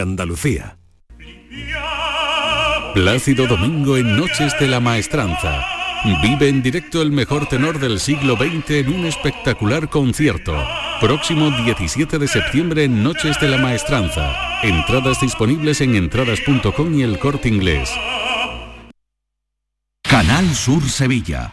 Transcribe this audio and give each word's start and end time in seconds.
Andalucía. 0.00 0.78
Plácido 2.94 3.46
Domingo 3.46 3.96
en 3.96 4.16
Noches 4.16 4.58
de 4.58 4.68
la 4.68 4.80
Maestranza. 4.80 5.64
Vive 6.22 6.48
en 6.48 6.62
directo 6.62 7.02
el 7.02 7.10
mejor 7.10 7.46
tenor 7.46 7.78
del 7.78 7.98
siglo 8.00 8.36
XX 8.36 8.70
en 8.70 8.92
un 8.92 9.06
espectacular 9.06 9.88
concierto. 9.88 10.56
Próximo 11.00 11.50
17 11.50 12.18
de 12.18 12.28
septiembre 12.28 12.84
en 12.84 13.02
Noches 13.02 13.38
de 13.40 13.48
la 13.48 13.58
Maestranza. 13.58 14.60
Entradas 14.62 15.20
disponibles 15.20 15.80
en 15.80 15.94
entradas.com 15.96 16.98
y 16.98 17.02
el 17.02 17.18
corte 17.18 17.48
inglés. 17.48 17.90
Canal 20.02 20.54
Sur 20.54 20.88
Sevilla. 20.88 21.52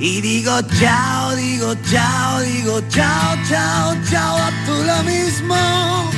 y 0.00 0.20
digo 0.22 0.52
chao, 0.80 1.36
digo 1.36 1.74
chao, 1.90 2.40
digo 2.40 2.80
chao, 2.88 3.36
chao, 3.46 3.94
chao, 4.10 4.36
a 4.36 4.50
tú 4.64 4.72
lo 4.72 5.02
mismo. 5.04 6.10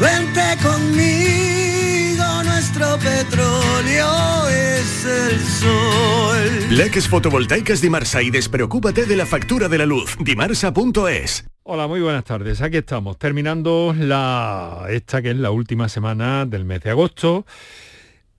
Vente 0.00 0.56
conmigo, 0.62 2.24
nuestro 2.44 2.96
petróleo 2.98 4.48
es 4.48 5.04
el 5.04 5.40
sol. 5.40 6.76
Leques 6.76 7.08
fotovoltaicas 7.08 7.80
Dimarsa 7.80 8.22
y 8.22 8.30
despreocúpate 8.30 9.04
de 9.04 9.16
la 9.16 9.26
factura 9.26 9.68
de 9.68 9.78
la 9.78 9.86
luz. 9.86 10.16
Dimarsa.es. 10.20 11.44
Hola, 11.64 11.88
muy 11.88 12.00
buenas 12.00 12.24
tardes. 12.24 12.62
Aquí 12.62 12.76
estamos, 12.76 13.18
terminando 13.18 13.94
la 13.98 14.86
esta 14.90 15.22
que 15.22 15.30
es 15.30 15.36
la 15.36 15.50
última 15.50 15.88
semana 15.88 16.46
del 16.46 16.64
mes 16.64 16.82
de 16.82 16.90
agosto 16.90 17.44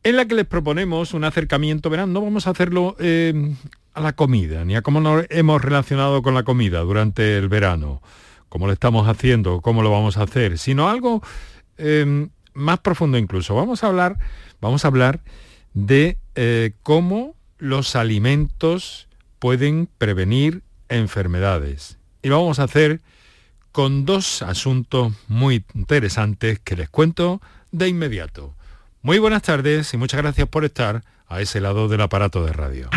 en 0.04 0.16
la 0.16 0.26
que 0.26 0.36
les 0.36 0.46
proponemos 0.46 1.16
un 1.16 1.24
acercamiento, 1.24 1.90
verán, 1.90 2.14
no 2.14 2.22
vamos 2.22 2.46
a 2.46 2.52
hacerlo 2.52 2.96
eh, 3.00 3.56
a 3.96 4.02
la 4.02 4.14
comida, 4.14 4.66
ni 4.66 4.76
a 4.76 4.82
cómo 4.82 5.00
nos 5.00 5.26
hemos 5.30 5.62
relacionado 5.62 6.22
con 6.22 6.36
la 6.36 6.44
comida 6.44 6.82
durante 6.82 7.38
el 7.38 7.48
verano, 7.48 8.02
cómo 8.50 8.68
lo 8.68 8.74
estamos 8.74 9.08
haciendo, 9.08 9.62
cómo 9.62 9.82
lo 9.82 9.90
vamos 9.90 10.18
a 10.18 10.24
hacer, 10.24 10.58
sino 10.58 10.90
algo 10.90 11.24
eh, 11.78 12.28
más 12.54 12.80
profundo 12.80 13.18
incluso. 13.18 13.56
Vamos 13.56 13.84
a 13.84 13.88
hablar, 13.88 14.18
vamos 14.60 14.84
a 14.84 14.90
hablar 14.90 15.22
de 15.74 16.18
eh, 16.36 16.74
cómo 16.84 17.36
los 17.58 17.96
alimentos 17.96 19.08
pueden 19.40 19.88
prevenir 19.98 20.62
enfermedades. 20.90 21.98
Y 22.22 22.28
lo 22.30 22.40
vamos 22.42 22.60
a 22.60 22.64
hacer 22.64 23.02
con 23.72 24.06
dos 24.06 24.42
asuntos 24.42 25.14
muy 25.28 25.64
interesantes 25.74 26.60
que 26.60 26.76
les 26.76 26.90
cuento 26.90 27.42
de 27.72 27.88
inmediato. 27.88 28.56
Muy 29.02 29.20
buenas 29.20 29.44
tardes 29.44 29.94
y 29.94 29.98
muchas 29.98 30.22
gracias 30.22 30.48
por 30.48 30.66
estar 30.66 31.04
a 31.28 31.42
ese 31.42 31.62
lado 31.62 31.88
del 31.88 32.02
aparato 32.02 32.46
de 32.46 32.54
radio. 32.54 32.90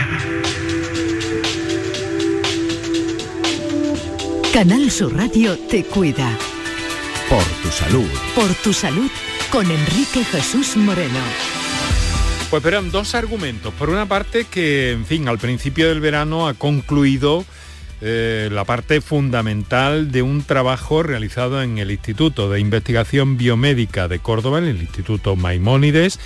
Canal 4.52 4.90
Sur 4.90 5.14
Radio 5.14 5.58
te 5.58 5.84
cuida. 5.84 6.36
Por 7.28 7.44
tu 7.62 7.68
salud. 7.68 8.08
Por 8.34 8.54
tu 8.54 8.72
salud 8.72 9.10
con 9.52 9.70
Enrique 9.70 10.24
Jesús 10.24 10.76
Moreno. 10.76 11.20
Pues 12.48 12.62
verán 12.62 12.90
dos 12.90 13.14
argumentos. 13.14 13.74
Por 13.74 13.90
una 13.90 14.06
parte 14.06 14.46
que, 14.46 14.92
en 14.92 15.04
fin, 15.04 15.28
al 15.28 15.38
principio 15.38 15.88
del 15.88 16.00
verano 16.00 16.48
ha 16.48 16.54
concluido 16.54 17.44
eh, 18.00 18.48
la 18.50 18.64
parte 18.64 19.02
fundamental 19.02 20.10
de 20.10 20.22
un 20.22 20.42
trabajo 20.42 21.02
realizado 21.02 21.62
en 21.62 21.76
el 21.76 21.90
Instituto 21.90 22.48
de 22.48 22.58
Investigación 22.58 23.36
Biomédica 23.36 24.08
de 24.08 24.18
Córdoba, 24.18 24.58
en 24.58 24.64
el 24.64 24.78
Instituto 24.78 25.36
Maimónides, 25.36 26.18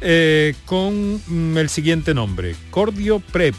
eh, 0.00 0.54
con 0.66 1.22
mm, 1.26 1.56
el 1.56 1.68
siguiente 1.68 2.12
nombre, 2.12 2.56
Cordio 2.70 3.20
Prep. 3.20 3.54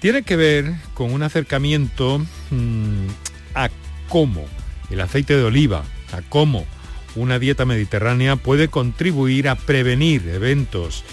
Tiene 0.00 0.22
que 0.22 0.36
ver 0.36 0.74
con 0.94 1.12
un 1.12 1.22
acercamiento 1.22 2.18
mm, 2.50 3.06
a 3.54 3.68
cómo 4.08 4.44
el 4.90 5.00
aceite 5.00 5.36
de 5.36 5.44
oliva, 5.44 5.84
a 6.12 6.22
cómo 6.22 6.66
una 7.16 7.38
dieta 7.38 7.64
mediterránea 7.64 8.36
puede 8.36 8.68
contribuir 8.68 9.48
a 9.48 9.56
prevenir 9.56 10.28
eventos 10.28 11.04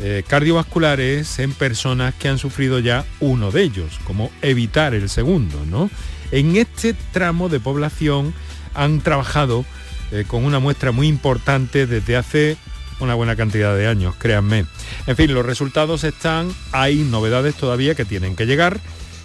eh, 0.00 0.22
cardiovasculares 0.26 1.38
en 1.38 1.52
personas 1.52 2.14
que 2.14 2.28
han 2.28 2.38
sufrido 2.38 2.78
ya 2.78 3.04
uno 3.20 3.50
de 3.50 3.62
ellos, 3.62 4.00
como 4.04 4.30
evitar 4.40 4.94
el 4.94 5.10
segundo. 5.10 5.64
¿no? 5.66 5.90
En 6.30 6.56
este 6.56 6.94
tramo 7.12 7.50
de 7.50 7.60
población 7.60 8.32
han 8.72 9.00
trabajado 9.00 9.66
eh, 10.12 10.24
con 10.26 10.44
una 10.44 10.58
muestra 10.58 10.92
muy 10.92 11.08
importante 11.08 11.86
desde 11.86 12.16
hace 12.16 12.56
una 13.00 13.14
buena 13.14 13.36
cantidad 13.36 13.76
de 13.76 13.86
años, 13.86 14.14
créanme. 14.18 14.66
En 15.06 15.16
fin, 15.16 15.34
los 15.34 15.44
resultados 15.44 16.04
están, 16.04 16.52
hay 16.72 16.96
novedades 16.96 17.54
todavía 17.54 17.94
que 17.94 18.04
tienen 18.04 18.36
que 18.36 18.46
llegar, 18.46 18.80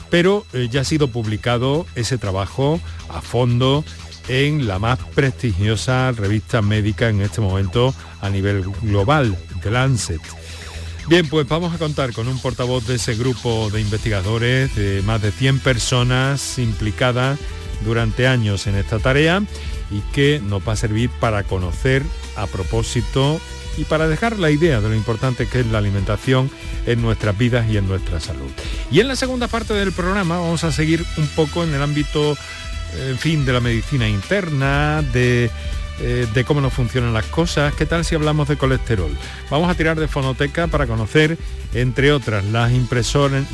pero 0.09 0.45
eh, 0.53 0.67
ya 0.71 0.81
ha 0.81 0.85
sido 0.85 1.09
publicado 1.09 1.85
ese 1.95 2.17
trabajo 2.17 2.79
a 3.09 3.21
fondo 3.21 3.83
en 4.27 4.67
la 4.67 4.79
más 4.79 4.99
prestigiosa 5.13 6.11
revista 6.11 6.61
médica 6.61 7.09
en 7.09 7.21
este 7.21 7.41
momento 7.41 7.93
a 8.21 8.29
nivel 8.29 8.63
global, 8.81 9.37
The 9.61 9.71
Lancet. 9.71 10.21
Bien, 11.07 11.27
pues 11.27 11.47
vamos 11.47 11.73
a 11.73 11.77
contar 11.77 12.13
con 12.13 12.27
un 12.27 12.39
portavoz 12.39 12.87
de 12.87 12.95
ese 12.95 13.13
grupo 13.15 13.69
de 13.69 13.79
investigadores, 13.79 14.75
de 14.75 15.03
más 15.03 15.21
de 15.21 15.31
100 15.31 15.59
personas 15.59 16.57
implicadas 16.57 17.37
durante 17.83 18.25
años 18.25 18.65
en 18.65 18.75
esta 18.75 18.97
tarea 18.97 19.43
y 19.91 19.99
que 20.13 20.41
nos 20.43 20.67
va 20.67 20.73
a 20.73 20.75
servir 20.75 21.11
para 21.19 21.43
conocer 21.43 22.01
a 22.35 22.47
propósito 22.47 23.39
y 23.77 23.83
para 23.83 24.07
dejar 24.07 24.39
la 24.39 24.51
idea 24.51 24.81
de 24.81 24.89
lo 24.89 24.95
importante 24.95 25.47
que 25.47 25.61
es 25.61 25.67
la 25.67 25.79
alimentación 25.79 26.49
en 26.85 27.01
nuestras 27.01 27.37
vidas 27.37 27.69
y 27.69 27.77
en 27.77 27.87
nuestra 27.87 28.19
salud. 28.19 28.49
Y 28.91 28.99
en 28.99 29.07
la 29.07 29.15
segunda 29.15 29.47
parte 29.47 29.73
del 29.73 29.91
programa 29.91 30.39
vamos 30.39 30.63
a 30.63 30.71
seguir 30.71 31.05
un 31.17 31.27
poco 31.29 31.63
en 31.63 31.73
el 31.73 31.81
ámbito, 31.81 32.37
en 32.97 33.17
fin, 33.17 33.45
de 33.45 33.53
la 33.53 33.59
medicina 33.59 34.07
interna, 34.07 35.01
de 35.13 35.49
eh, 36.01 36.27
de 36.33 36.43
cómo 36.43 36.59
nos 36.59 36.73
funcionan 36.73 37.13
las 37.13 37.25
cosas. 37.27 37.73
¿Qué 37.73 37.85
tal 37.85 38.03
si 38.03 38.15
hablamos 38.15 38.49
de 38.49 38.57
colesterol? 38.57 39.11
Vamos 39.49 39.69
a 39.69 39.75
tirar 39.75 39.97
de 39.97 40.09
fonoteca 40.09 40.67
para 40.67 40.87
conocer, 40.87 41.37
entre 41.73 42.11
otras, 42.11 42.43
las, 42.43 42.69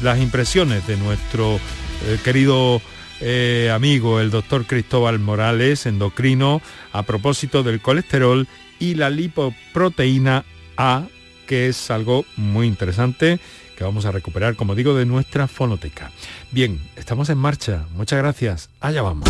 las 0.01 0.19
impresiones 0.19 0.87
de 0.87 0.97
nuestro 0.97 1.59
eh, 2.07 2.17
querido 2.23 2.81
eh, 3.19 3.71
amigo, 3.71 4.19
el 4.19 4.31
doctor 4.31 4.65
Cristóbal 4.65 5.19
Morales, 5.19 5.85
endocrino, 5.85 6.63
a 6.91 7.03
propósito 7.03 7.61
del 7.61 7.79
colesterol 7.79 8.47
y 8.81 8.95
la 8.95 9.09
lipoproteína 9.09 10.43
A, 10.75 11.05
que 11.47 11.69
es 11.69 11.89
algo 11.91 12.25
muy 12.35 12.67
interesante 12.67 13.39
que 13.77 13.83
vamos 13.85 14.05
a 14.05 14.11
recuperar, 14.11 14.55
como 14.55 14.75
digo, 14.75 14.95
de 14.95 15.05
nuestra 15.05 15.47
fonoteca. 15.47 16.11
Bien, 16.51 16.81
estamos 16.97 17.29
en 17.29 17.37
marcha. 17.37 17.85
Muchas 17.95 18.19
gracias. 18.19 18.69
Allá 18.79 19.01
vamos. 19.01 19.29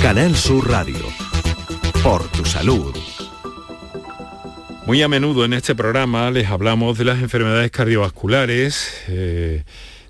Canal 0.00 0.34
Sur 0.34 0.68
Radio. 0.70 1.06
Por 2.02 2.26
tu 2.28 2.44
salud. 2.44 2.96
Muy 4.86 5.02
a 5.02 5.08
menudo 5.08 5.44
en 5.44 5.52
este 5.52 5.74
programa 5.74 6.30
les 6.30 6.48
hablamos 6.48 6.98
de 6.98 7.04
las 7.04 7.20
enfermedades 7.20 7.70
cardiovasculares, 7.70 9.04
eh, 9.08 9.62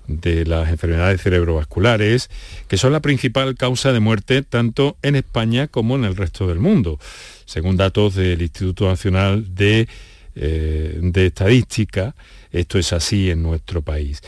de 0.07 0.45
las 0.45 0.69
enfermedades 0.69 1.21
cerebrovasculares, 1.21 2.29
que 2.67 2.77
son 2.77 2.91
la 2.91 3.01
principal 3.01 3.55
causa 3.55 3.93
de 3.93 3.99
muerte 3.99 4.41
tanto 4.41 4.97
en 5.01 5.15
España 5.15 5.67
como 5.67 5.95
en 5.95 6.05
el 6.05 6.15
resto 6.15 6.47
del 6.47 6.59
mundo, 6.59 6.99
según 7.45 7.77
datos 7.77 8.15
del 8.15 8.41
Instituto 8.41 8.87
Nacional 8.87 9.55
de, 9.55 9.87
eh, 10.35 10.99
de 11.01 11.25
Estadística. 11.25 12.15
Esto 12.51 12.79
es 12.79 12.93
así 12.93 13.29
en 13.29 13.43
nuestro 13.43 13.81
país. 13.81 14.21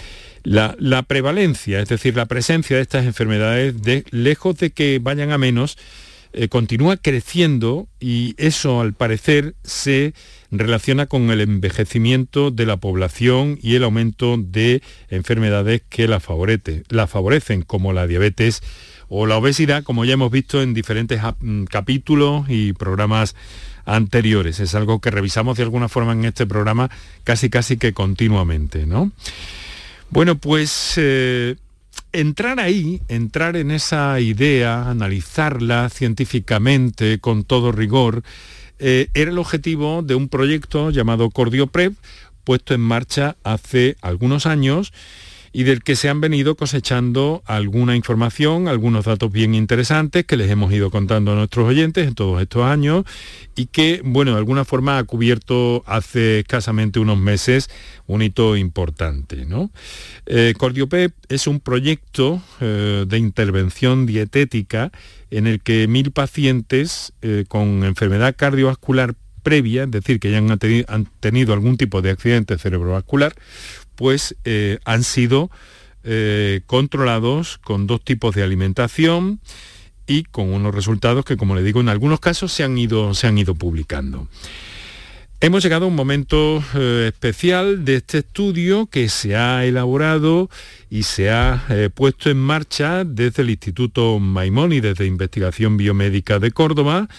La, 0.43 1.03
prevalencia, 1.03 1.79
es 1.79 1.87
decir, 1.87 2.17
la 2.17 2.25
presencia 2.25 2.75
de 2.75 2.81
estas 2.81 3.05
enfermedades, 3.05 3.81
de, 3.81 4.03
lejos 4.11 4.57
de 4.57 4.71
que 4.71 4.99
vayan 5.01 5.31
a 5.31 5.37
menos, 5.37 5.77
eh, 6.35 6.47
continúa 6.47 6.97
creciendo 6.97 7.87
y 7.99 8.33
eso 8.37 8.81
al 8.81 8.93
parecer 8.93 9.53
se 9.63 10.15
relaciona 10.49 11.05
con 11.05 11.29
el 11.29 11.41
envejecimiento 11.41 12.49
de 12.49 12.65
la 12.65 12.77
población 12.77 13.59
y 13.61 13.75
el 13.75 13.83
aumento 13.83 14.37
de 14.37 14.81
enfermedades 15.09 15.83
que 15.89 16.07
la, 16.07 16.19
favorecen, 16.19 17.61
como 17.61 17.93
la 17.93 18.07
diabetes 18.07 18.63
o 19.09 19.27
la 19.27 19.37
obesidad, 19.37 19.83
como 19.83 20.05
ya 20.05 20.13
hemos 20.13 20.31
visto 20.31 20.63
en 20.63 20.73
diferentes 20.73 21.21
mm, 21.39 21.65
capítulos 21.65 22.45
y 22.49 22.73
programas 22.73 23.35
anteriores. 23.85 24.59
Es 24.59 24.73
algo 24.73 24.99
que 24.99 25.11
revisamos 25.11 25.57
de 25.57 25.63
alguna 25.63 25.87
forma 25.87 26.13
en 26.13 26.25
este 26.25 26.47
programa 26.47 26.89
casi 27.23 27.51
casi 27.51 27.77
que 27.77 27.93
continuamente, 27.93 28.87
¿no? 28.87 29.11
Bueno, 30.09 30.35
pues 30.35 30.93
eh, 30.97 31.57
entrar 32.13 32.59
ahí, 32.59 33.01
entrar 33.07 33.57
en 33.57 33.71
esa 33.71 34.19
idea, 34.19 34.89
analizarla 34.89 35.89
científicamente 35.89 37.19
con 37.19 37.43
todo 37.43 37.71
rigor, 37.71 38.23
eh, 38.79 39.09
era 39.13 39.31
el 39.31 39.39
objetivo 39.39 40.01
de 40.03 40.15
un 40.15 40.29
proyecto 40.29 40.91
llamado 40.91 41.29
Cordioprep, 41.29 41.93
puesto 42.43 42.73
en 42.73 42.81
marcha 42.81 43.35
hace 43.43 43.97
algunos 44.01 44.45
años 44.45 44.93
y 45.53 45.63
del 45.63 45.83
que 45.83 45.95
se 45.95 46.09
han 46.09 46.19
venido 46.19 46.55
cosechando 46.55 47.43
alguna 47.45 47.95
información, 47.95 48.67
algunos 48.67 49.05
datos 49.05 49.31
bien 49.31 49.53
interesantes 49.53 50.25
que 50.25 50.35
les 50.35 50.49
hemos 50.49 50.73
ido 50.73 50.89
contando 50.89 51.31
a 51.31 51.35
nuestros 51.35 51.69
oyentes 51.69 52.07
en 52.07 52.15
todos 52.15 52.41
estos 52.41 52.63
años 52.65 53.05
y 53.55 53.67
que, 53.67 54.01
bueno, 54.03 54.31
de 54.31 54.39
alguna 54.39 54.65
forma 54.65 54.97
ha 54.97 55.03
cubierto 55.03 55.83
hace 55.85 56.39
escasamente 56.39 56.99
unos 56.99 57.19
meses 57.19 57.69
un 58.07 58.23
hito 58.23 58.57
importante. 58.57 59.45
¿no? 59.45 59.69
Eh, 60.25 60.55
Cordiopep 60.57 61.13
es 61.29 61.45
un 61.45 61.59
proyecto 61.59 62.41
eh, 62.59 63.05
de 63.07 63.17
intervención 63.19 64.07
dietética 64.07 64.91
en 65.29 65.45
el 65.45 65.61
que 65.61 65.87
mil 65.87 66.11
pacientes 66.11 67.13
eh, 67.21 67.45
con 67.47 67.83
enfermedad 67.83 68.35
cardiovascular 68.35 69.13
previa, 69.43 69.83
es 69.83 69.91
decir, 69.91 70.19
que 70.19 70.31
ya 70.31 70.37
han 70.37 71.09
tenido 71.19 71.53
algún 71.53 71.77
tipo 71.77 72.01
de 72.01 72.11
accidente 72.11 72.57
cerebrovascular, 72.57 73.35
pues 73.95 74.35
eh, 74.45 74.79
han 74.85 75.03
sido 75.03 75.49
eh, 76.03 76.61
controlados 76.65 77.57
con 77.59 77.87
dos 77.87 78.03
tipos 78.03 78.35
de 78.35 78.43
alimentación 78.43 79.39
y 80.05 80.23
con 80.23 80.53
unos 80.53 80.75
resultados 80.75 81.23
que, 81.25 81.37
como 81.37 81.55
le 81.55 81.63
digo, 81.63 81.79
en 81.79 81.89
algunos 81.89 82.19
casos 82.19 82.51
se 82.51 82.63
han 82.63 82.77
ido, 82.77 83.13
se 83.13 83.27
han 83.27 83.37
ido 83.37 83.55
publicando. 83.55 84.27
Hemos 85.39 85.61
llegado 85.61 85.85
a 85.85 85.87
un 85.89 85.95
momento 85.95 86.63
eh, 86.73 87.09
especial 87.11 87.83
de 87.83 87.95
este 87.95 88.19
estudio 88.19 88.87
que 88.87 89.09
se 89.09 89.35
ha 89.35 89.65
elaborado 89.65 90.49
y 90.89 91.03
se 91.03 91.31
ha 91.31 91.65
puesto 91.93 92.29
en 92.29 92.37
marcha 92.37 93.03
desde 93.03 93.43
el 93.43 93.49
Instituto 93.49 94.19
Maimónides 94.19 94.95
de 94.95 95.05
Investigación 95.05 95.75
Biomédica 95.75 96.39
de 96.39 96.51
Córdoba 96.51 97.09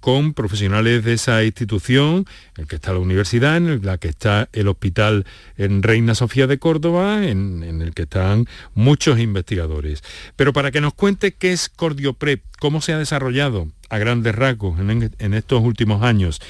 con 0.00 0.34
profesionales 0.34 1.04
de 1.04 1.12
esa 1.12 1.44
institución, 1.44 2.26
en 2.56 2.66
que 2.66 2.76
está 2.76 2.92
la 2.92 2.98
universidad, 2.98 3.56
en 3.56 3.84
la 3.84 3.98
que 3.98 4.08
está 4.08 4.48
el 4.52 4.68
hospital 4.68 5.26
en 5.56 5.82
Reina 5.82 6.14
Sofía 6.14 6.46
de 6.46 6.58
Córdoba, 6.58 7.26
en, 7.26 7.62
el 7.62 7.94
que 7.94 8.02
están 8.02 8.46
muchos 8.74 9.18
investigadores. 9.18 10.02
Pero 10.36 10.52
para 10.52 10.70
que 10.70 10.80
nos 10.80 10.94
cuente 10.94 11.32
qué 11.32 11.52
es 11.52 11.68
Cordioprep, 11.68 12.42
cómo 12.58 12.80
se 12.80 12.92
ha 12.92 12.98
desarrollado 12.98 13.68
a 13.88 13.98
grandes 13.98 14.34
rasgos 14.34 14.78
en, 14.80 15.12
en 15.18 15.34
estos 15.34 15.62
últimos 15.62 16.02
años 16.02 16.40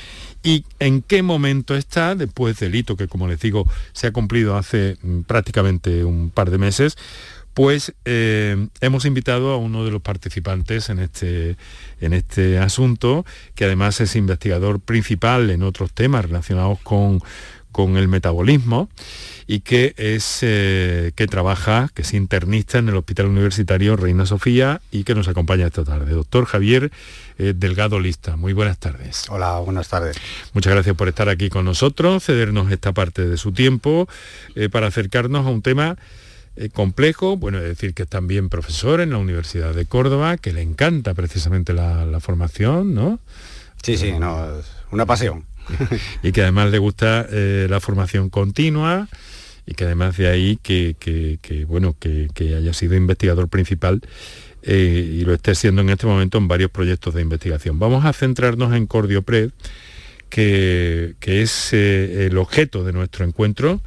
y 0.43 0.64
en 0.79 1.03
qué 1.03 1.23
momento 1.23 1.76
está 1.76 2.14
después 2.14 2.58
del 2.58 2.75
hito 2.75 2.96
que, 2.96 3.08
como 3.08 3.29
les 3.29 3.41
digo, 3.41 3.69
se 3.93 4.06
ha 4.06 4.12
cumplido 4.12 4.56
hace 4.56 4.96
mm, 5.03 5.20
prácticamente 5.23 6.05
un 6.05 6.31
par 6.31 6.50
de 6.50 6.58
meses, 6.58 6.96
pues 7.55 7.94
eh, 8.05 8.69
hemos 8.81 9.05
invitado 9.05 9.50
a 9.52 9.56
uno 9.56 9.85
de 9.85 9.91
los 9.91 10.02
participantes 10.02 10.88
en 10.88 11.00
este, 11.00 11.56
en 12.00 12.12
este 12.12 12.58
asunto, 12.58 13.25
que 13.55 13.64
además 13.64 14.00
es 14.00 14.14
investigador 14.17 14.81
principal 14.81 15.50
en 15.50 15.62
otros 15.62 15.93
temas 15.93 16.25
relacionados 16.25 16.79
con, 16.82 17.20
el 17.97 18.08
metabolismo 18.08 18.91
y 19.47 19.61
que 19.61 19.94
es 19.97 20.41
eh, 20.43 21.12
que 21.17 21.26
trabaja, 21.26 21.88
que 21.94 22.02
es 22.02 22.12
internista 22.12 22.76
en 22.76 22.91
el 22.91 22.97
Hospital 22.97 23.25
Universitario 23.25 23.96
Reina 23.96 24.26
Sofía 24.26 24.82
y 24.91 25.05
que 25.05 25.14
nos 25.14 25.29
acompaña 25.29 25.67
esta 25.67 25.82
tarde. 25.82 26.12
Doctor 26.12 26.44
Javier 26.44 26.91
eh, 27.38 27.55
Delgado 27.56 27.99
Lista, 27.99 28.37
muy 28.37 28.53
buenas 28.53 28.76
tardes. 28.76 29.25
Hola, 29.31 29.61
buenas 29.61 29.88
tardes. 29.88 30.19
Muchas 30.53 30.75
gracias 30.75 30.94
por 30.94 31.08
estar 31.08 31.31
aquí 31.31 31.49
con 31.49 31.64
nosotros, 31.64 32.23
cedernos 32.23 32.70
esta 32.70 32.93
parte 32.93 33.26
de 33.26 33.38
su 33.38 33.53
tiempo 33.53 34.06
para 34.70 34.88
acercarnos 34.88 35.46
a 35.46 35.49
un 35.49 35.62
tema 35.62 35.96
eh, 36.56 36.69
complejo, 36.69 37.37
bueno, 37.37 37.58
es 37.58 37.64
decir 37.64 37.94
que 37.94 38.02
es 38.02 38.08
también 38.08 38.49
profesor 38.49 39.00
en 39.00 39.11
la 39.11 39.19
Universidad 39.19 39.73
de 39.73 39.87
Córdoba, 39.87 40.37
que 40.37 40.52
le 40.52 40.62
encanta 40.62 41.14
precisamente 41.14 41.73
la, 41.73 42.19
formación, 42.20 42.93
¿no? 42.93 43.20
Sí, 43.82 43.97
sí, 43.97 44.12
no, 44.19 44.58
es 44.58 44.67
una 44.91 45.06
pasión. 45.06 45.44
y 46.23 46.32
que 46.32 46.43
además 46.43 46.70
le 46.70 46.79
gusta 46.79 47.26
eh, 47.31 47.69
la 47.70 47.79
formación 47.79 48.31
continua 48.31 49.08
y 49.64 49.75
que 49.75 49.85
además 49.85 50.17
de 50.17 50.26
ahí 50.29 50.58
que, 50.61 51.37
bueno, 51.69 51.94
que, 51.99 52.29
haya 52.56 52.73
sido 52.73 52.96
investigador 52.96 53.49
principal 53.49 54.00
eh, 54.62 55.19
y 55.19 55.25
lo 55.25 55.32
esté 55.32 55.55
siendo 55.55 55.82
en 55.82 55.91
este 55.91 56.06
momento 56.06 56.37
en 56.38 56.49
varios 56.49 56.70
proyectos 56.70 57.14
de 57.14 57.23
investigación. 57.23 57.79
Vamos 57.79 58.05
a 58.05 58.12
centrarnos 58.12 58.75
en 58.75 58.87
Cordiopred, 58.87 59.53
que, 60.29 61.14
que 61.20 61.43
es 61.43 61.73
el 61.73 62.37
objeto 62.38 62.82
de 62.82 62.93
nuestro 62.93 63.25
encuentro 63.25 63.81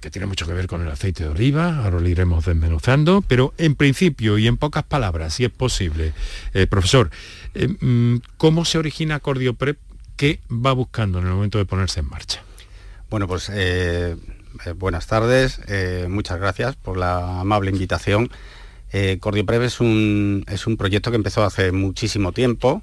que 0.00 0.10
tiene 0.10 0.26
mucho 0.26 0.46
que 0.46 0.52
ver 0.52 0.66
con 0.66 0.82
el 0.82 0.88
aceite 0.88 1.24
de 1.24 1.30
oliva, 1.30 1.78
ahora 1.84 2.00
lo 2.00 2.08
iremos 2.08 2.44
desmenuzando, 2.44 3.22
pero 3.26 3.54
en 3.58 3.74
principio 3.74 4.38
y 4.38 4.46
en 4.46 4.56
pocas 4.56 4.84
palabras, 4.84 5.34
si 5.34 5.44
es 5.44 5.50
posible, 5.50 6.12
eh, 6.54 6.66
profesor, 6.66 7.10
eh, 7.54 7.68
mm, 7.68 8.18
¿cómo 8.36 8.64
se 8.64 8.78
origina 8.78 9.20
Cordioprep? 9.20 9.78
¿Qué 10.16 10.40
va 10.50 10.72
buscando 10.72 11.18
en 11.18 11.26
el 11.26 11.32
momento 11.32 11.58
de 11.58 11.64
ponerse 11.64 12.00
en 12.00 12.08
marcha? 12.08 12.42
Bueno, 13.10 13.26
pues 13.28 13.50
eh, 13.52 14.16
buenas 14.76 15.06
tardes, 15.06 15.60
muchas 16.08 16.40
gracias 16.40 16.76
por 16.76 16.96
la 16.96 17.40
amable 17.40 17.70
invitación. 17.70 18.30
Cordioprep 19.20 19.62
es 19.62 19.80
un, 19.80 20.44
es 20.48 20.66
un 20.66 20.78
proyecto 20.78 21.10
que 21.10 21.16
empezó 21.16 21.44
hace 21.44 21.70
muchísimo 21.70 22.32
tiempo, 22.32 22.82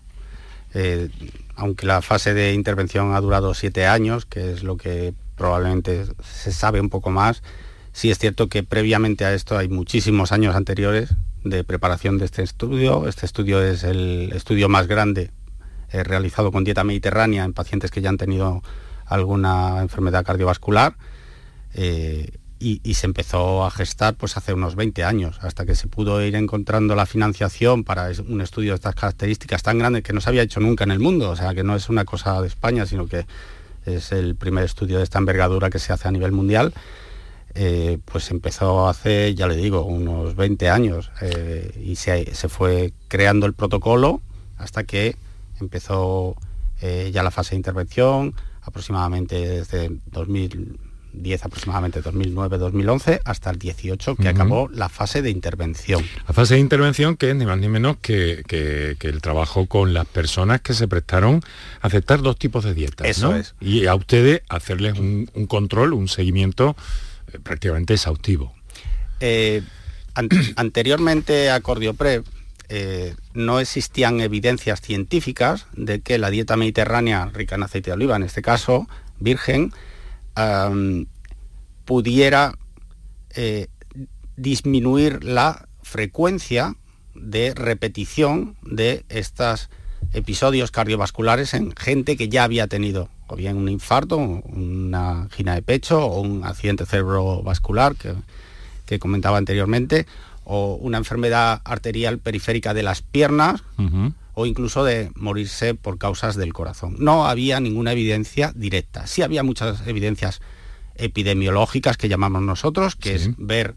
aunque 1.56 1.88
la 1.88 2.04
fase 2.04 2.36
de 2.36 2.54
intervención 2.54 3.16
ha 3.16 3.22
durado 3.22 3.56
siete 3.56 3.88
años, 3.88 4.26
que 4.28 4.54
es 4.54 4.64
lo 4.64 4.78
que 4.78 5.16
probablemente 5.36 6.06
se 6.24 6.52
sabe 6.52 6.80
un 6.80 6.90
poco 6.90 7.10
más. 7.12 7.44
Sí 7.92 8.10
es 8.10 8.18
cierto 8.18 8.50
que 8.50 8.64
previamente 8.64 9.26
a 9.26 9.34
esto 9.34 9.58
hay 9.58 9.70
muchísimos 9.70 10.32
años 10.32 10.56
anteriores 10.56 11.16
de 11.44 11.64
preparación 11.64 12.18
de 12.18 12.26
este 12.26 12.44
estudio. 12.44 13.08
Este 13.08 13.26
estudio 13.26 13.62
es 13.62 13.84
el 13.84 14.32
estudio 14.34 14.70
más 14.70 14.88
grande 14.88 15.32
eh, 15.92 16.04
realizado 16.04 16.52
con 16.52 16.64
dieta 16.64 16.84
mediterránea 16.84 17.44
en 17.44 17.54
pacientes 17.54 17.92
que 17.92 18.02
ya 18.02 18.10
han 18.10 18.18
tenido 18.18 18.64
alguna 19.06 19.82
enfermedad 19.82 20.26
cardiovascular. 20.26 20.96
Eh, 21.76 22.32
y, 22.64 22.94
se 22.94 23.08
empezó 23.08 23.66
a 23.66 23.72
gestar 23.72 24.16
pues 24.16 24.38
hace 24.38 24.54
unos 24.54 24.76
20 24.76 25.04
años, 25.04 25.38
hasta 25.42 25.66
que 25.66 25.76
se 25.76 25.88
pudo 25.88 26.22
ir 26.24 26.36
encontrando 26.36 26.96
la 26.96 27.06
financiación 27.06 27.84
para 27.84 28.10
un 28.26 28.40
estudio 28.40 28.72
de 28.72 28.76
estas 28.76 28.96
características 28.96 29.64
tan 29.64 29.80
grande 29.80 30.02
que 30.02 30.14
no 30.14 30.22
se 30.22 30.30
había 30.30 30.44
hecho 30.44 30.62
nunca 30.62 30.86
en 30.86 30.92
el 30.92 31.00
mundo, 31.00 31.30
o 31.30 31.36
sea 31.36 31.54
que 31.54 31.64
no 31.64 31.76
es 31.76 31.90
una 31.90 32.06
cosa 32.06 32.42
de 32.42 32.48
España, 32.48 32.86
sino 32.86 33.06
que 33.08 33.26
es 33.86 34.12
el 34.12 34.36
primer 34.36 34.64
estudio 34.64 34.98
de 34.98 35.04
esta 35.04 35.20
envergadura 35.20 35.70
que 35.70 35.80
se 35.80 35.94
hace 35.94 36.08
a 36.08 36.12
nivel 36.12 36.32
mundial. 36.32 36.74
Eh, 37.56 38.00
pues 38.06 38.32
empezó 38.32 38.88
hace, 38.88 39.36
ya 39.36 39.48
le 39.48 39.56
digo, 39.56 39.86
unos 39.86 40.36
20 40.36 40.70
años 40.70 41.12
eh, 41.22 41.72
y 41.80 41.96
se, 41.98 42.26
fue 42.50 42.94
creando 43.08 43.46
el 43.46 43.54
protocolo 43.54 44.22
hasta 44.58 44.86
que 44.86 45.16
empezó 45.60 46.36
eh, 46.82 47.12
ya 47.14 47.22
la 47.22 47.30
fase 47.30 47.52
de 47.52 47.58
intervención, 47.58 48.34
aproximadamente 48.64 49.36
desde 49.48 49.92
2000, 50.08 50.80
10 51.14 51.46
aproximadamente, 51.46 52.02
2009-2011, 52.04 53.22
hasta 53.24 53.50
el 53.52 53.60
18, 53.60 54.16
que 54.16 54.28
acabó 54.28 54.68
la 54.70 54.90
fase 54.90 55.22
de 55.22 55.30
intervención. 55.30 56.04
La 56.28 56.34
fase 56.34 56.56
de 56.56 56.60
intervención 56.60 57.16
que 57.16 57.30
es 57.30 57.36
ni 57.36 57.46
más 57.46 57.58
ni 57.58 57.70
menos 57.70 57.98
que, 58.02 58.44
el 59.00 59.22
trabajo 59.22 59.68
con 59.68 59.94
las 59.94 60.06
personas 60.06 60.62
que 60.62 60.74
se 60.74 60.88
prestaron 60.88 61.42
a 61.82 61.88
aceptar 61.88 62.22
dos 62.22 62.38
tipos 62.38 62.64
de 62.64 62.74
dietas. 62.74 63.08
Eso 63.08 63.36
es. 63.36 63.56
Y 63.60 63.86
a 63.86 63.96
ustedes 63.96 64.42
hacerles 64.50 64.98
un, 64.98 65.28
control, 65.48 65.94
un 65.94 66.08
seguimiento 66.08 66.76
eh, 67.32 67.40
prácticamente 67.42 67.94
exhaustivo. 67.94 68.54
Eh, 69.20 69.62
anteriormente 70.56 71.52
a 71.52 71.60
Cordioprep, 71.62 72.26
eh, 72.70 73.14
no 73.34 73.60
existían 73.60 74.20
evidencias 74.22 74.82
científicas 74.82 75.68
de 75.74 76.02
que 76.02 76.18
la 76.18 76.30
dieta 76.30 76.58
mediterránea 76.58 77.26
rica 77.28 77.56
en 77.56 77.64
aceite 77.64 77.92
de 77.92 77.96
oliva, 77.96 78.16
en 78.16 78.24
este 78.24 78.42
caso 78.42 78.88
virgen, 79.20 79.72
pudiera 81.86 82.58
eh, 83.36 83.68
disminuir 84.36 85.24
la 85.24 85.68
frecuencia 85.82 86.76
de 87.14 87.54
repetición 87.54 88.56
de 88.64 89.06
estos 89.10 89.70
episodios 90.14 90.72
cardiovasculares 90.72 91.54
en 91.54 91.76
gente 91.76 92.18
que 92.18 92.30
ya 92.30 92.44
había 92.44 92.68
tenido 92.68 93.10
o 93.28 93.36
bien 93.36 93.58
un 93.58 93.70
infarto, 93.70 94.18
una 94.18 95.24
angina 95.24 95.56
de 95.56 95.62
pecho 95.62 96.06
o 96.06 96.22
un 96.22 96.44
accidente 96.44 96.86
cerebrovascular 96.86 97.96
que, 97.96 98.14
que 98.86 99.00
comentaba 99.00 99.38
anteriormente, 99.38 100.06
o 100.44 100.76
una 100.76 100.98
enfermedad 100.98 101.62
arterial 101.64 102.20
periférica 102.20 102.74
de 102.74 102.84
las 102.84 103.02
piernas, 103.02 103.64
o 104.34 104.46
incluso 104.46 104.84
de 104.84 105.12
morirse 105.16 105.76
por 105.76 105.98
causas 105.98 106.36
del 106.36 106.54
corazón. 106.54 106.96
No 107.00 107.28
había 107.28 107.60
ninguna 107.60 107.92
evidencia 107.92 108.52
directa. 108.56 109.08
Sí 109.08 109.22
había 109.22 109.44
muchas 109.44 109.86
evidencias 109.88 110.42
epidemiológicas 110.96 111.98
que 111.98 112.10
llamamos 112.10 112.42
nosotros, 112.42 112.96
que 112.96 113.16
es 113.16 113.30
ver 113.38 113.76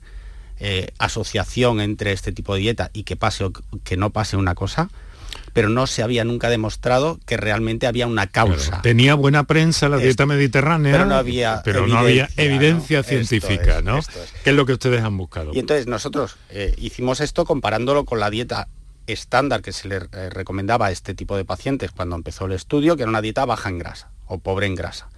eh, 0.58 0.88
asociación 0.98 1.80
entre 1.80 2.12
este 2.12 2.32
tipo 2.32 2.54
de 2.54 2.60
dieta 2.60 2.90
y 2.92 3.02
que 3.02 3.16
pase 3.16 3.44
o 3.44 3.52
que 3.84 3.96
no 3.96 4.10
pase 4.10 4.36
una 4.36 4.54
cosa, 4.54 4.88
pero 5.52 5.68
no 5.68 5.86
se 5.86 6.02
había 6.02 6.25
nunca 6.25 6.50
demostrado 6.50 7.18
que 7.26 7.36
realmente 7.36 7.86
había 7.86 8.06
una 8.06 8.26
causa. 8.26 8.82
tenía 8.82 9.14
buena 9.14 9.44
prensa 9.44 9.88
la 9.88 9.98
dieta 9.98 10.26
mediterránea, 10.26 10.92
pero 10.92 11.06
no 11.06 11.14
había, 11.14 11.62
pero 11.64 11.80
evidencia, 11.80 11.94
no 11.94 12.06
había 12.06 12.28
evidencia 12.36 13.02
científica, 13.02 13.82
¿no? 13.82 13.98
Es. 13.98 14.08
Que 14.44 14.50
es 14.50 14.56
lo 14.56 14.66
que 14.66 14.75
ustedes 14.75 15.02
han 15.02 15.16
buscado. 15.16 15.52
Y 15.54 15.58
entonces 15.58 15.86
nosotros 15.86 16.36
eh, 16.50 16.75
hicimos 16.78 17.20
esto 17.20 17.44
comparándolo 17.44 18.04
con 18.04 18.20
la 18.20 18.30
dieta 18.30 18.68
estándar 19.06 19.62
que 19.62 19.72
se 19.72 19.88
le 19.88 19.96
eh, 19.96 20.30
recomendaba 20.30 20.86
a 20.86 20.90
este 20.90 21.14
tipo 21.14 21.36
de 21.36 21.44
pacientes 21.44 21.90
cuando 21.90 22.16
empezó 22.16 22.46
el 22.46 22.52
estudio, 22.52 22.96
que 22.96 23.02
era 23.02 23.10
una 23.10 23.22
dieta 23.22 23.44
baja 23.44 23.68
en 23.68 23.78
grasa 23.78 24.10
o 24.26 24.38
pobre 24.38 24.66
en 24.66 24.75
grasa. 24.75 25.08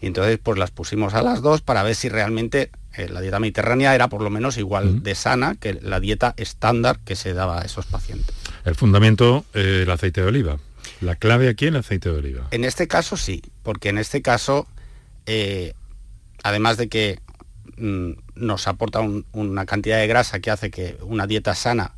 Y 0.00 0.06
entonces 0.06 0.38
pues 0.42 0.58
las 0.58 0.70
pusimos 0.70 1.14
a 1.14 1.22
las 1.22 1.40
dos 1.40 1.62
para 1.62 1.82
ver 1.82 1.94
si 1.94 2.08
realmente 2.08 2.70
eh, 2.94 3.08
la 3.08 3.20
dieta 3.20 3.40
mediterránea 3.40 3.94
era 3.94 4.08
por 4.08 4.20
lo 4.20 4.30
menos 4.30 4.58
igual 4.58 5.02
de 5.02 5.14
sana 5.14 5.56
que 5.58 5.74
la 5.74 6.00
dieta 6.00 6.34
estándar 6.36 6.98
que 7.04 7.16
se 7.16 7.32
daba 7.32 7.62
a 7.62 7.64
esos 7.64 7.86
pacientes. 7.86 8.34
El 8.64 8.74
fundamento, 8.74 9.44
eh, 9.54 9.80
el 9.84 9.90
aceite 9.90 10.20
de 10.20 10.26
oliva. 10.26 10.58
La 11.00 11.16
clave 11.16 11.48
aquí 11.48 11.66
el 11.66 11.76
aceite 11.76 12.10
de 12.10 12.18
oliva. 12.18 12.48
En 12.50 12.64
este 12.64 12.86
caso 12.86 13.16
sí, 13.16 13.42
porque 13.62 13.88
en 13.88 13.98
este 13.98 14.20
caso, 14.20 14.66
además 16.42 16.76
de 16.76 16.88
que 16.88 17.20
mm, 17.76 18.12
nos 18.34 18.68
aporta 18.68 19.00
una 19.32 19.66
cantidad 19.66 19.98
de 19.98 20.06
grasa 20.06 20.40
que 20.40 20.50
hace 20.50 20.70
que 20.70 20.98
una 21.02 21.26
dieta 21.26 21.54
sana 21.54 21.93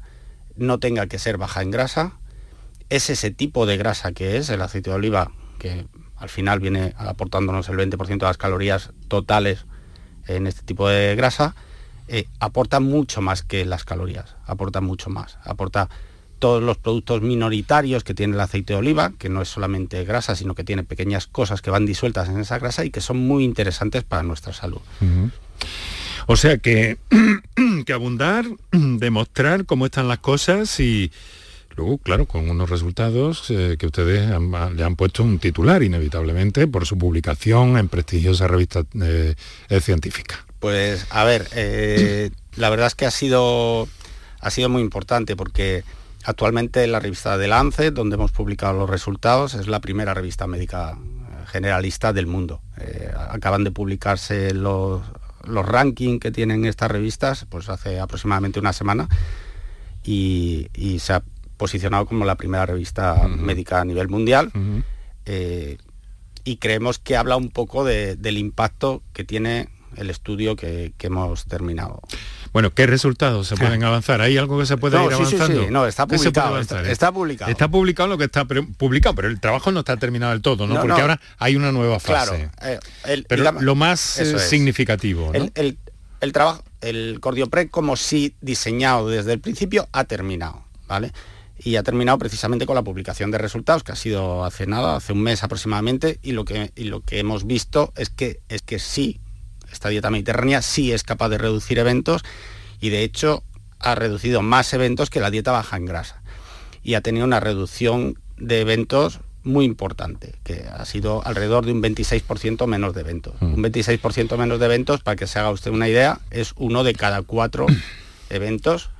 no 0.56 0.78
tenga 0.78 1.06
que 1.06 1.18
ser 1.18 1.38
baja 1.38 1.62
en 1.62 1.70
grasa. 1.70 2.12
Es 2.88 3.10
ese 3.10 3.30
tipo 3.30 3.66
de 3.66 3.76
grasa 3.76 4.12
que 4.12 4.36
es 4.36 4.48
el 4.50 4.62
aceite 4.62 4.90
de 4.90 4.96
oliva, 4.96 5.32
que 5.58 5.86
al 6.16 6.28
final 6.28 6.60
viene 6.60 6.94
aportándonos 6.96 7.68
el 7.68 7.76
20% 7.76 8.08
de 8.08 8.26
las 8.26 8.38
calorías 8.38 8.90
totales 9.08 9.66
en 10.26 10.46
este 10.46 10.62
tipo 10.62 10.88
de 10.88 11.14
grasa, 11.16 11.54
eh, 12.08 12.26
aporta 12.40 12.80
mucho 12.80 13.20
más 13.20 13.42
que 13.42 13.64
las 13.64 13.84
calorías, 13.84 14.36
aporta 14.46 14.80
mucho 14.80 15.10
más, 15.10 15.38
aporta 15.44 15.88
todos 16.38 16.62
los 16.62 16.76
productos 16.76 17.22
minoritarios 17.22 18.04
que 18.04 18.14
tiene 18.14 18.34
el 18.34 18.40
aceite 18.40 18.74
de 18.74 18.78
oliva, 18.78 19.12
que 19.18 19.28
no 19.28 19.42
es 19.42 19.48
solamente 19.48 20.04
grasa, 20.04 20.36
sino 20.36 20.54
que 20.54 20.64
tiene 20.64 20.84
pequeñas 20.84 21.26
cosas 21.26 21.62
que 21.62 21.70
van 21.70 21.86
disueltas 21.86 22.28
en 22.28 22.38
esa 22.38 22.58
grasa 22.58 22.84
y 22.84 22.90
que 22.90 23.00
son 23.00 23.18
muy 23.18 23.44
interesantes 23.44 24.04
para 24.04 24.22
nuestra 24.22 24.52
salud. 24.52 24.80
O 26.26 26.34
sea 26.34 26.58
que, 26.58 26.98
que 27.86 27.92
abundar, 27.92 28.44
demostrar 28.72 29.64
cómo 29.64 29.86
están 29.86 30.08
las 30.08 30.18
cosas 30.18 30.80
y 30.80 31.12
luego, 31.76 31.98
claro, 31.98 32.26
con 32.26 32.50
unos 32.50 32.68
resultados 32.68 33.48
eh, 33.50 33.76
que 33.78 33.86
ustedes 33.86 34.28
le 34.28 34.84
han 34.84 34.96
puesto 34.96 35.22
un 35.22 35.38
titular 35.38 35.82
inevitablemente 35.84 36.66
por 36.66 36.84
su 36.84 36.98
publicación 36.98 37.78
en 37.78 37.88
prestigiosa 37.88 38.48
revista 38.48 38.82
eh, 39.00 39.34
eh, 39.68 39.80
científica. 39.80 40.44
Pues 40.58 41.06
a 41.10 41.22
ver, 41.22 41.48
la 42.56 42.70
verdad 42.70 42.88
es 42.88 42.96
que 42.96 43.06
ha 43.06 43.12
sido, 43.12 43.86
ha 44.40 44.50
sido 44.50 44.68
muy 44.68 44.82
importante 44.82 45.36
porque 45.36 45.84
actualmente 46.24 46.84
la 46.88 46.98
revista 46.98 47.38
de 47.38 47.46
Lancet, 47.46 47.94
donde 47.94 48.16
hemos 48.16 48.32
publicado 48.32 48.76
los 48.76 48.90
resultados, 48.90 49.54
es 49.54 49.68
la 49.68 49.80
primera 49.80 50.12
revista 50.12 50.48
médica 50.48 50.98
generalista 51.46 52.12
del 52.12 52.26
mundo. 52.26 52.60
acaban 53.30 53.62
de 53.62 53.70
publicarse 53.70 54.52
los 54.52 55.02
los 55.46 55.66
rankings 55.66 56.20
que 56.20 56.30
tienen 56.30 56.64
estas 56.64 56.90
revistas, 56.90 57.46
pues 57.48 57.68
hace 57.68 58.00
aproximadamente 58.00 58.60
una 58.60 58.72
semana, 58.72 59.08
y, 60.04 60.68
se 61.00 61.12
ha 61.12 61.22
posicionado 61.56 62.06
como 62.06 62.24
la 62.24 62.36
primera 62.36 62.66
revista 62.66 63.26
médica 63.28 63.80
a 63.80 63.84
nivel 63.84 64.08
mundial. 64.08 64.52
Eh, 65.24 65.78
y 66.44 66.56
creemos 66.58 66.98
que 66.98 67.16
habla 67.16 67.36
un 67.36 67.50
poco 67.50 67.84
del 67.84 68.38
impacto 68.38 69.02
que 69.12 69.24
tiene 69.24 69.68
el 69.96 70.10
estudio 70.10 70.54
que 70.54 70.92
hemos 71.00 71.46
terminado. 71.46 72.02
Bueno, 72.56 72.72
¿qué 72.72 72.86
resultados 72.86 73.48
se 73.48 73.54
pueden 73.54 73.84
avanzar? 73.84 74.22
¿Hay 74.22 74.38
algo 74.38 74.58
que 74.58 74.64
se 74.64 74.78
puede 74.78 74.96
ir 74.96 75.12
avanzando? 75.12 75.46
Sí, 75.46 75.66
sí, 75.66 75.70
no, 75.70 75.86
está 75.86 76.06
publicado, 76.06 76.58
está, 76.58 77.12
publicado. 77.12 77.50
Está 77.50 77.68
publicado 77.68 78.08
lo 78.08 78.16
que 78.16 78.24
está 78.24 78.46
publicado, 78.46 79.14
pero 79.14 79.28
el 79.28 79.38
trabajo 79.40 79.72
no 79.72 79.80
está 79.80 79.98
terminado 79.98 80.32
del 80.32 80.40
todo, 80.40 80.66
¿no? 80.66 80.80
Porque 80.80 80.98
ahora 80.98 81.20
hay 81.36 81.54
una 81.54 81.70
nueva 81.70 82.00
fase. 82.00 82.48
Claro, 82.58 82.80
eh, 83.04 83.24
pero 83.28 83.52
lo 83.60 83.74
más 83.74 84.18
eh, 84.20 84.38
significativo, 84.38 85.32
el, 85.34 86.32
trabajo, 86.32 86.64
el 86.80 87.18
Cordiopre 87.20 87.68
como 87.68 87.94
sí 87.94 88.34
diseñado 88.40 89.10
desde 89.10 89.34
el 89.34 89.40
principio 89.40 89.86
ha 89.92 90.04
terminado, 90.04 90.64
¿vale? 90.88 91.12
y 91.58 91.76
ha 91.76 91.82
terminado 91.82 92.16
precisamente 92.16 92.64
con 92.64 92.74
la 92.74 92.82
publicación 92.82 93.30
de 93.30 93.36
resultados, 93.36 93.82
que 93.82 93.92
ha 93.92 93.96
sido 93.96 94.46
hace 94.46 94.66
nada, 94.66 94.96
hace 94.96 95.12
un 95.12 95.22
mes 95.22 95.42
aproximadamente, 95.42 96.18
y 96.22 96.32
lo 96.32 96.46
que, 96.46 96.72
y 96.74 96.84
lo 96.84 97.02
que 97.02 97.18
hemos 97.18 97.46
visto 97.46 97.92
es 97.96 98.08
que, 98.08 98.40
es 98.48 98.62
que 98.62 98.78
sí 98.78 99.20
esta 99.86 99.90
dieta 99.92 100.10
mediterránea 100.10 100.62
sí 100.62 100.92
es 100.92 101.04
capaz 101.04 101.28
de 101.28 101.38
reducir 101.38 101.78
eventos 101.78 102.22
y 102.80 102.88
de 102.88 103.04
hecho 103.04 103.44
ha 103.78 103.94
reducido 103.94 104.42
más 104.42 104.72
eventos 104.72 105.10
que 105.10 105.20
la 105.20 105.30
dieta 105.30 105.52
baja 105.52 105.76
en 105.76 105.84
grasa. 105.84 106.22
Y 106.82 106.94
ha 106.94 107.02
tenido 107.02 107.24
una 107.24 107.38
reducción 107.38 108.18
de 108.36 108.62
eventos 108.62 109.20
muy 109.44 109.64
importante, 109.64 110.34
que 110.42 110.64
ha 110.68 110.84
sido 110.84 111.24
alrededor 111.24 111.64
de 111.66 111.72
un 111.72 111.82
26% 111.82 112.66
menos 112.66 112.94
de 112.94 113.02
eventos. 113.02 113.34
Mm. 113.40 113.54
Un 113.54 113.62
26% 113.62 114.36
menos 114.36 114.58
de 114.58 114.66
eventos, 114.66 115.02
para 115.04 115.14
que 115.14 115.28
se 115.28 115.38
haga 115.38 115.50
usted 115.50 115.70
una 115.70 115.88
idea, 115.88 116.18
es 116.32 116.52
uno 116.56 116.82
de 116.82 116.94
cada 116.94 117.22
cuatro 117.22 117.66
eventos 118.30 118.90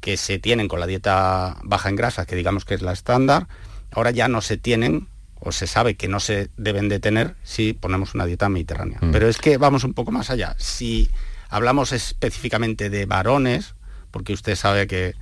que 0.00 0.16
se 0.16 0.38
tienen 0.38 0.66
con 0.66 0.80
la 0.80 0.86
dieta 0.86 1.58
baja 1.62 1.90
en 1.90 1.96
grasa, 1.96 2.24
que 2.24 2.36
digamos 2.36 2.64
que 2.64 2.72
es 2.72 2.80
la 2.80 2.92
estándar, 2.92 3.48
ahora 3.90 4.12
ya 4.12 4.28
no 4.28 4.40
se 4.40 4.56
tienen 4.56 5.08
o 5.40 5.52
se 5.52 5.66
sabe 5.66 5.96
que 5.96 6.08
no 6.08 6.20
se 6.20 6.50
deben 6.56 6.88
de 6.88 7.00
tener 7.00 7.34
si 7.42 7.72
ponemos 7.72 8.14
una 8.14 8.26
dieta 8.26 8.48
mediterránea. 8.48 8.98
Mm. 9.00 9.10
Pero 9.10 9.28
es 9.28 9.38
que 9.38 9.56
vamos 9.56 9.84
un 9.84 9.94
poco 9.94 10.12
más 10.12 10.30
allá. 10.30 10.54
Si 10.58 11.10
hablamos 11.48 11.92
específicamente 11.92 12.90
de 12.90 13.06
varones, 13.06 13.74
porque 14.10 14.32
usted 14.32 14.54
sabe 14.54 14.86
que 14.86 15.14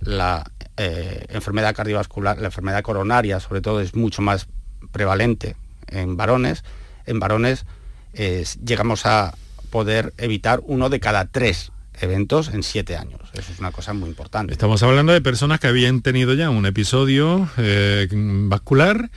la 0.00 0.50
eh, 0.76 1.26
enfermedad 1.28 1.74
cardiovascular, 1.74 2.38
la 2.38 2.46
enfermedad 2.46 2.82
coronaria 2.82 3.40
sobre 3.40 3.60
todo 3.60 3.80
es 3.80 3.94
mucho 3.94 4.22
más 4.22 4.48
prevalente 4.92 5.56
en 5.88 6.16
varones, 6.16 6.64
en 7.06 7.20
varones 7.20 7.66
llegamos 8.64 9.06
a 9.06 9.34
poder 9.70 10.12
evitar 10.18 10.60
uno 10.64 10.88
de 10.88 11.00
cada 11.00 11.26
tres 11.26 11.72
eventos 12.00 12.48
en 12.48 12.62
siete 12.62 12.96
años. 12.96 13.20
Eso 13.34 13.52
es 13.52 13.58
una 13.58 13.72
cosa 13.72 13.92
muy 13.92 14.08
importante. 14.08 14.52
Estamos 14.52 14.82
hablando 14.82 15.12
de 15.12 15.20
personas 15.20 15.60
que 15.60 15.66
habían 15.66 16.00
tenido 16.00 16.34
ya 16.34 16.50
un 16.50 16.66
episodio 16.66 17.48
eh, 17.56 18.08
vascular 18.12 19.10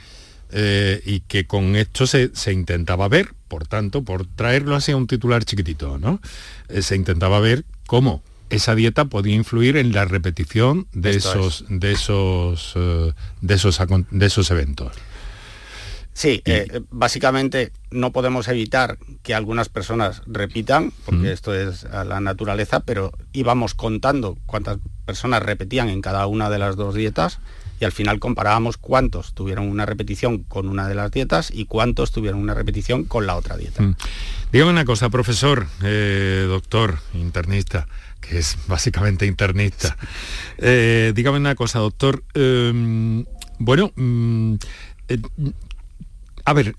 eh, 0.54 1.02
y 1.06 1.20
que 1.20 1.46
con 1.46 1.76
esto 1.76 2.06
se, 2.06 2.30
intentaba 2.52 3.08
ver, 3.08 3.32
por 3.48 3.66
tanto, 3.66 4.02
por 4.02 4.26
traerlo 4.26 4.76
así 4.76 4.92
a 4.92 4.96
un 4.96 5.06
titular 5.06 5.44
chiquitito, 5.44 5.98
¿no? 5.98 6.20
Eh, 6.68 6.82
se 6.82 6.94
intentaba 6.94 7.40
ver 7.40 7.64
cómo 7.86 8.22
esa 8.50 8.74
dieta 8.74 9.06
podía 9.06 9.34
influir 9.34 9.78
en 9.78 9.92
la 9.92 10.04
repetición 10.04 10.86
de 10.92 11.12
esos, 11.12 11.64
de 11.70 11.92
esos, 11.92 12.74
eh, 12.76 13.12
de 13.40 13.54
esos, 13.54 13.80
de 14.10 14.26
esos 14.26 14.50
eventos. 14.50 14.92
Sí, 16.12 16.42
básicamente 16.90 17.72
no 17.90 18.12
podemos 18.12 18.46
evitar 18.48 18.98
que 19.22 19.34
algunas 19.34 19.70
personas 19.70 20.20
repitan, 20.26 20.92
porque 21.06 21.32
esto 21.32 21.54
es 21.54 21.84
la 21.84 22.20
naturaleza, 22.20 22.80
pero 22.80 23.12
íbamos 23.32 23.72
contando 23.72 24.36
cuántas 24.44 24.76
personas 25.06 25.42
repetían 25.42 25.88
en 25.88 26.02
cada 26.02 26.26
una 26.26 26.50
de 26.50 26.58
las 26.58 26.76
dos 26.76 26.94
dietas 26.94 27.40
y 27.80 27.84
al 27.84 27.92
final 27.92 28.18
comparábamos 28.18 28.76
cuántos 28.76 29.34
tuvieron 29.34 29.68
una 29.68 29.86
repetición 29.86 30.44
con 30.44 30.68
una 30.68 30.88
de 30.88 30.94
las 30.94 31.10
dietas 31.10 31.50
y 31.52 31.66
cuántos 31.66 32.12
tuvieron 32.12 32.40
una 32.40 32.54
repetición 32.54 33.04
con 33.04 33.26
la 33.26 33.36
otra 33.36 33.56
dieta. 33.56 33.82
Mm. 33.82 33.96
Dígame 34.52 34.70
una 34.70 34.84
cosa, 34.84 35.08
profesor, 35.08 35.66
eh, 35.82 36.44
doctor, 36.46 36.98
internista, 37.14 37.86
que 38.20 38.38
es 38.38 38.56
básicamente 38.66 39.26
internista. 39.26 39.96
Eh, 40.64 41.12
dígame 41.16 41.38
una 41.38 41.56
cosa, 41.56 41.80
doctor. 41.80 42.22
Em, 42.34 43.24
bueno, 43.58 43.90
mm, 43.96 44.54
eh, 45.08 45.18
a 46.44 46.52
ver, 46.52 46.76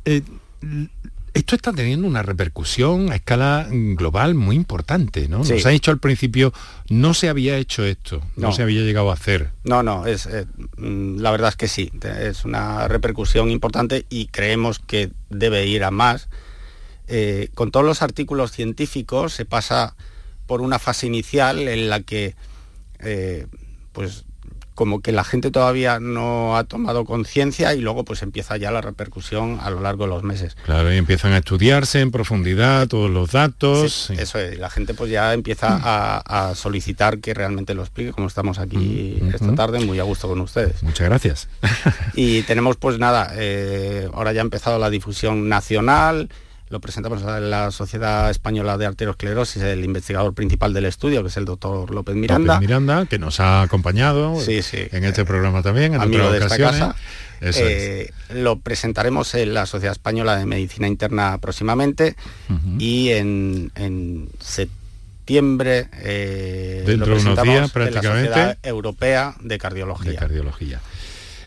esto 1.34 1.56
está 1.56 1.74
teniendo 1.74 2.08
una 2.08 2.22
repercusión 2.22 3.12
a 3.12 3.16
escala 3.16 3.68
global 3.72 4.36
muy 4.36 4.56
importante, 4.56 5.28
¿no? 5.28 5.40
Nos 5.40 5.66
ha 5.66 5.70
dicho 5.70 5.90
al 5.90 5.98
principio, 5.98 6.54
no 6.90 7.14
se 7.14 7.28
había 7.28 7.58
hecho 7.58 7.84
esto, 7.84 8.22
no, 8.36 8.52
se 8.52 8.62
había 8.62 8.82
llegado 8.82 9.10
a 9.10 9.16
hacer. 9.16 9.50
No, 9.64 9.82
no, 9.82 10.06
es, 10.06 10.28
eh, 10.28 10.46
mm, 10.78 11.18
la 11.18 11.32
verdad 11.32 11.50
es 11.50 11.56
que 11.56 11.68
sí, 11.68 11.92
es 12.20 12.46
una 12.46 12.88
repercusión 12.88 13.50
importante 13.50 14.06
y 14.10 14.28
creemos 14.28 14.80
que 14.80 15.12
debe 15.30 15.66
ir 15.66 15.84
a 15.84 15.92
más. 15.92 16.30
Eh, 17.08 17.50
con 17.56 17.72
todos 17.72 17.86
los 17.86 18.02
artículos 18.02 18.52
científicos 18.52 19.34
se 19.34 19.46
pasa 19.46 19.96
por 20.46 20.62
una 20.62 20.78
fase 20.78 21.08
inicial 21.08 21.68
en 21.68 21.90
la 21.90 22.02
que 22.02 22.36
eh, 23.00 23.48
pues 23.92 24.26
como 24.76 25.02
que 25.02 25.12
la 25.12 25.24
gente 25.24 25.52
todavía 25.52 26.00
no 26.00 26.58
ha 26.58 26.64
tomado 26.64 27.06
conciencia 27.06 27.74
y 27.74 27.82
luego 27.82 28.04
pues 28.04 28.22
empieza 28.22 28.58
ya 28.58 28.72
la 28.72 28.82
repercusión 28.82 29.60
a 29.62 29.70
lo 29.70 29.82
largo 29.82 30.06
de 30.06 30.10
los 30.10 30.24
meses. 30.24 30.56
Claro, 30.66 30.94
y 30.94 30.98
empiezan 30.98 31.34
a 31.34 31.38
estudiarse 31.38 32.02
en 32.02 32.12
profundidad 32.12 32.88
todos 32.88 33.10
los 33.10 33.32
datos. 33.32 34.10
Eso 34.10 34.40
es, 34.40 34.58
la 34.58 34.70
gente 34.70 34.94
pues 34.94 35.12
ya 35.12 35.34
empieza 35.34 35.80
a, 35.84 36.56
solicitar 36.56 37.20
que 37.20 37.34
realmente 37.34 37.74
lo 37.74 37.82
explique, 37.82 38.12
como 38.12 38.28
estamos 38.28 38.60
aquí 38.60 39.20
esta 39.34 39.56
tarde, 39.56 39.80
muy 39.80 40.00
a 40.00 40.04
gusto 40.04 40.28
con 40.28 40.42
ustedes. 40.42 40.84
Muchas 40.84 41.08
gracias. 41.08 41.48
y 42.16 42.42
tenemos 42.44 42.78
pues 42.78 43.00
nada, 43.00 43.32
eh, 43.36 44.10
ahora 44.14 44.34
ya 44.34 44.42
ha 44.42 44.44
empezado 44.44 44.80
la 44.80 44.90
difusión 44.90 45.50
nacional, 45.50 46.30
lo 46.74 46.82
presentamos 46.82 47.22
en 47.22 47.52
la 47.52 47.70
Sociedad 47.70 48.32
Española 48.32 48.80
de 48.80 48.88
Arteriosclerosis, 48.88 49.62
el 49.62 49.86
investigador 49.86 50.34
principal 50.34 50.74
del 50.74 50.86
estudio, 50.86 51.22
que 51.22 51.30
es 51.30 51.38
el 51.38 51.46
doctor 51.46 51.94
López 51.94 52.16
Miranda. 52.16 52.56
López 52.56 52.68
Miranda, 52.68 53.06
que 53.06 53.20
nos 53.20 53.40
ha 53.40 53.62
acompañado 53.62 54.36
en 54.42 55.04
este 55.04 55.24
programa 55.24 55.62
también, 55.62 55.94
en 55.94 56.02
amigo 56.02 56.32
de 56.32 56.40
esta 56.40 56.58
casa. 56.58 56.96
Eh, 57.42 58.10
lo 58.34 58.58
presentaremos 58.58 59.36
en 59.36 59.54
la 59.54 59.68
Sociedad 59.68 59.92
Española 59.92 60.36
de 60.36 60.48
Medicina 60.48 60.88
Interna 60.88 61.38
próximamente 61.38 62.16
y 62.80 63.10
en, 63.10 64.30
septiembre 64.40 65.90
eh, 66.02 66.84
Dentro 66.88 67.06
lo 67.06 67.14
presentamos 67.14 67.46
de 67.46 67.52
unos 67.52 67.60
días, 67.60 67.72
prácticamente, 67.72 68.26
en 68.26 68.32
la 68.32 68.36
Sociedad 68.38 68.58
Europea 68.64 69.36
de 69.42 69.58
Cardiología. 69.60 70.12
De 70.12 70.18
cardiología. 70.18 70.82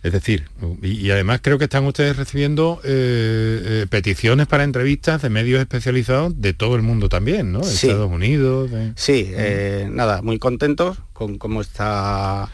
Es 0.02 0.12
decir, 0.12 0.44
y, 0.82 1.10
además 1.10 1.40
creo 1.42 1.58
que 1.58 1.64
están 1.64 1.84
ustedes 1.86 2.16
recibiendo 2.16 2.80
eh, 2.84 3.82
eh, 3.82 3.86
peticiones 3.88 4.46
para 4.46 4.64
entrevistas 4.64 5.22
de 5.22 5.30
medios 5.30 5.60
especializados 5.60 6.40
de 6.40 6.52
todo 6.52 6.76
el 6.76 6.82
mundo 6.82 7.08
también, 7.08 7.52
¿no? 7.52 7.60
Estados 7.60 8.10
Unidos. 8.10 8.70
Sí, 8.94 9.30
eh, 9.30 9.88
nada, 9.90 10.22
muy 10.22 10.38
contentos 10.38 10.98
con 11.12 11.38
cómo 11.38 11.60
está 11.60 12.48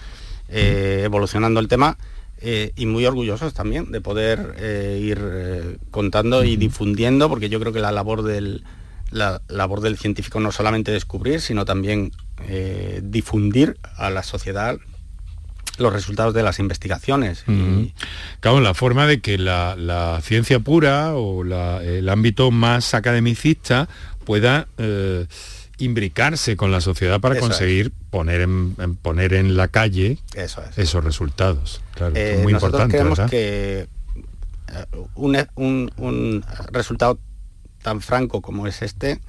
evolucionando 0.48 1.60
el 1.60 1.68
tema. 1.68 1.96
y 2.42 2.86
muy 2.86 3.06
orgullosos 3.06 3.54
también 3.54 3.92
de 3.92 4.00
poder 4.00 4.56
ir 5.00 5.78
contando 5.90 6.42
y 6.42 6.56
difundiendo, 6.56 7.28
porque 7.28 7.48
yo 7.48 7.60
creo 7.60 7.72
que 7.72 7.80
la 7.80 7.92
labor 7.92 8.22
del, 8.22 8.64
la 9.10 9.40
labor 9.48 9.80
del 9.80 9.96
científico 9.96 10.40
no 10.40 10.50
solamente 10.50 10.90
descubrir, 10.90 11.40
sino 11.40 11.64
también 11.64 12.12
difundir 13.02 13.76
a 13.96 14.10
la 14.10 14.22
sociedad 14.24 14.78
los 15.78 15.92
resultados 15.92 16.34
de 16.34 16.42
las 16.42 16.58
investigaciones. 16.58 17.44
Claro, 18.40 18.60
la 18.60 18.74
forma 18.74 19.06
de 19.06 19.20
que 19.20 19.38
la, 19.38 20.20
ciencia 20.22 20.60
pura 20.60 21.14
o 21.14 21.42
el 21.42 22.08
ámbito 22.08 22.50
más 22.50 22.94
academicista 22.94 23.88
pueda 24.24 24.68
eh, 24.78 25.26
imbricarse 25.78 26.56
con 26.56 26.70
la 26.70 26.80
sociedad 26.80 27.20
para 27.20 27.38
conseguir 27.38 27.92
poner, 28.10 28.42
en, 28.42 28.74
poner 28.96 29.34
en 29.34 29.56
la 29.56 29.68
calle 29.68 30.18
esos 30.34 31.04
resultados. 31.04 31.82
Claro, 31.94 32.14
eh, 32.16 32.40
muy 32.42 32.52
nosotros 32.52 32.88
creemos 32.88 33.18
que 33.30 33.88
eh, 34.68 35.46
un, 35.56 36.44
resultado 36.70 37.18
tan 37.82 38.00
franco 38.00 38.42
como 38.42 38.66
es 38.66 38.82
este, 38.82 39.20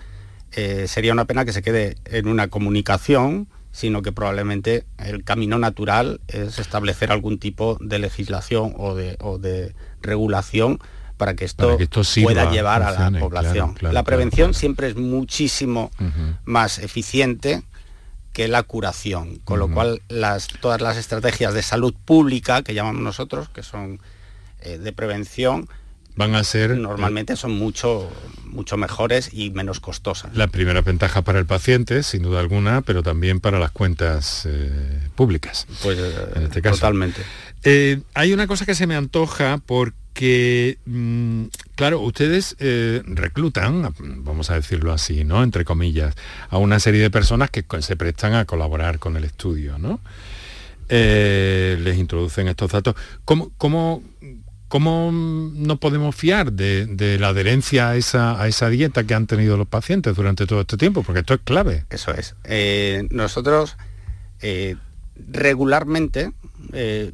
sería 0.86 1.14
una 1.14 1.26
pena 1.26 1.46
que 1.46 1.54
se 1.54 1.64
quede 1.64 1.96
en 2.06 2.28
una 2.28 2.50
comunicación 2.50 3.48
sino 3.74 4.04
que 4.04 4.12
probablemente 4.12 4.86
el 5.00 5.24
camino 5.24 5.58
natural 5.58 6.22
es 6.28 6.60
establecer 6.60 7.12
algún 7.12 7.40
tipo 7.40 7.78
de 7.82 8.00
legislación 8.00 8.74
o 8.78 8.96
de, 8.96 9.76
regulación 10.02 10.80
para 11.18 11.34
que 11.36 11.46
esto, 11.46 11.78
pueda 12.22 12.52
llevar 12.52 12.84
a 12.84 13.10
la 13.10 13.20
población. 13.20 13.76
la 13.82 14.04
prevención 14.04 14.54
siempre 14.54 14.88
es 14.88 14.96
muchísimo 14.96 15.92
más 16.46 16.78
eficiente 16.80 17.64
que 18.32 18.48
la 18.48 18.64
curación, 18.64 19.40
con 19.44 19.60
lo 19.60 19.70
cual 19.70 20.02
las, 20.08 20.48
todas 20.48 20.82
las 20.82 20.98
estrategias 20.98 21.54
de 21.54 21.62
salud 21.62 21.94
pública 22.06 22.62
que 22.62 22.74
llamamos 22.74 23.02
nosotros, 23.02 23.50
que 23.50 23.64
son 23.64 24.00
eh, 24.62 24.78
de 24.78 24.92
prevención, 24.92 25.68
van 26.16 26.36
a 26.36 26.44
ser... 26.44 26.78
Normalmente 26.78 27.36
son 27.36 27.52
mucho, 27.52 28.10
mucho 28.46 28.78
mejores 28.78 29.30
y 29.34 29.50
menos 29.50 29.80
costosas. 29.80 30.36
La 30.36 30.48
primera 30.48 30.82
ventaja 30.82 31.22
para 31.22 31.40
el 31.40 31.46
paciente, 31.46 32.04
sin 32.04 32.24
duda 32.24 32.40
alguna, 32.40 32.82
pero 32.82 33.04
también 33.04 33.40
para 33.40 33.60
las 33.60 33.72
cuentas 33.72 34.46
eh, 34.46 35.00
públicas. 35.16 35.68
Pues 35.82 35.98
en 36.36 36.44
este 36.44 36.62
caso. 36.62 36.76
totalmente. 36.76 37.22
Eh, 37.64 38.02
hay 38.14 38.34
una 38.34 38.48
cosa 38.48 38.66
que 38.66 38.76
se 38.76 38.88
me 38.88 38.96
antoja 38.96 39.60
porque, 39.66 40.78
mm, 40.86 41.46
claro, 41.76 42.00
ustedes 42.02 42.56
eh, 42.60 43.02
reclutan, 43.06 43.94
vamos 44.24 44.50
a 44.50 44.56
decirlo 44.56 44.94
así, 44.94 45.24
¿no? 45.24 45.44
Entre 45.44 45.66
comillas, 45.66 46.16
a 46.50 46.58
una 46.58 46.80
serie 46.80 47.02
de 47.02 47.10
personas 47.10 47.50
que 47.50 47.66
se 47.80 47.96
prestan 47.96 48.36
a 48.36 48.46
colaborar 48.46 49.00
con 49.00 49.18
el 49.18 49.24
estudio, 49.24 49.78
¿no? 49.78 50.00
les 50.90 51.98
introducen 51.98 52.48
estos 52.48 52.72
datos. 52.72 52.94
¿Cómo, 53.26 53.52
cómo, 53.58 54.04
¿Cómo 54.74 55.12
no 55.14 55.78
podemos 55.78 56.16
fiar 56.16 56.52
de, 56.52 57.18
la 57.20 57.28
adherencia 57.28 57.90
a 57.92 57.96
esa, 57.96 58.70
dieta 58.70 59.04
que 59.04 59.14
han 59.14 59.28
tenido 59.28 59.56
los 59.56 59.68
pacientes 59.68 60.16
durante 60.16 60.48
todo 60.48 60.62
este 60.62 60.78
tiempo? 60.78 61.04
Porque 61.04 61.20
esto 61.20 61.36
es 61.36 61.42
clave. 61.44 61.86
Eso 61.92 62.12
es. 62.12 62.34
Eh, 62.44 63.08
nosotros 63.12 63.78
eh, 64.42 64.76
regularmente 65.30 66.32
eh, 66.72 67.12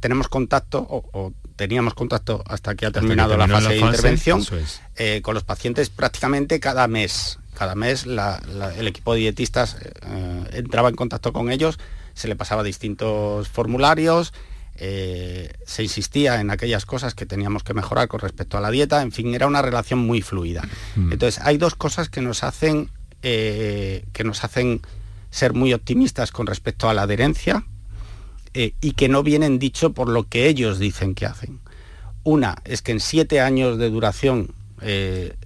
tenemos 0.00 0.28
contacto 0.28 0.78
o, 0.88 1.34
teníamos 1.56 1.92
contacto 1.92 2.42
hasta 2.46 2.74
que 2.76 2.86
ha 2.86 2.90
terminado 2.90 3.36
la 3.36 3.46
fase 3.46 3.74
de 3.74 3.78
intervención 3.78 4.42
con 5.20 5.34
los 5.34 5.44
pacientes 5.44 5.90
prácticamente 5.90 6.60
cada 6.60 6.88
mes. 6.88 7.38
Cada 7.52 7.74
mes 7.74 8.06
el 8.06 8.88
equipo 8.88 9.12
de 9.12 9.20
dietistas 9.20 9.76
entraba 10.50 10.88
en 10.88 10.94
contacto 10.94 11.34
con 11.34 11.52
ellos, 11.52 11.78
se 12.14 12.26
le 12.26 12.36
pasaba 12.36 12.62
distintos 12.62 13.48
formularios, 13.48 14.32
eh, 14.78 15.52
se 15.66 15.82
insistía 15.82 16.40
en 16.40 16.50
aquellas 16.50 16.84
cosas 16.86 17.14
que 17.14 17.26
teníamos 17.26 17.62
que 17.62 17.74
mejorar 17.74 18.08
con 18.08 18.20
respecto 18.20 18.58
a 18.58 18.60
la 18.60 18.70
dieta, 18.70 19.02
en 19.02 19.12
fin, 19.12 19.34
era 19.34 19.46
una 19.46 19.62
relación 19.62 20.00
muy 20.00 20.22
fluida. 20.22 20.62
Mm. 20.96 21.12
Entonces, 21.12 21.42
hay 21.44 21.56
dos 21.56 21.74
cosas 21.74 22.08
que 22.08 22.20
nos 22.20 22.44
hacen, 22.44 22.90
eh, 23.22 24.04
que 24.12 24.24
nos 24.24 24.44
hacen 24.44 24.82
ser 25.30 25.54
muy 25.54 25.72
optimistas 25.72 26.30
con 26.30 26.46
respecto 26.46 26.88
a 26.88 26.94
la 26.94 27.02
adherencia 27.02 27.64
eh, 28.54 28.74
y 28.80 28.92
que 28.92 29.08
no 29.08 29.22
vienen 29.22 29.58
dicho 29.58 29.92
por 29.92 30.08
lo 30.08 30.28
que 30.28 30.46
ellos 30.46 30.78
dicen 30.78 31.14
que 31.14 31.26
hacen. 31.26 31.60
Una 32.22 32.56
es 32.64 32.82
que 32.82 32.92
en 32.92 33.00
siete 33.00 33.40
años 33.40 33.78
de 33.78 33.90
duración 33.90 34.52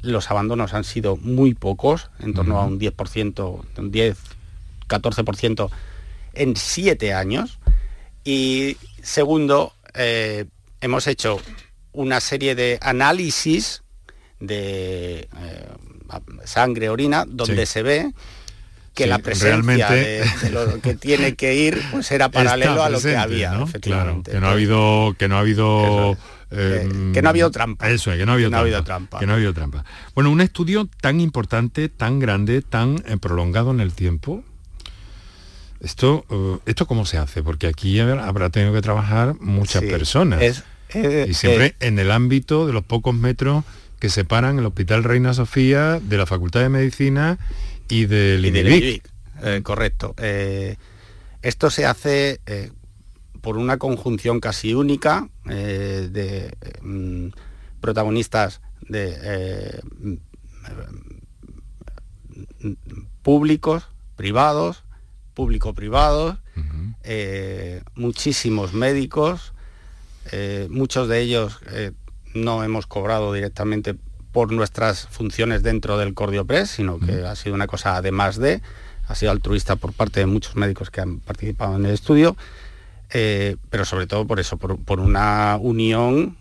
los 0.02 0.28
abandonos 0.30 0.74
han 0.74 0.82
sido 0.82 1.16
muy 1.16 1.54
pocos, 1.54 2.10
en 2.18 2.34
torno 2.34 2.58
a 2.58 2.66
un 2.66 2.80
10%, 2.80 3.62
un 3.78 3.90
10, 3.92 4.18
14% 4.88 5.70
en 6.34 6.56
siete 6.56 7.14
años. 7.14 7.58
Y 8.24 8.76
Segundo, 9.02 9.72
eh, 9.94 10.46
hemos 10.80 11.06
hecho 11.06 11.40
una 11.92 12.20
serie 12.20 12.54
de 12.54 12.78
análisis 12.80 13.82
de 14.38 15.28
eh, 15.38 15.68
sangre, 16.44 16.88
orina, 16.88 17.24
donde 17.26 17.66
se 17.66 17.82
ve 17.82 18.12
que 18.94 19.06
la 19.06 19.18
presencia 19.18 19.90
de, 19.90 20.24
lo 20.52 20.80
que 20.82 20.94
tiene 20.94 21.34
que 21.34 21.54
ir 21.54 21.80
pues 21.90 22.10
era 22.10 22.30
paralelo 22.30 22.82
a 22.82 22.90
lo 22.90 23.00
que 23.00 23.16
había, 23.16 23.60
efectivamente. 23.62 24.32
que 24.32 24.40
no 24.40 24.48
ha 24.48 24.52
habido, 24.52 25.14
que 25.18 25.28
no 25.28 25.36
ha 25.36 25.40
habido 25.40 26.18
em, 26.50 27.12
que 27.12 27.22
no 27.22 27.28
ha 27.28 27.30
habido 27.30 27.50
trampa. 27.50 27.88
Eso 27.88 28.12
es, 28.12 28.18
que 28.18 28.26
no 28.26 28.32
ha 28.32 28.34
habido, 28.34 28.84
trampa, 28.84 29.18
Que 29.18 29.26
no 29.26 29.32
ha 29.32 29.36
habido 29.36 29.54
trampa. 29.54 29.84
Bueno, 30.14 30.30
un 30.30 30.40
estudio 30.40 30.88
tan 31.00 31.20
importante, 31.20 31.88
tan 31.88 32.18
grande, 32.18 32.62
tan 32.62 33.02
eh, 33.06 33.16
prolongado 33.16 33.70
en 33.70 33.80
el 33.80 33.92
tiempo, 33.92 34.44
esto, 35.80 36.24
uh, 36.28 36.58
¿Esto 36.66 36.86
cómo 36.86 37.06
se 37.06 37.18
hace? 37.18 37.42
Porque 37.42 37.66
aquí 37.66 37.98
habrá 38.00 38.50
tenido 38.50 38.72
que 38.72 38.82
trabajar 38.82 39.34
muchas 39.40 39.82
personas. 39.82 40.62
Eh, 40.92 41.26
y 41.28 41.34
siempre 41.34 41.66
eh, 41.66 41.74
en 41.80 41.98
el 41.98 42.10
ámbito 42.10 42.66
de 42.66 42.72
los 42.72 42.84
pocos 42.84 43.14
metros 43.14 43.64
que 43.98 44.08
separan 44.08 44.58
el 44.58 44.66
Hospital 44.66 45.04
Reina 45.04 45.32
Sofía 45.34 46.00
de 46.00 46.16
la 46.18 46.26
Facultad 46.26 46.60
de 46.60 46.68
Medicina 46.68 47.38
y 47.88 48.06
del 48.06 48.44
INIVIC. 48.44 49.08
Eh, 49.42 49.60
correcto. 49.62 50.14
esto 51.42 51.70
se 51.70 51.86
hace 51.86 52.40
por 53.40 53.56
una 53.56 53.78
conjunción 53.78 54.40
casi 54.40 54.74
única 54.74 55.28
de 55.46 56.54
mm, 56.82 57.28
protagonistas 57.80 58.60
de 58.82 59.80
mm, 59.98 60.14
públicos, 63.22 63.88
privados, 64.16 64.84
público-privados, 65.40 66.36
eh, 67.02 67.80
muchísimos 67.94 68.74
médicos, 68.74 69.54
eh, 70.32 70.68
muchos 70.70 71.08
de 71.08 71.20
ellos 71.22 71.60
eh, 71.72 71.92
no 72.34 72.62
hemos 72.62 72.86
cobrado 72.86 73.32
directamente 73.32 73.96
por 74.32 74.52
nuestras 74.52 75.06
funciones 75.06 75.62
dentro 75.62 75.96
del 75.96 76.12
Cordiopress, 76.12 76.68
sino 76.68 77.00
que 77.00 77.24
ha 77.24 77.34
sido 77.36 77.54
una 77.54 77.66
cosa 77.66 77.96
además 77.96 78.36
de, 78.36 78.60
ha 79.08 79.14
sido 79.14 79.32
altruista 79.32 79.76
por 79.76 79.94
parte 79.94 80.20
de 80.20 80.26
muchos 80.26 80.56
médicos 80.56 80.90
que 80.90 81.00
han 81.00 81.20
participado 81.20 81.76
en 81.76 81.86
el 81.86 81.92
estudio, 81.92 82.36
pero 83.08 83.84
sobre 83.86 84.06
todo 84.06 84.26
por 84.26 84.40
eso, 84.40 84.58
por, 84.58 85.00
una 85.00 85.56
unión 85.58 86.36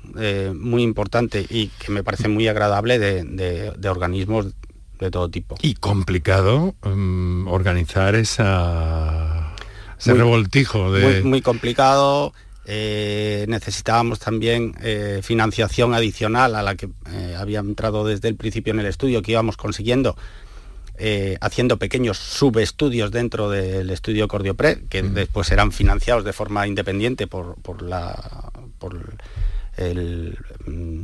muy 0.56 0.84
importante 0.84 1.46
y 1.50 1.68
que 1.68 1.94
me 1.94 2.04
parece 2.04 2.28
muy 2.28 2.50
agradable 2.50 3.00
de 3.00 3.90
organismos 3.90 4.48
de 5.00 5.12
todo 5.12 5.30
tipo. 5.30 5.56
Y 5.62 5.76
complicado 5.76 6.76
mm, 6.84 7.48
organizar 7.48 8.16
esa, 8.16 9.54
ese 9.98 10.14
revoltijo 10.14 10.92
de... 10.92 11.24
Muy, 11.24 11.42
complicado. 11.42 12.34
Eh, 12.66 13.46
necesitábamos 13.48 14.20
también 14.20 14.76
eh, 14.82 15.22
financiación 15.24 15.94
adicional 15.94 16.54
a 16.56 16.62
la 16.62 16.76
que 16.76 16.90
eh, 17.12 17.36
había 17.38 17.60
entrado 17.60 18.06
desde 18.06 18.28
el 18.28 18.36
principio 18.36 18.74
en 18.74 18.80
el 18.80 18.86
estudio, 18.86 19.22
que 19.22 19.32
íbamos 19.32 19.58
consiguiendo 19.58 20.16
haciendo 21.40 21.78
pequeños 21.78 22.18
subestudios 22.18 23.10
dentro 23.10 23.50
del 23.50 23.90
estudio 23.90 24.28
Cordiopre, 24.28 24.84
que 24.90 25.02
después 25.02 25.48
serán 25.48 25.72
financiados 25.72 26.26
de 26.26 26.34
forma 26.34 26.68
independiente 26.68 27.26
por, 27.26 27.82
la, 27.82 28.52
por 28.80 29.16
el... 29.78 30.38
Mm, 30.66 31.04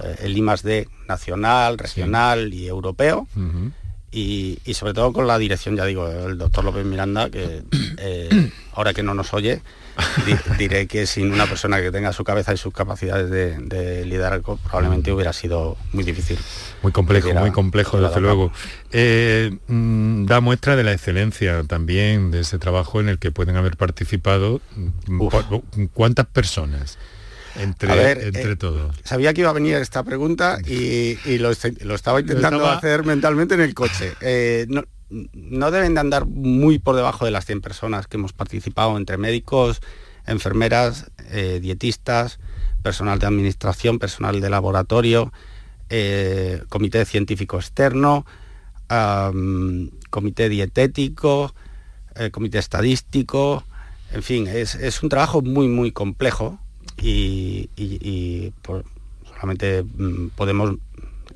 eh, 0.00 0.16
el 0.22 0.36
I+D 0.36 0.88
nacional, 1.08 1.78
regional 1.78 2.52
y 2.52 2.66
europeo. 2.66 3.26
y, 4.10 4.58
sobre 4.74 4.94
todo 4.94 5.12
con 5.12 5.26
la 5.26 5.38
dirección, 5.38 5.76
ya 5.76 5.84
digo, 5.84 6.08
el 6.08 6.38
doctor 6.38 6.64
López 6.64 6.84
Miranda, 6.84 7.30
que 7.30 7.62
eh, 7.98 8.50
ahora 8.72 8.94
que 8.94 9.02
no 9.02 9.14
nos 9.14 9.34
oye, 9.34 9.62
diré 10.58 10.86
que 10.86 11.06
sin 11.06 11.32
una 11.32 11.46
persona 11.46 11.80
que 11.80 11.90
tenga 11.90 12.12
su 12.12 12.24
cabeza 12.24 12.52
y 12.52 12.56
sus 12.56 12.72
capacidades 12.72 13.30
de, 13.30 14.04
liderazgo 14.04 14.56
probablemente 14.56 15.12
hubiera 15.12 15.32
sido 15.32 15.76
muy 15.92 16.04
difícil. 16.04 16.38
Muy 16.82 16.92
complejo, 16.92 17.32
muy 17.34 17.52
complejo, 17.52 18.00
desde 18.00 18.20
luego. 18.20 18.52
Eh, 18.92 19.56
mm, 19.66 20.26
da 20.26 20.40
muestra 20.40 20.76
de 20.76 20.84
la 20.84 20.92
excelencia 20.92 21.62
también 21.64 22.30
de 22.30 22.40
ese 22.40 22.58
trabajo 22.58 23.00
en 23.00 23.08
el 23.08 23.18
que 23.18 23.30
pueden 23.30 23.56
haber 23.56 23.76
participado. 23.76 24.60
Mm, 25.06 25.28
¿Cuántas 25.92 26.26
personas? 26.26 26.98
Entre, 27.56 28.12
entre 28.26 28.52
eh, 28.52 28.56
todos. 28.56 28.94
Sabía 29.04 29.32
que 29.32 29.42
iba 29.42 29.50
a 29.50 29.54
venir 29.54 29.76
esta 29.76 30.02
pregunta 30.02 30.58
y, 30.66 31.38
lo, 31.38 31.50
estaba 31.50 32.20
intentando 32.20 32.66
hacer 32.66 33.04
mentalmente 33.04 33.54
en 33.54 33.60
el 33.60 33.74
coche. 33.74 34.12
Eh, 34.20 34.66
no, 35.32 35.70
deben 35.70 35.94
de 35.94 36.00
andar 36.00 36.26
muy 36.26 36.78
por 36.78 36.96
debajo 36.96 37.24
de 37.24 37.30
las 37.30 37.46
100 37.46 37.60
personas 37.60 38.06
que 38.06 38.16
hemos 38.16 38.32
participado 38.32 38.96
entre 38.96 39.16
médicos, 39.16 39.80
enfermeras, 40.26 41.10
eh, 41.30 41.60
dietistas, 41.60 42.40
personal 42.82 43.18
de 43.18 43.26
administración, 43.26 43.98
personal 43.98 44.40
de 44.40 44.50
laboratorio, 44.50 45.32
comité 46.68 47.04
científico 47.04 47.56
externo, 47.58 48.26
comité 50.10 50.48
dietético, 50.48 51.54
comité 52.32 52.58
estadístico, 52.58 53.64
en 54.12 54.22
fin, 54.22 54.46
es, 54.46 54.74
es, 54.74 55.02
un 55.02 55.08
trabajo 55.08 55.42
muy, 55.42 55.66
muy 55.68 55.90
complejo 55.90 56.58
y, 57.04 58.52
solamente 59.28 59.82
mm, 59.82 60.28
podemos 60.36 60.76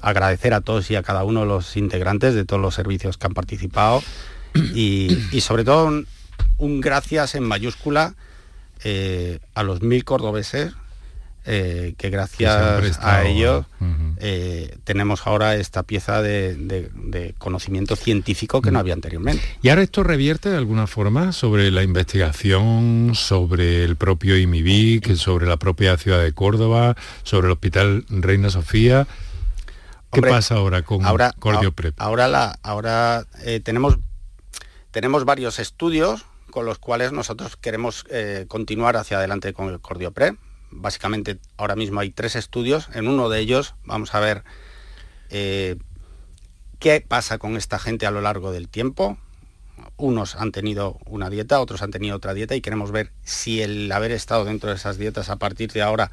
agradecer 0.01 0.55
a 0.55 0.61
todos 0.61 0.91
y 0.91 0.97
a 0.97 1.03
cada 1.03 1.25
uno 1.25 1.41
de 1.41 1.47
los 1.47 1.77
integrantes 1.77 2.35
de 2.35 2.45
todos 2.45 2.63
los 2.63 2.75
servicios 2.75 3.19
que 3.19 3.27
han 3.27 3.35
participado 3.35 4.03
y, 4.55 5.41
sobre 5.41 5.65
todo 5.65 6.05
un, 6.59 6.81
gracias 6.81 7.35
en 7.35 7.45
mayúscula 7.45 8.15
eh, 8.85 9.41
a 9.55 9.63
los 9.63 9.83
mil 9.83 10.05
cordobeses 10.05 10.73
eh, 11.51 11.95
que 11.97 12.11
gracias 12.11 12.99
a 13.01 13.25
ellos 13.25 13.65
eh, 14.19 14.77
tenemos 14.85 15.27
ahora 15.27 15.57
esta 15.57 15.83
pieza 15.83 16.21
de, 16.21 17.35
conocimiento 17.39 17.97
científico 17.97 18.61
que 18.61 18.71
no 18.71 18.79
había 18.79 18.93
anteriormente. 18.93 19.43
¿Y 19.63 19.71
ahora 19.71 19.81
esto 19.81 20.03
revierte 20.03 20.51
de 20.51 20.59
alguna 20.59 20.87
forma 20.87 21.33
sobre 21.33 21.71
la 21.71 21.83
investigación, 21.83 23.13
sobre 23.15 23.83
el 23.85 23.97
propio 23.97 24.37
IMIBIC, 24.37 25.15
sobre 25.15 25.47
la 25.47 25.57
propia 25.57 25.97
ciudad 25.97 26.23
de 26.23 26.33
Córdoba, 26.33 26.97
sobre 27.23 27.47
el 27.47 27.53
Hospital 27.53 28.05
Reina 28.11 28.51
Sofía? 28.51 29.07
¿Qué 30.13 30.21
pasa 30.21 30.57
ahora 30.57 30.83
con 30.83 31.03
ahora, 31.07 31.33
Cordioprep? 31.39 31.95
Ahora, 31.99 32.29
la, 32.29 32.59
ahora 32.63 33.25
eh, 33.43 33.61
tenemos, 33.61 33.97
tenemos 34.91 35.25
varios 35.25 35.59
estudios 35.61 36.27
con 36.51 36.67
los 36.67 36.79
cuales 36.79 37.13
nosotros 37.13 37.57
queremos 37.57 38.05
continuar 38.49 38.99
hacia 38.99 39.17
adelante 39.17 39.55
con 39.55 39.71
el 39.71 39.81
Cordioprep 39.81 40.37
básicamente 40.71 41.39
ahora 41.57 41.77
mismo 41.77 42.01
hay 42.01 42.11
tres 42.11 42.37
estudios. 42.37 42.89
En 42.95 43.09
uno 43.09 43.29
de 43.29 43.41
ellos 43.41 43.75
vamos 43.85 44.15
a 44.15 44.21
ver 44.21 44.45
eh, 45.31 45.77
qué 46.79 47.05
pasa 47.07 47.39
con 47.39 47.57
esta 47.57 47.79
gente 47.79 48.07
a 48.07 48.11
lo 48.11 48.21
largo 48.21 48.53
del 48.53 48.69
tiempo. 48.69 49.19
Unos 49.97 50.37
han 50.37 50.53
tenido 50.53 50.99
una 51.07 51.31
dieta, 51.31 51.61
otros 51.61 51.83
han 51.83 51.91
tenido 51.91 52.17
otra 52.17 52.35
dieta 52.35 52.55
y 52.55 52.61
queremos 52.61 52.91
ver 52.91 53.11
si 53.25 53.63
el 53.63 53.91
haber 53.93 54.13
estado 54.13 54.45
dentro 54.45 54.71
de 54.71 54.77
esas 54.77 54.99
dietas 54.99 55.29
a 55.29 55.37
partir 55.37 55.73
de 55.73 55.83
ahora 55.83 56.11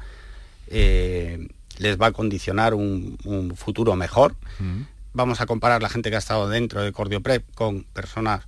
eh, 0.68 1.48
les 1.78 2.00
va 2.00 2.06
a 2.06 2.12
condicionar 2.12 2.74
un, 2.74 3.18
futuro 3.56 3.96
mejor. 3.96 4.34
Mm. 4.58 4.82
Vamos 5.12 5.40
a 5.40 5.46
comparar 5.46 5.82
la 5.82 5.88
gente 5.88 6.10
que 6.10 6.16
ha 6.16 6.20
estado 6.20 6.48
dentro 6.48 6.82
de 6.82 6.92
Cordioprep 6.92 7.44
con 7.54 7.84
personas 7.84 8.44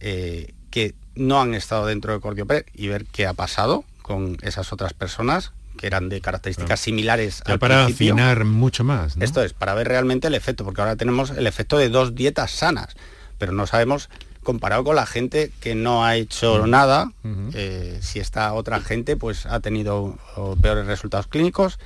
eh, 0.00 0.54
que 0.70 0.94
no 1.14 1.40
han 1.40 1.54
estado 1.54 1.86
dentro 1.86 2.12
de 2.12 2.20
Cordioprep 2.20 2.68
y 2.74 2.88
ver 2.88 3.04
qué 3.06 3.26
ha 3.26 3.34
pasado 3.34 3.84
con 4.08 4.36
esas 4.42 4.72
otras 4.72 4.92
personas 4.92 5.52
que 5.76 5.86
eran 5.86 6.08
de 6.08 6.20
características 6.20 6.80
similares 6.80 7.42
ya 7.46 7.56
para 7.58 7.84
afinar 7.84 8.44
mucho 8.44 8.82
más 8.82 9.16
esto 9.20 9.44
es 9.44 9.52
para 9.52 9.74
ver 9.74 9.86
realmente 9.86 10.26
el 10.26 10.34
efecto 10.34 10.64
porque 10.64 10.80
ahora 10.80 10.96
tenemos 10.96 11.30
el 11.30 11.46
efecto 11.46 11.78
de 11.78 11.88
dos 11.88 12.16
dietas 12.16 12.50
sanas 12.50 12.96
pero 13.38 13.52
no 13.52 13.66
sabemos 13.68 14.10
comparado 14.48 14.82
con 14.82 14.96
la 14.96 15.04
gente 15.04 15.52
que 15.60 15.74
no 15.74 16.06
ha 16.06 16.16
hecho 16.16 16.66
nada 16.66 17.12
eh, 17.52 17.98
si 18.00 18.18
esta 18.18 18.54
otra 18.54 18.80
gente 18.80 19.14
pues 19.14 19.44
ha 19.44 19.60
tenido 19.60 20.16
peores 20.62 20.86
resultados 20.86 21.26
clínicos. 21.26 21.78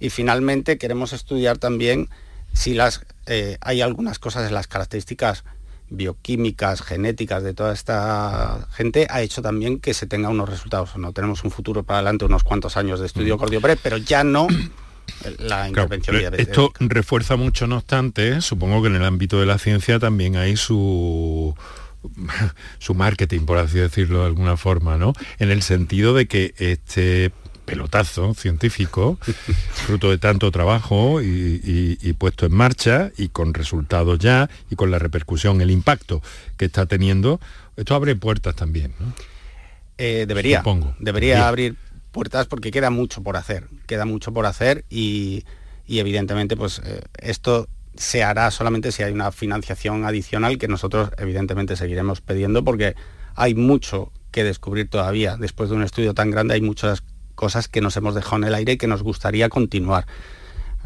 Y 0.00 0.10
finalmente 0.10 0.76
queremos 0.76 1.14
estudiar 1.14 1.56
también 1.56 2.10
si 2.52 2.74
las 2.74 3.06
eh, 3.24 3.56
hay 3.62 3.80
algunas 3.80 4.18
cosas 4.18 4.46
en 4.46 4.52
las 4.52 4.66
características 4.66 5.44
bioquímicas, 5.90 6.82
genéticas 6.82 7.42
de 7.42 7.54
toda 7.54 7.72
esta 7.72 8.66
gente 8.72 9.06
ha 9.10 9.22
hecho 9.22 9.42
también 9.42 9.80
que 9.80 9.94
se 9.94 10.06
tenga 10.06 10.28
unos 10.28 10.48
resultados. 10.48 10.96
No 10.96 11.12
tenemos 11.12 11.44
un 11.44 11.50
futuro 11.50 11.82
para 11.82 11.98
adelante, 11.98 12.24
unos 12.24 12.44
cuantos 12.44 12.76
años 12.76 13.00
de 13.00 13.06
estudio 13.06 13.38
cardiopre, 13.38 13.76
pero 13.76 13.96
ya 13.96 14.24
no 14.24 14.46
la 15.38 15.68
intervención 15.68 16.16
Esto 16.38 16.72
refuerza 16.80 17.36
mucho, 17.36 17.66
no 17.66 17.76
obstante, 17.76 18.40
supongo 18.40 18.82
que 18.82 18.88
en 18.88 18.96
el 18.96 19.04
ámbito 19.04 19.40
de 19.40 19.46
la 19.46 19.58
ciencia 19.58 19.98
también 19.98 20.36
hay 20.36 20.56
su 20.56 21.54
su 22.78 22.94
marketing, 22.94 23.40
por 23.40 23.58
así 23.58 23.78
decirlo 23.78 24.20
de 24.20 24.26
alguna 24.26 24.56
forma, 24.56 24.96
¿no? 24.96 25.12
En 25.38 25.50
el 25.50 25.62
sentido 25.62 26.14
de 26.14 26.26
que 26.26 26.54
este 26.58 27.32
pelotazo 27.64 28.34
científico, 28.34 29.18
fruto 29.86 30.10
de 30.10 30.18
tanto 30.18 30.50
trabajo 30.50 31.20
y, 31.22 32.14
puesto 32.18 32.46
en 32.46 32.54
marcha 32.54 33.10
y 33.16 33.28
con 33.28 33.54
resultados 33.54 34.18
ya 34.18 34.48
y 34.70 34.76
con 34.76 34.90
la 34.90 34.98
repercusión, 34.98 35.60
el 35.60 35.70
impacto 35.70 36.22
que 36.56 36.66
está 36.66 36.86
teniendo, 36.86 37.40
esto 37.76 37.94
abre 37.94 38.14
puertas 38.16 38.54
también. 38.54 38.94
¿no? 39.00 39.12
Eh, 39.98 40.24
debería, 40.26 40.62
debería 40.98 41.48
abrir 41.48 41.76
puertas 42.12 42.46
porque 42.46 42.70
queda 42.70 42.90
mucho 42.90 43.22
por 43.22 43.36
hacer, 43.36 43.68
queda 43.86 44.04
mucho 44.04 44.32
por 44.32 44.46
hacer 44.46 44.84
y, 44.88 45.44
evidentemente 45.86 46.56
pues 46.56 46.80
eh, 46.84 47.02
esto 47.18 47.68
se 47.96 48.24
hará 48.24 48.50
solamente 48.50 48.90
si 48.90 49.02
hay 49.02 49.12
una 49.12 49.30
financiación 49.30 50.04
adicional 50.04 50.58
que 50.58 50.66
nosotros 50.68 51.10
evidentemente 51.18 51.76
seguiremos 51.76 52.20
pidiendo 52.20 52.64
porque 52.64 52.94
hay 53.34 53.54
mucho 53.54 54.12
que 54.30 54.42
descubrir 54.42 54.88
todavía. 54.88 55.36
Después 55.36 55.70
de 55.70 55.76
un 55.76 55.82
estudio 55.82 56.14
tan 56.14 56.30
grande 56.30 56.54
hay 56.54 56.60
muchas 56.60 57.04
cosas 57.34 57.68
que 57.68 57.80
nos 57.80 57.96
hemos 57.96 58.14
dejado 58.14 58.36
en 58.36 58.44
el 58.44 58.54
aire 58.54 58.72
y 58.72 58.76
que 58.76 58.86
nos 58.86 59.02
gustaría 59.02 59.48
continuar. 59.48 60.06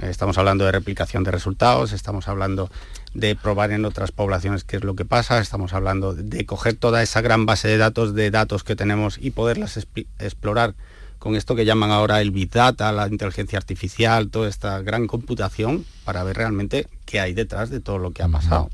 Estamos 0.00 0.38
hablando 0.38 0.64
de 0.64 0.72
replicación 0.72 1.24
de 1.24 1.32
resultados, 1.32 1.92
estamos 1.92 2.28
hablando 2.28 2.70
de 3.14 3.34
probar 3.34 3.72
en 3.72 3.84
otras 3.84 4.12
poblaciones 4.12 4.62
qué 4.62 4.76
es 4.76 4.84
lo 4.84 4.94
que 4.94 5.04
pasa, 5.04 5.40
estamos 5.40 5.72
hablando 5.72 6.14
de 6.14 6.46
coger 6.46 6.74
toda 6.74 7.02
esa 7.02 7.20
gran 7.20 7.46
base 7.46 7.66
de 7.66 7.78
datos 7.78 8.14
de 8.14 8.30
datos 8.30 8.62
que 8.62 8.76
tenemos 8.76 9.18
y 9.20 9.32
poderlas 9.32 9.76
explorar 10.18 10.74
con 11.18 11.34
esto 11.34 11.56
que 11.56 11.64
llaman 11.64 11.90
ahora 11.90 12.20
el 12.20 12.30
Big 12.30 12.50
Data, 12.50 12.92
la 12.92 13.08
inteligencia 13.08 13.58
artificial, 13.58 14.30
toda 14.30 14.48
esta 14.48 14.80
gran 14.82 15.08
computación 15.08 15.84
para 16.04 16.22
ver 16.22 16.37
realmente 16.37 16.87
qué 17.04 17.18
hay 17.18 17.34
detrás 17.34 17.70
de 17.70 17.80
todo 17.80 17.98
lo 17.98 18.12
que 18.12 18.22
ha 18.22 18.28
pasado. 18.28 18.70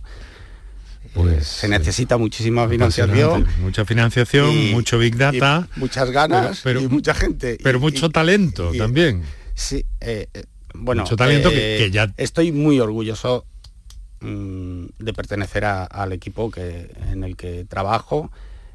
Pues 1.15 1.47
se 1.47 1.69
necesita 1.69 2.19
muchísima 2.19 2.69
financiación. 2.69 3.47
Mucha 3.61 3.85
financiación, 3.85 4.73
mucho 4.73 4.99
Big 4.99 5.17
Data. 5.17 5.69
muchas 5.77 6.11
ganas 6.11 6.61
pero, 6.65 6.81
y 6.81 6.89
mucha 6.89 7.15
gente. 7.15 7.59
Pero 7.63 7.79
mucho 7.79 8.11
talento 8.11 8.73
también. 8.77 9.23
Sí, 9.55 9.87
eh, 10.01 10.27
eh, 10.35 10.45
bueno. 10.75 11.03
Mucho 11.03 11.17
talento 11.17 11.51
que, 11.51 11.91
ya... 11.93 12.13
Estoy 12.17 12.51
muy 12.51 12.81
orgulloso 12.81 13.47
mm, 14.21 14.87
de 14.99 15.13
pertenecer 15.13 15.65
al 15.65 16.13
equipo 16.13 16.51
que, 16.51 16.91
en 17.11 17.23
el 17.23 17.37
que 17.37 17.65
trabajo. 17.65 18.33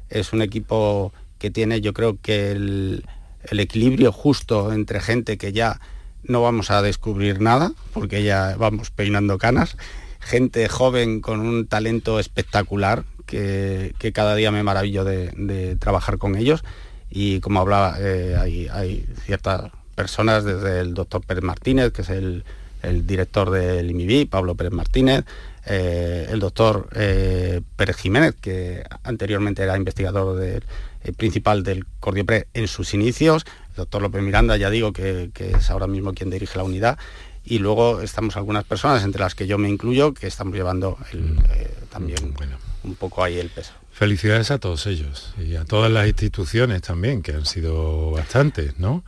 Es 0.08 0.32
un 0.32 0.40
equipo 0.40 1.12
que 1.38 1.50
tiene, 1.50 1.82
yo 1.82 1.92
creo 1.92 2.18
que 2.20 2.52
el, 2.52 3.04
el 3.42 3.60
equilibrio 3.60 4.12
justo 4.12 4.72
entre 4.72 5.00
gente 5.00 5.36
que 5.36 5.52
ya 5.52 5.78
no 6.22 6.42
vamos 6.42 6.70
a 6.70 6.82
descubrir 6.82 7.40
nada, 7.40 7.72
porque 7.92 8.22
ya 8.22 8.56
vamos 8.58 8.90
peinando 8.90 9.38
canas, 9.38 9.76
gente 10.20 10.68
joven 10.68 11.20
con 11.20 11.40
un 11.40 11.66
talento 11.66 12.20
espectacular 12.20 13.04
que, 13.26 13.94
cada 14.14 14.34
día 14.34 14.50
me 14.50 14.62
maravillo 14.62 15.04
de, 15.04 15.76
trabajar 15.78 16.18
con 16.18 16.36
ellos. 16.36 16.62
Y 17.10 17.40
como 17.40 17.60
hablaba, 17.60 17.96
eh, 17.98 18.36
hay, 18.70 19.06
ciertas 19.24 19.70
personas, 19.94 20.44
desde 20.44 20.80
el 20.80 20.94
doctor 20.94 21.22
Pérez 21.26 21.42
Martínez, 21.42 21.92
que 21.92 22.02
es 22.02 22.10
el 22.10 22.44
director 23.06 23.50
del 23.50 23.90
IMIBI, 23.90 24.26
Pablo 24.26 24.54
Pérez 24.54 24.72
Martínez, 24.72 25.24
eh, 25.66 26.26
el 26.30 26.40
doctor 26.40 26.88
eh, 26.94 27.60
Pérez 27.76 27.96
Jiménez, 27.96 28.34
que 28.40 28.82
anteriormente 29.04 29.62
era 29.62 29.76
investigador 29.76 30.62
principal 31.16 31.62
del 31.62 31.86
Cordiopre 32.00 32.46
en 32.54 32.66
sus 32.66 32.94
inicios, 32.94 33.44
el 33.70 33.76
doctor 33.76 34.02
López 34.02 34.22
Miranda, 34.22 34.56
ya 34.56 34.70
digo 34.70 34.92
que, 34.92 35.30
es 35.36 35.70
ahora 35.70 35.86
mismo 35.86 36.12
quien 36.12 36.30
dirige 36.30 36.58
la 36.58 36.64
unidad, 36.64 36.98
y 37.50 37.58
luego 37.58 38.00
estamos 38.00 38.36
algunas 38.36 38.64
personas, 38.64 39.02
entre 39.02 39.20
las 39.20 39.34
que 39.34 39.46
yo 39.46 39.58
me 39.58 39.68
incluyo, 39.68 40.14
que 40.14 40.28
estamos 40.28 40.54
llevando 40.54 40.96
mm. 41.12 41.88
también 41.90 42.32
un 42.84 42.94
poco 42.94 43.24
ahí 43.24 43.38
el 43.38 43.50
peso. 43.50 43.72
Felicidades 43.90 44.52
a 44.52 44.58
todos 44.58 44.86
ellos 44.86 45.34
y 45.36 45.56
a 45.56 45.64
todas 45.64 45.90
las 45.90 46.06
instituciones 46.06 46.80
también, 46.80 47.22
que 47.22 47.32
han 47.32 47.44
sido 47.44 48.12
bastantes, 48.12 48.78
¿no? 48.78 49.04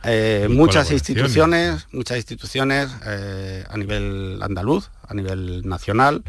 muchas 0.49 0.91
instituciones, 0.91 1.87
muchas 1.91 2.17
instituciones 2.17 2.91
a 2.91 3.77
nivel 3.77 4.39
andaluz, 4.41 4.91
a 5.07 5.13
nivel 5.13 5.67
nacional, 5.67 6.23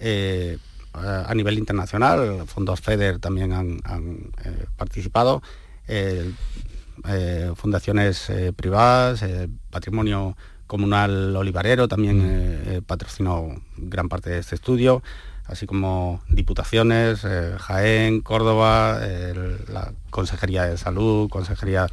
eh, 0.00 0.58
a 0.92 1.34
nivel 1.34 1.56
internacional, 1.56 2.46
fondos 2.46 2.80
FEDER 2.80 3.18
también 3.18 3.52
han, 3.52 4.32
eh, 4.44 4.66
participado, 4.76 5.42
eh, 5.88 6.32
fundaciones 7.56 8.28
privadas, 8.56 9.24
patrimonio 9.70 10.36
comunal 10.66 11.34
olivarero 11.36 11.88
también 11.88 12.78
mm. 12.78 12.82
patrocinó 12.82 13.60
gran 13.76 14.08
parte 14.08 14.30
de 14.30 14.38
este 14.38 14.54
estudio, 14.54 15.02
así 15.46 15.66
como 15.66 16.22
diputaciones, 16.28 17.26
Jaén, 17.58 18.20
Córdoba, 18.20 19.00
la 19.68 19.92
Consejería 20.10 20.64
de 20.64 20.78
Salud, 20.78 21.28
Consejería 21.28 21.86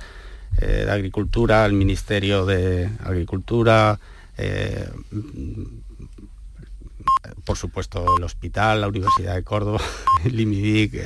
de 0.60 0.90
Agricultura, 0.90 1.66
el 1.66 1.74
Ministerio 1.74 2.46
de 2.46 2.90
Agricultura, 3.04 4.00
por 7.46 7.58
supuesto 7.58 8.18
el 8.18 8.24
hospital, 8.24 8.82
la 8.82 8.88
Universidad 8.88 9.36
de 9.36 9.44
Córdoba, 9.44 9.82
el 10.26 10.40
IMIDIC. 10.40 11.04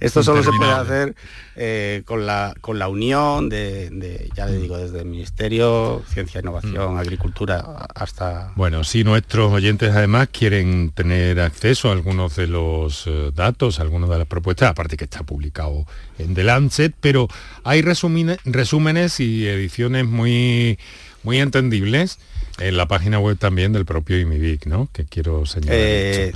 esto 0.00 0.22
solo 0.22 0.42
se 0.42 0.50
puede 0.52 0.72
hacer 0.72 1.14
eh, 1.56 2.02
con, 2.04 2.26
la, 2.26 2.54
con 2.60 2.78
la 2.78 2.88
unión 2.88 3.48
de, 3.48 4.30
ya 4.34 4.46
le 4.46 4.56
digo, 4.56 4.76
desde 4.78 5.00
el 5.00 5.06
Ministerio, 5.06 6.02
Ciencia, 6.08 6.40
Innovación, 6.40 6.94
mm. 6.94 6.98
Agricultura, 6.98 7.86
hasta... 7.94 8.52
Bueno, 8.56 8.84
si 8.84 9.04
nuestros 9.04 9.52
oyentes 9.52 9.94
además 9.94 10.28
quieren 10.32 10.90
tener 10.90 11.40
acceso 11.40 11.88
a 11.88 11.92
algunos 11.92 12.36
de 12.36 12.46
los 12.46 13.06
eh, 13.06 13.30
datos, 13.34 13.80
algunas 13.80 14.08
de 14.10 14.18
las 14.18 14.26
propuestas, 14.26 14.70
aparte 14.70 14.96
que 14.96 15.04
está 15.04 15.22
publicado 15.22 15.86
en 16.18 16.34
The 16.34 16.44
Lancet, 16.44 16.94
pero 17.00 17.28
hay 17.64 17.82
resúmenes 17.82 19.20
y 19.20 19.46
ediciones 19.46 20.06
muy, 20.06 20.78
muy 21.22 21.38
entendibles 21.38 22.18
en 22.58 22.76
la 22.76 22.86
página 22.86 23.18
web 23.18 23.38
también 23.38 23.72
del 23.72 23.84
propio 23.84 24.18
IMIBIC, 24.18 24.66
¿no? 24.66 24.88
Que 24.92 25.04
quiero 25.04 25.46
señalar. 25.46 25.76
Eh, 25.78 26.32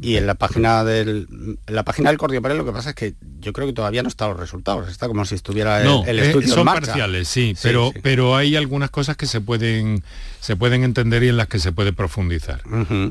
y, 0.00 0.16
en 0.16 0.26
la 0.26 0.34
página 0.34 0.84
del 0.84 1.58
la 1.66 1.84
página 1.84 2.10
del 2.10 2.18
Cordiopere 2.18 2.54
lo 2.54 2.64
que 2.64 2.72
pasa 2.72 2.90
es 2.90 2.94
que 2.94 3.14
yo 3.40 3.52
creo 3.52 3.66
que 3.66 3.72
todavía 3.72 4.02
no 4.02 4.08
están 4.08 4.30
los 4.30 4.40
resultados. 4.40 4.88
Está 4.88 5.08
como 5.08 5.24
si 5.24 5.34
estuviera 5.34 5.82
el, 5.82 6.08
el 6.08 6.18
eh, 6.18 6.26
estudio 6.26 6.54
son 6.54 6.64
marcha. 6.64 6.86
parciales, 6.86 7.28
sí, 7.28 7.54
pero 7.62 7.92
pero 8.02 8.36
hay 8.36 8.56
algunas 8.56 8.90
cosas 8.90 9.16
que 9.16 9.26
se 9.26 9.40
pueden 9.40 10.02
se 10.44 10.56
pueden 10.56 10.84
entender 10.84 11.22
y 11.22 11.28
en 11.28 11.38
las 11.38 11.48
que 11.48 11.58
se 11.58 11.72
puede 11.72 11.94
profundizar. 11.94 12.60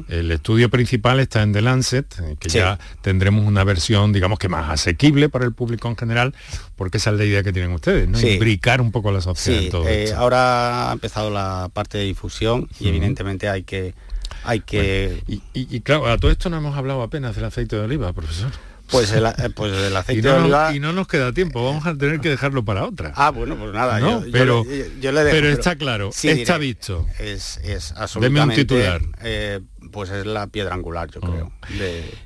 El 0.07 0.31
estudio 0.31 0.69
principal 0.69 1.19
está 1.19 1.41
en 1.41 1.51
The 1.51 1.63
Lancet, 1.63 2.05
eh, 2.19 2.35
que 2.39 2.47
ya 2.49 2.77
tendremos 3.01 3.47
una 3.47 3.63
versión, 3.63 4.13
digamos 4.13 4.37
que 4.37 4.49
más 4.49 4.69
asequible 4.69 5.29
para 5.29 5.43
el 5.45 5.51
público 5.51 5.87
en 5.87 5.97
general, 5.97 6.35
porque 6.75 6.97
esa 6.97 7.09
es 7.09 7.17
la 7.17 7.25
idea 7.25 7.41
que 7.41 7.51
tienen 7.51 7.71
ustedes, 7.71 8.07
¿no? 8.07 8.21
Imbricar 8.21 8.81
un 8.81 8.91
poco 8.91 9.11
la 9.11 9.19
sociedad. 9.19 9.71
todo 9.71 9.87
eh, 9.87 10.13
ahora 10.15 10.91
ha 10.91 10.93
empezado 10.93 11.31
la 11.31 11.71
parte 11.73 11.97
de 11.97 12.03
difusión 12.03 12.69
y 12.79 12.89
evidentemente 12.89 13.49
hay 13.49 13.63
que 13.63 13.95
hay 14.43 14.59
que... 14.61 15.23
y, 15.27 15.81
claro, 15.81 16.07
a 16.07 16.17
todo 16.17 16.31
esto 16.31 16.49
no 16.49 16.57
hemos 16.57 16.75
hablado 16.77 17.01
apenas 17.01 17.35
del 17.35 17.45
aceite 17.45 17.75
de 17.75 17.83
oliva, 17.83 18.13
profesor. 18.13 18.51
Pues 18.89 19.11
el, 19.11 19.25
eh, 19.25 19.31
pues 19.55 19.73
el 19.73 19.95
aceite 19.95 20.21
de 20.27 20.33
oliva... 20.33 20.75
Y 20.75 20.79
no 20.79 20.93
nos 20.93 21.07
queda 21.07 21.31
tiempo, 21.33 21.63
vamos 21.63 21.85
a 21.85 21.95
tener 21.95 22.19
que 22.19 22.29
dejarlo 22.29 22.63
para 22.63 22.85
otra. 22.85 23.13
Ah, 23.15 23.31
bueno, 23.31 23.55
pues 23.57 23.73
nada, 23.73 23.99
pero, 24.31 24.65
pero 25.01 25.49
está 25.49 25.75
claro, 25.75 26.09
está 26.09 26.57
visto. 26.57 27.07
Es, 27.19 27.57
es 27.63 27.91
absolutamente... 27.93 28.61
un 28.61 28.67
titular. 28.67 29.01
Eh, 29.21 29.61
pues 29.93 30.09
es 30.09 30.25
la 30.25 30.47
piedra 30.47 30.73
angular, 30.73 31.09
yo 31.09 31.21
creo. 31.21 31.51
Ah. 31.61 31.67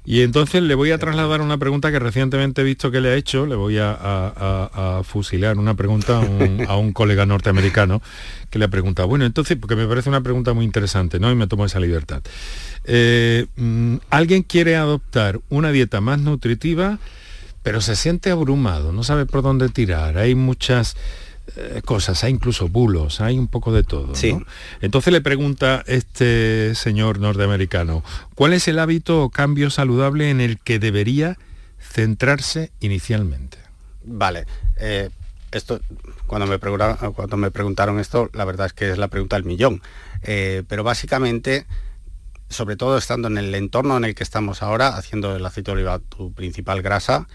Y 0.05 0.21
entonces 0.21 0.63
le 0.63 0.73
voy 0.73 0.89
a 0.91 0.97
trasladar 0.97 1.41
una 1.41 1.59
pregunta 1.59 1.91
que 1.91 1.99
recientemente 1.99 2.61
he 2.61 2.63
visto 2.63 2.89
que 2.89 3.01
le 3.01 3.09
ha 3.09 3.15
hecho, 3.15 3.45
le 3.45 3.55
voy 3.55 3.77
a, 3.79 5.01
fusilar 5.03 5.57
una 5.57 5.75
pregunta 5.75 6.21
a 6.67 6.77
un, 6.77 6.93
colega 6.93 7.25
norteamericano 7.25 8.01
que 8.49 8.57
le 8.57 8.65
ha 8.65 8.69
preguntado, 8.69 9.07
bueno, 9.07 9.25
entonces, 9.25 9.57
porque 9.57 9.75
me 9.75 9.85
parece 9.85 10.09
una 10.09 10.21
pregunta 10.21 10.53
muy 10.53 10.65
interesante, 10.65 11.19
¿no? 11.19 11.29
Y 11.31 11.35
me 11.35 11.47
tomo 11.47 11.65
esa 11.65 11.79
libertad. 11.79 12.23
Eh, 12.85 13.45
mm, 13.57 13.97
¿Alguien 14.09 14.43
quiere 14.43 14.77
adoptar 14.77 15.41
una 15.49 15.71
dieta 15.71 15.99
más 16.01 16.19
nutritiva, 16.19 16.97
pero 17.61 17.81
se 17.81 17.97
siente 17.97 18.31
abrumado, 18.31 18.93
no 18.93 19.03
sabe 19.03 19.25
por 19.25 19.43
dónde 19.43 19.67
tirar? 19.67 20.17
Hay 20.17 20.33
muchas 20.33 20.95
eh, 21.55 21.81
cosas, 21.85 22.23
hay 22.23 22.33
incluso 22.33 22.67
bulos, 22.67 23.21
hay 23.21 23.39
un 23.39 23.47
poco 23.47 23.71
de 23.71 23.83
todo. 23.83 24.13
Entonces 24.81 25.13
le 25.13 25.21
pregunta 25.21 25.83
este 25.87 26.75
señor 26.75 27.19
norteamericano, 27.19 28.03
¿cuál 28.35 28.53
es 28.53 28.67
el 28.67 28.79
hábito 28.79 29.23
o 29.23 29.29
cambio 29.29 29.69
saludable 29.69 30.29
en 30.29 30.41
el 30.41 30.59
que 30.59 30.79
debería 30.79 31.37
centrarse 31.79 32.71
inicialmente? 32.79 33.57
Vale, 34.03 34.45
eh, 34.77 35.09
esto 35.51 35.79
cuando 36.27 36.47
me, 36.47 36.59
preguntaron, 36.59 37.13
cuando 37.13 37.37
me 37.37 37.51
preguntaron 37.51 37.99
esto, 37.99 38.29
la 38.33 38.45
verdad 38.45 38.67
es 38.67 38.73
que 38.73 38.91
es 38.91 38.97
la 38.97 39.07
pregunta 39.07 39.37
del 39.37 39.45
millón. 39.45 39.81
Eh, 40.23 40.63
pero 40.67 40.83
básicamente, 40.83 41.65
sobre 42.49 42.75
todo 42.75 42.97
estando 42.97 43.29
en 43.29 43.37
el 43.37 43.55
entorno 43.55 43.97
en 43.97 44.03
el 44.03 44.15
que 44.15 44.23
estamos 44.23 44.61
ahora, 44.61 44.97
haciendo 44.97 45.35
el 45.35 45.45
aceite 45.45 45.71
de 45.71 45.77
oliva 45.77 45.99
tu 45.99 46.33
principal 46.33 46.81
grasa, 46.81 47.27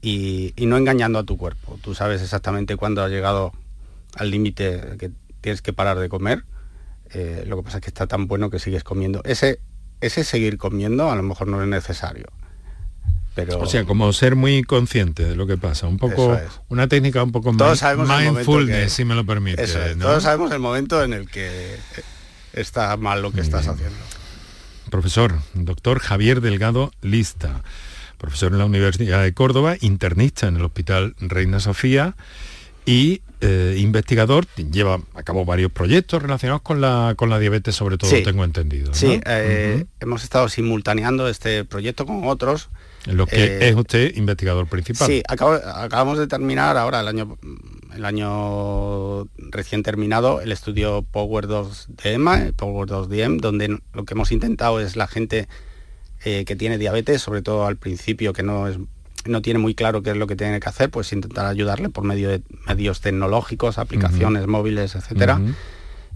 y, 0.00 0.54
no 0.58 0.76
engañando 0.76 1.18
a 1.18 1.24
tu 1.24 1.36
cuerpo. 1.36 1.78
Tú 1.82 1.94
sabes 1.94 2.22
exactamente 2.22 2.76
cuándo 2.76 3.02
has 3.02 3.10
llegado 3.10 3.52
al 4.16 4.30
límite 4.30 4.96
que 4.98 5.10
tienes 5.40 5.62
que 5.62 5.72
parar 5.72 5.98
de 5.98 6.08
comer. 6.08 6.44
Eh, 7.10 7.44
lo 7.46 7.56
que 7.56 7.62
pasa 7.62 7.78
es 7.78 7.82
que 7.82 7.90
está 7.90 8.06
tan 8.06 8.26
bueno 8.26 8.50
que 8.50 8.58
sigues 8.58 8.84
comiendo. 8.84 9.22
Ese, 9.24 9.60
ese 10.00 10.24
seguir 10.24 10.58
comiendo 10.58 11.10
a 11.10 11.16
lo 11.16 11.22
mejor 11.22 11.48
no 11.48 11.62
es 11.62 11.68
necesario. 11.68 12.26
Pero... 13.34 13.60
O 13.60 13.66
sea, 13.66 13.84
como 13.84 14.12
ser 14.12 14.34
muy 14.36 14.62
consciente 14.64 15.24
de 15.24 15.36
lo 15.36 15.46
que 15.46 15.56
pasa, 15.56 15.86
un 15.86 15.96
poco 15.96 16.38
una 16.68 16.88
técnica 16.88 17.22
un 17.22 17.32
poco 17.32 17.52
más 17.52 17.82
mindfulness, 17.82 18.92
si 18.92 19.04
me 19.04 19.14
lo 19.14 19.24
permite. 19.24 19.66
Todos 19.96 20.22
sabemos 20.22 20.50
el 20.52 20.58
momento 20.58 21.02
en 21.02 21.12
el 21.12 21.30
que 21.30 21.76
está 22.52 22.96
mal 22.96 23.22
lo 23.22 23.30
que 23.30 23.40
estás 23.40 23.68
haciendo. 23.68 23.96
Profesor, 24.90 25.38
doctor 25.54 26.00
Javier 26.00 26.40
Delgado 26.40 26.90
Lista 27.02 27.62
profesor 28.18 28.52
en 28.52 28.58
la 28.58 28.66
Universidad 28.66 29.22
de 29.22 29.32
Córdoba, 29.32 29.76
internista 29.80 30.48
en 30.48 30.56
el 30.56 30.64
Hospital 30.64 31.14
Reina 31.20 31.60
Sofía 31.60 32.14
y 32.84 33.22
eh, 33.40 33.76
investigador, 33.78 34.46
lleva 34.56 35.00
a 35.14 35.22
cabo 35.22 35.44
varios 35.44 35.70
proyectos 35.70 36.20
relacionados 36.20 36.62
con 36.62 36.80
la, 36.80 37.14
con 37.16 37.30
la 37.30 37.38
diabetes, 37.38 37.76
sobre 37.76 37.98
todo, 37.98 38.10
tengo 38.24 38.42
entendido. 38.42 38.92
Sí, 38.94 39.20
eh, 39.26 39.84
hemos 40.00 40.24
estado 40.24 40.48
simultaneando 40.48 41.28
este 41.28 41.64
proyecto 41.64 42.04
con 42.04 42.26
otros. 42.26 42.68
En 43.06 43.16
lo 43.16 43.26
que 43.26 43.36
eh, 43.44 43.68
es 43.68 43.76
usted 43.76 44.16
investigador 44.16 44.66
principal. 44.66 45.06
Sí, 45.06 45.22
acabamos 45.28 46.18
de 46.18 46.26
terminar 46.26 46.76
ahora, 46.76 47.00
el 47.00 47.06
año, 47.06 47.38
el 47.94 48.04
año 48.04 49.28
recién 49.36 49.84
terminado, 49.84 50.40
el 50.40 50.50
estudio 50.50 51.02
Power 51.02 51.46
2 51.46 51.86
de 52.02 52.12
EMA, 52.14 52.52
Power 52.56 52.88
2 52.88 53.08
DM, 53.08 53.38
donde 53.38 53.78
lo 53.92 54.04
que 54.04 54.14
hemos 54.14 54.32
intentado 54.32 54.80
es 54.80 54.96
la 54.96 55.06
gente 55.06 55.46
eh, 56.24 56.44
que 56.44 56.56
tiene 56.56 56.78
diabetes, 56.78 57.22
sobre 57.22 57.42
todo 57.42 57.66
al 57.66 57.76
principio, 57.76 58.32
que 58.32 58.42
no, 58.42 58.68
es, 58.68 58.78
no 59.24 59.42
tiene 59.42 59.58
muy 59.58 59.74
claro 59.74 60.02
qué 60.02 60.10
es 60.10 60.16
lo 60.16 60.26
que 60.26 60.36
tiene 60.36 60.60
que 60.60 60.68
hacer, 60.68 60.90
pues 60.90 61.12
intentar 61.12 61.46
ayudarle 61.46 61.88
por 61.88 62.04
medio 62.04 62.28
de 62.28 62.42
medios 62.66 63.00
tecnológicos, 63.00 63.78
aplicaciones 63.78 64.46
móviles, 64.46 64.94
etcétera. 64.94 65.40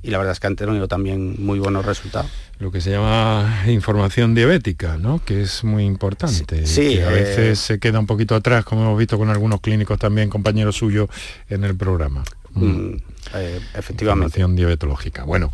Y 0.04 0.10
la 0.10 0.18
verdad 0.18 0.32
es 0.32 0.40
que 0.40 0.48
han 0.48 0.56
tenido 0.56 0.88
también 0.88 1.36
muy 1.38 1.60
buenos 1.60 1.86
resultados. 1.86 2.28
Lo 2.58 2.72
que 2.72 2.80
se 2.80 2.90
llama 2.90 3.62
información 3.68 4.34
diabética, 4.34 4.96
¿no? 4.98 5.24
Que 5.24 5.42
es 5.42 5.62
muy 5.62 5.84
importante. 5.84 6.66
Sí. 6.66 7.00
a 7.00 7.08
veces 7.08 7.38
eh, 7.38 7.56
se 7.56 7.78
queda 7.78 8.00
un 8.00 8.06
poquito 8.06 8.34
atrás, 8.34 8.64
como 8.64 8.82
hemos 8.82 8.98
visto 8.98 9.16
con 9.16 9.30
algunos 9.30 9.60
clínicos 9.60 10.00
también, 10.00 10.28
compañeros 10.28 10.76
suyos, 10.76 11.08
en 11.48 11.62
el 11.62 11.76
programa. 11.76 12.24
Mm, 12.54 12.64
mm. 12.64 12.96
Eh, 13.34 13.60
efectivamente. 13.74 14.26
Información 14.26 14.56
diabetológica. 14.56 15.22
Bueno, 15.22 15.52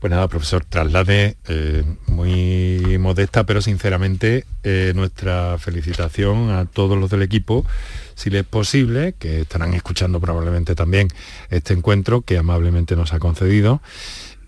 pues 0.00 0.10
nada, 0.10 0.28
profesor, 0.28 0.64
traslade 0.64 1.36
eh, 1.46 1.84
muy 2.06 2.96
modesta, 2.98 3.44
pero 3.44 3.60
sinceramente 3.60 4.46
eh, 4.64 4.92
nuestra 4.96 5.58
felicitación 5.58 6.50
a 6.50 6.64
todos 6.64 6.98
los 6.98 7.10
del 7.10 7.20
equipo, 7.20 7.66
si 8.14 8.30
les 8.30 8.40
es 8.42 8.46
posible, 8.46 9.14
que 9.18 9.42
estarán 9.42 9.74
escuchando 9.74 10.18
probablemente 10.18 10.74
también 10.74 11.08
este 11.50 11.74
encuentro 11.74 12.22
que 12.22 12.38
amablemente 12.38 12.96
nos 12.96 13.12
ha 13.12 13.18
concedido 13.18 13.82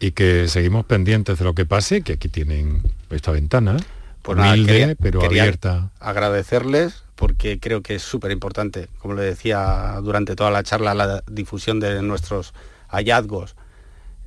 y 0.00 0.12
que 0.12 0.48
seguimos 0.48 0.86
pendientes 0.86 1.38
de 1.38 1.44
lo 1.44 1.54
que 1.54 1.66
pase, 1.66 2.00
que 2.00 2.14
aquí 2.14 2.30
tienen 2.30 2.82
esta 3.10 3.30
ventana, 3.30 3.76
pues 4.22 4.38
humilde, 4.38 4.96
pero 5.00 5.22
abierta. 5.22 5.90
Agradecerles 6.00 7.04
porque 7.14 7.60
creo 7.60 7.82
que 7.82 7.96
es 7.96 8.02
súper 8.02 8.30
importante, 8.30 8.88
como 8.98 9.14
le 9.14 9.22
decía 9.22 9.98
durante 10.02 10.34
toda 10.34 10.50
la 10.50 10.62
charla, 10.62 10.94
la 10.94 11.22
difusión 11.30 11.78
de 11.78 12.00
nuestros 12.00 12.54
hallazgos 12.88 13.54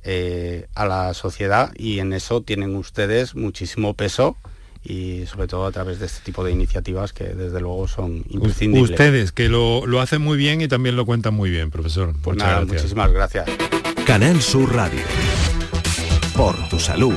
eh, 0.08 0.68
a 0.76 0.86
la 0.86 1.14
sociedad 1.14 1.72
y 1.76 1.98
en 1.98 2.12
eso 2.12 2.40
tienen 2.40 2.76
ustedes 2.76 3.34
muchísimo 3.34 3.94
peso 3.94 4.36
y 4.84 5.26
sobre 5.26 5.48
todo 5.48 5.66
a 5.66 5.72
través 5.72 5.98
de 5.98 6.06
este 6.06 6.20
tipo 6.24 6.44
de 6.44 6.52
iniciativas 6.52 7.12
que 7.12 7.24
desde 7.24 7.60
luego 7.60 7.88
son 7.88 8.24
imprescindibles. 8.28 8.92
Ustedes, 8.92 9.32
que 9.32 9.48
lo, 9.48 9.82
hacen 10.00 10.22
muy 10.22 10.38
bien 10.38 10.60
y 10.60 10.68
también 10.68 10.94
lo 10.94 11.04
cuentan 11.04 11.34
muy 11.34 11.50
bien, 11.50 11.72
profesor. 11.72 12.14
Pues 12.22 12.36
nada, 12.36 12.64
muchísimas 12.64 13.10
gracias. 13.10 13.50
Canal 14.06 14.40
Sur 14.40 14.72
Radio. 14.72 15.02
Por 16.36 16.54
tu 16.68 16.78
salud. 16.78 17.16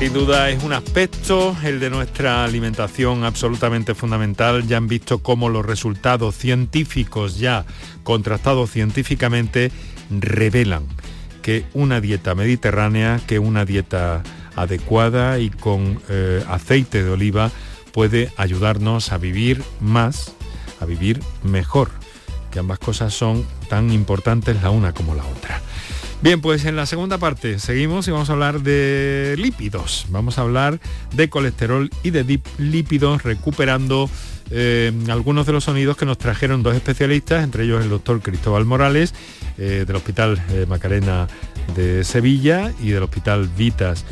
Sin 0.00 0.14
duda 0.14 0.48
es 0.48 0.64
un 0.64 0.72
aspecto, 0.72 1.54
el 1.62 1.78
de 1.78 1.90
nuestra 1.90 2.42
alimentación, 2.42 3.22
absolutamente 3.22 3.94
fundamental. 3.94 4.66
Ya 4.66 4.78
han 4.78 4.88
visto 4.88 5.18
cómo 5.18 5.50
los 5.50 5.66
resultados 5.66 6.34
científicos, 6.36 7.38
ya 7.38 7.66
contrastados 8.02 8.70
científicamente, 8.70 9.70
revelan 10.08 10.86
que 11.42 11.66
una 11.74 12.00
dieta 12.00 12.34
mediterránea, 12.34 13.20
que 13.26 13.38
una 13.38 13.66
dieta 13.66 14.22
adecuada 14.56 15.38
y 15.38 15.50
con 15.50 16.00
eh, 16.08 16.42
aceite 16.48 17.04
de 17.04 17.10
oliva 17.10 17.50
puede 17.92 18.32
ayudarnos 18.38 19.12
a 19.12 19.18
vivir 19.18 19.62
más, 19.80 20.32
a 20.80 20.86
vivir 20.86 21.20
mejor, 21.42 21.90
que 22.50 22.58
ambas 22.58 22.78
cosas 22.78 23.12
son 23.12 23.44
tan 23.68 23.92
importantes 23.92 24.62
la 24.62 24.70
una 24.70 24.94
como 24.94 25.14
la 25.14 25.26
otra. 25.26 25.60
Bien, 26.22 26.42
pues 26.42 26.66
en 26.66 26.76
la 26.76 26.84
segunda 26.84 27.16
parte 27.16 27.58
seguimos 27.58 28.06
y 28.06 28.10
vamos 28.10 28.28
a 28.28 28.34
hablar 28.34 28.60
de 28.60 29.36
lípidos. 29.38 30.04
Vamos 30.10 30.36
a 30.36 30.42
hablar 30.42 30.78
de 31.14 31.30
colesterol 31.30 31.88
y 32.02 32.10
de 32.10 32.40
lípidos 32.58 33.22
recuperando 33.22 34.10
eh, 34.50 34.92
algunos 35.08 35.46
de 35.46 35.52
los 35.52 35.64
sonidos 35.64 35.96
que 35.96 36.04
nos 36.04 36.18
trajeron 36.18 36.62
dos 36.62 36.74
especialistas, 36.76 37.42
entre 37.42 37.64
ellos 37.64 37.82
el 37.82 37.88
doctor 37.88 38.20
Cristóbal 38.20 38.66
Morales 38.66 39.14
eh, 39.56 39.84
del 39.86 39.96
Hospital 39.96 40.42
eh, 40.50 40.66
Macarena 40.68 41.26
de 41.74 42.04
Sevilla 42.04 42.70
y 42.82 42.90
del 42.90 43.04
Hospital 43.04 43.48
Vitas 43.56 44.04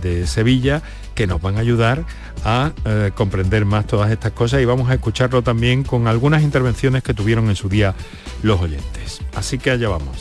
de 0.00 0.28
Sevilla, 0.28 0.82
que 1.16 1.26
nos 1.26 1.42
van 1.42 1.56
a 1.56 1.60
ayudar 1.60 2.04
a 2.44 2.72
comprender 3.16 3.64
más 3.64 3.88
todas 3.88 4.12
estas 4.12 4.30
cosas 4.30 4.62
y 4.62 4.66
vamos 4.66 4.88
a 4.88 4.94
escucharlo 4.94 5.42
también 5.42 5.82
con 5.82 6.06
algunas 6.06 6.42
intervenciones 6.44 7.02
que 7.02 7.12
tuvieron 7.12 7.48
en 7.48 7.56
su 7.56 7.68
día 7.68 7.96
los 8.44 8.60
oyentes. 8.60 9.20
Así 9.34 9.58
que 9.58 9.70
allá 9.70 9.88
vamos. 9.88 10.16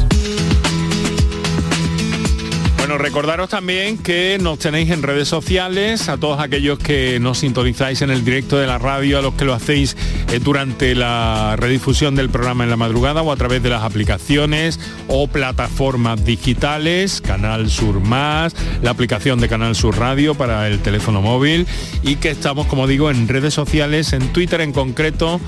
Bueno, 2.86 3.00
recordaros 3.00 3.50
también 3.50 3.98
que 3.98 4.38
nos 4.40 4.60
tenéis 4.60 4.92
en 4.92 5.02
redes 5.02 5.28
sociales, 5.28 6.08
a 6.08 6.18
todos 6.18 6.40
aquellos 6.40 6.78
que 6.78 7.20
nos 7.20 7.40
sintonizáis 7.40 8.04
en 8.04 8.12
el 8.12 8.24
directo 8.24 8.60
de 8.60 8.68
la 8.68 8.78
radio, 8.78 9.18
a 9.18 9.24
los 9.24 9.34
que 9.34 9.44
lo 9.44 9.56
hacéis 9.56 9.98
eh, 10.32 10.40
durante 10.40 10.94
la 10.94 11.56
redifusión 11.58 12.14
del 12.14 12.30
programa 12.30 12.64
en 12.64 12.70
la 12.70 12.78
madrugada 12.78 13.24
o 13.24 13.32
a 13.32 13.38
través 13.38 13.64
de 13.64 13.70
las 13.70 13.82
aplicaciones 13.82 14.80
o 15.08 15.28
plataformas 15.28 16.24
digitales, 16.24 17.22
Canal 17.22 17.72
Sur 17.72 18.02
Más, 18.02 18.56
la 18.84 18.92
aplicación 18.92 19.40
de 19.40 19.50
Canal 19.50 19.76
Sur 19.76 19.98
Radio 19.98 20.36
para 20.36 20.68
el 20.68 20.78
teléfono 20.78 21.24
móvil 21.24 21.66
y 22.04 22.18
que 22.18 22.30
estamos, 22.30 22.68
como 22.68 22.86
digo, 22.86 23.10
en 23.10 23.28
redes 23.28 23.56
sociales, 23.56 24.14
en 24.14 24.32
Twitter 24.32 24.62
en 24.62 24.74
concreto, 24.74 25.42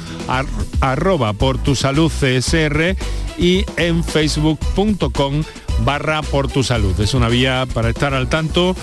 arroba 0.81 1.33
por 1.33 1.59
tu 1.59 1.75
salud 1.75 2.11
CSR 2.11 2.95
y 3.37 3.63
en 3.77 4.03
facebook.com 4.03 5.43
barra 5.85 6.21
por 6.21 6.47
tu 6.47 6.63
salud. 6.63 6.99
Es 6.99 7.13
una 7.13 7.29
vía 7.29 7.67
para 7.73 7.89
estar 7.89 8.13
al 8.13 8.27
tanto 8.29 8.75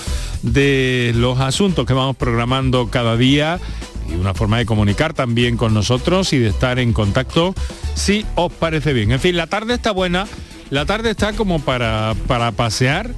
de 0.43 1.13
los 1.15 1.41
asuntos 1.41 1.87
que 1.87 1.93
vamos 1.93 2.17
programando 2.17 2.89
cada 2.89 3.17
día 3.17 3.59
y 4.09 4.15
una 4.15 4.35
forma 4.35 4.59
de 4.59 4.67
comunicar 4.67 5.15
también 5.15 5.57
con 5.57 5.73
nosotros 5.73 6.33
y 6.33 6.39
de 6.39 6.49
estar 6.49 6.79
en 6.79 6.93
contacto 6.93 7.55
si 7.95 8.25
os 8.35 8.53
parece 8.53 8.93
bien. 8.93 9.13
En 9.13 9.21
fin, 9.21 9.37
la 9.37 9.47
tarde 9.47 9.75
está 9.75 9.93
buena, 9.93 10.27
la 10.71 10.85
tarde 10.85 11.11
está 11.11 11.33
como 11.33 11.61
para, 11.61 12.15
para 12.27 12.53
pasear 12.53 13.11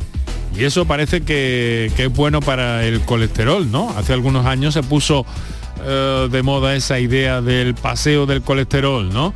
y 0.57 0.65
eso 0.65 0.87
parece 0.87 1.21
que, 1.23 1.93
es 1.97 2.13
bueno 2.13 2.41
para 2.41 2.85
el 2.85 3.01
colesterol, 3.03 3.71
¿no? 3.71 3.91
Hace 3.97 4.15
algunos 4.15 4.47
años 4.47 4.73
se 4.73 4.83
puso 4.83 5.27
eh, 5.85 6.29
de 6.31 6.43
moda 6.43 6.75
esa 6.75 6.99
idea 6.99 7.43
del 7.43 7.75
paseo 7.75 8.25
del 8.25 8.43
colesterol, 8.43 9.13
¿no? 9.13 9.35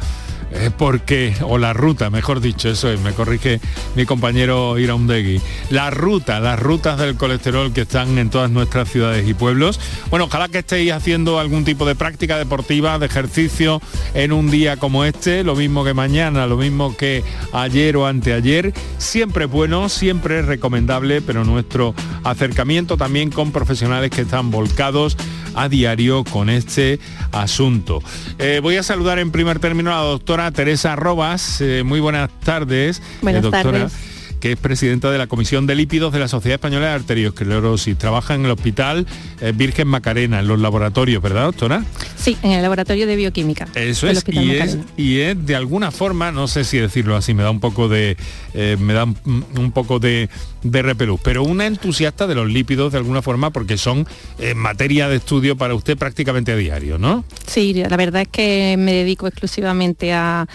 Es 0.50 0.70
porque, 0.72 1.34
o 1.42 1.58
la 1.58 1.72
ruta, 1.72 2.10
mejor 2.10 2.40
dicho, 2.40 2.68
eso 2.68 2.90
es, 2.90 3.00
me 3.00 3.12
corrige 3.12 3.60
mi 3.94 4.04
compañero 4.04 4.78
Iraundegui, 4.78 5.40
la 5.70 5.90
ruta, 5.90 6.40
las 6.40 6.58
rutas 6.58 6.98
del 6.98 7.16
colesterol 7.16 7.72
que 7.72 7.82
están 7.82 8.18
en 8.18 8.30
todas 8.30 8.50
nuestras 8.50 8.90
ciudades 8.90 9.28
y 9.28 9.34
pueblos. 9.34 9.80
Bueno, 10.10 10.26
ojalá 10.26 10.48
que 10.48 10.58
estéis 10.58 10.92
haciendo 10.92 11.38
algún 11.38 11.64
tipo 11.64 11.86
de 11.86 11.94
práctica 11.94 12.38
deportiva, 12.38 12.98
de 12.98 13.06
ejercicio 13.06 13.80
en 14.14 14.32
un 14.32 14.50
día 14.50 14.76
como 14.76 15.04
este, 15.04 15.44
lo 15.44 15.54
mismo 15.54 15.84
que 15.84 15.94
mañana, 15.94 16.46
lo 16.46 16.56
mismo 16.56 16.96
que 16.96 17.22
ayer 17.52 17.96
o 17.96 18.06
anteayer. 18.06 18.72
Siempre 18.98 19.46
bueno, 19.46 19.88
siempre 19.88 20.42
recomendable, 20.42 21.22
pero 21.22 21.44
nuestro 21.44 21.94
acercamiento 22.24 22.96
también 22.96 23.30
con 23.30 23.52
profesionales 23.52 24.10
que 24.10 24.22
están 24.22 24.50
volcados 24.50 25.16
a 25.54 25.68
diario 25.68 26.24
con 26.24 26.50
este 26.50 27.00
asunto. 27.32 28.02
Eh, 28.38 28.60
voy 28.62 28.76
a 28.76 28.82
saludar 28.82 29.18
en 29.18 29.30
primer 29.30 29.58
término 29.58 29.92
a 29.92 29.96
la 29.96 30.02
doctora 30.02 30.50
Teresa 30.50 30.96
Robas. 30.96 31.60
Eh, 31.60 31.82
muy 31.84 32.00
buenas 32.00 32.30
tardes. 32.44 33.02
Buenas 33.22 33.44
eh, 33.44 33.50
tardes 33.50 34.09
que 34.40 34.52
es 34.52 34.58
presidenta 34.58 35.10
de 35.10 35.18
la 35.18 35.26
Comisión 35.26 35.66
de 35.66 35.74
Lípidos 35.74 36.12
de 36.12 36.18
la 36.18 36.28
Sociedad 36.28 36.54
Española 36.54 36.86
de 36.86 36.92
Arteriosclerosis. 36.92 37.96
Trabaja 37.96 38.34
en 38.34 38.44
el 38.44 38.50
Hospital 38.50 39.06
eh, 39.40 39.52
Virgen 39.54 39.86
Macarena, 39.86 40.40
en 40.40 40.48
los 40.48 40.58
laboratorios, 40.58 41.22
¿verdad, 41.22 41.44
doctora? 41.44 41.84
Sí, 42.16 42.36
en 42.42 42.52
el 42.52 42.62
laboratorio 42.62 43.06
de 43.06 43.16
bioquímica. 43.16 43.68
Eso 43.74 44.08
es 44.08 44.24
y, 44.26 44.52
es, 44.52 44.78
y, 44.96 45.20
es, 45.20 45.46
de 45.46 45.54
alguna 45.54 45.90
forma, 45.90 46.32
no 46.32 46.48
sé 46.48 46.64
si 46.64 46.78
decirlo 46.78 47.16
así, 47.16 47.34
me 47.34 47.42
da 47.42 47.50
un 47.50 47.60
poco 47.60 47.88
de, 47.88 48.16
eh, 48.54 48.76
me 48.80 48.94
da 48.94 49.04
un, 49.04 49.72
poco 49.72 49.98
de, 49.98 50.28
de, 50.62 50.82
repelús, 50.82 51.20
pero 51.22 51.42
una 51.42 51.66
entusiasta 51.66 52.26
de 52.26 52.34
los 52.34 52.48
lípidos 52.48 52.92
de 52.92 52.98
alguna 52.98 53.22
forma 53.22 53.50
porque 53.50 53.76
son 53.76 54.06
eh, 54.38 54.54
materia 54.54 55.08
de 55.08 55.16
estudio 55.16 55.56
para 55.56 55.74
usted 55.74 55.96
prácticamente 55.96 56.52
a 56.52 56.56
diario, 56.56 56.98
¿no? 56.98 57.24
Sí, 57.46 57.74
la 57.74 57.96
verdad 57.96 58.22
es 58.22 58.28
que 58.28 58.76
me 58.78 58.92
dedico 58.92 59.26
exclusivamente 59.26 60.12
a 60.12 60.46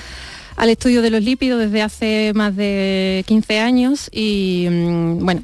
al 0.56 0.70
estudio 0.70 1.02
de 1.02 1.10
los 1.10 1.24
lípidos 1.24 1.60
desde 1.60 1.82
hace 1.82 2.32
más 2.36 2.56
de 2.56 3.24
15 3.28 3.60
años 3.60 4.10
y 4.12 4.68
mm, 4.70 5.26
bueno, 5.26 5.44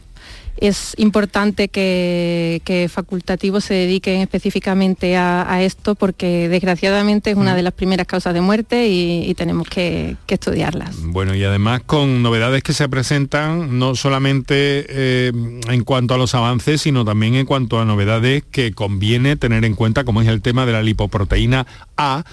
es 0.62 0.93
importante 0.97 1.69
que, 1.69 2.88
facultativos 2.91 3.63
se 3.63 3.74
dediquen 3.74 4.21
específicamente 4.21 5.17
a, 5.17 5.63
esto 5.63 5.95
porque 5.95 6.50
desgraciadamente 6.50 7.32
es 7.32 7.36
una 7.36 7.54
mm. 7.54 7.56
de 7.56 7.63
las 7.63 7.74
primeras 7.74 8.06
causas 8.06 8.34
de 8.34 8.41
muerte 8.41 8.88
y, 8.88 9.34
tenemos 9.34 9.67
que, 9.67 10.17
estudiarlas. 10.28 10.95
Bueno, 11.02 11.36
y 11.36 11.43
además 11.43 11.82
con 11.86 12.21
novedades 12.21 12.63
que 12.63 12.74
se 12.74 12.88
presentan 12.88 13.80
no 13.80 13.95
solamente 13.95 14.86
eh, 14.88 15.32
en 15.67 15.84
cuanto 15.84 16.13
a 16.13 16.17
los 16.17 16.36
avances, 16.36 16.82
sino 16.82 17.04
también 17.04 17.36
en 17.36 17.45
cuanto 17.45 17.80
a 17.80 17.86
novedades 17.86 18.43
que 18.50 18.71
conviene 18.71 19.36
tener 19.36 19.65
en 19.65 19.74
cuenta, 19.74 20.04
como 20.04 20.21
es 20.21 20.28
el 20.28 20.41
tema 20.41 20.65
de 20.65 20.74
la 20.74 20.84
lipoproteína 20.84 21.65
A, 21.97 22.24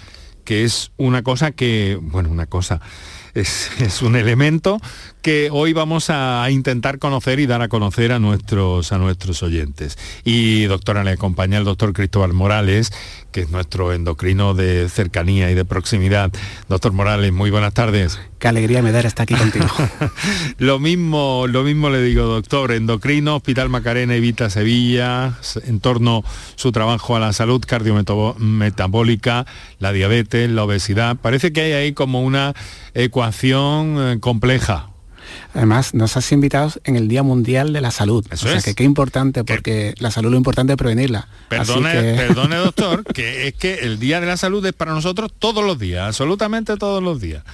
que 0.49 0.65
es 0.65 0.93
una 0.97 1.23
cosa 1.23 1.51
que, 1.51 1.99
bueno, 2.01 2.31
una 2.31 2.47
cosa, 2.47 2.81
es, 3.35 4.01
un 4.01 4.17
elemento 4.17 4.81
que 5.23 5.51
hoy 5.53 5.73
vamos 5.73 6.11
a 6.11 6.47
intentar 6.51 6.99
conocer 6.99 7.41
y 7.41 7.47
dar 7.47 7.63
a 7.63 7.69
conocer 7.69 8.13
a 8.13 8.19
nuestros, 8.19 8.93
a 8.93 8.99
nuestros 8.99 9.43
oyentes. 9.43 9.99
Y 10.25 10.65
doctora, 10.65 11.05
le 11.05 11.11
acompaña 11.11 11.59
el 11.59 11.65
doctor 11.65 11.93
Cristóbal 11.93 12.33
Morales, 12.33 12.93
que 13.33 13.43
es 13.43 13.51
nuestro 13.51 13.93
endocrino 13.93 14.55
de 14.55 14.89
cercanía 14.89 15.51
y 15.51 15.55
de 15.55 15.65
proximidad. 15.65 16.33
Doctor 16.69 16.93
Morales, 16.93 17.33
muy 17.33 17.51
buenas 17.51 17.75
tardes. 17.75 18.19
Qué 18.39 18.49
alegría 18.49 18.83
me 18.83 18.93
da 18.93 19.01
estar 19.01 19.25
aquí 19.25 19.35
contigo. 19.35 19.67
lo, 20.59 20.79
mismo, 20.79 21.47
lo 21.49 21.65
mismo 21.65 21.91
le 21.91 22.01
digo, 22.03 22.25
doctor, 22.25 22.73
endocrino, 22.73 23.37
Hospital 23.37 23.69
Macarena 23.69 24.15
Evita 24.15 24.49
Sevilla, 24.49 25.37
en 25.65 25.81
torno 25.81 26.23
su 26.55 26.71
trabajo 26.71 27.17
a 27.17 27.21
la 27.21 27.33
salud 27.33 27.63
cardiometabólica, 27.67 29.47
la 29.81 29.93
diabetes, 29.93 30.49
la 30.51 30.65
obesidad. 30.65 31.17
Parece 31.17 31.53
que 31.53 31.63
hay 31.63 31.73
ahí 31.73 31.93
como 31.93 32.23
una 32.23 32.55
ecuación 32.95 33.97
eh, 33.99 34.21
compleja. 34.21 34.91
Además, 35.55 35.95
nos 35.95 36.17
has 36.17 36.31
invitado 36.33 36.73
en 36.85 36.97
el 36.97 37.09
Día 37.09 37.23
Mundial 37.23 37.73
de 37.73 37.81
la 37.81 37.91
Salud. 37.91 38.25
Eso 38.31 38.47
o 38.47 38.51
sea, 38.51 38.61
que 38.61 38.75
qué 38.75 38.85
importante, 38.85 39.45
porque 39.45 39.95
la 39.99 40.11
salud 40.11 40.31
lo 40.31 40.37
importante 40.37 40.75
es 40.75 40.77
prevenirla. 40.77 41.29
Perdone, 41.49 42.15
perdone, 42.15 42.57
doctor, 42.57 43.05
que 43.05 43.49
es 43.49 43.55
que 43.55 43.75
el 43.77 43.99
Día 43.99 44.21
de 44.21 44.27
la 44.27 44.37
Salud 44.37 44.65
es 44.67 44.75
para 44.75 44.93
nosotros 44.93 45.33
todos 45.39 45.65
los 45.65 45.79
días, 45.79 46.07
absolutamente 46.07 46.77
todos 46.77 47.03
los 47.03 47.21
días. 47.21 47.45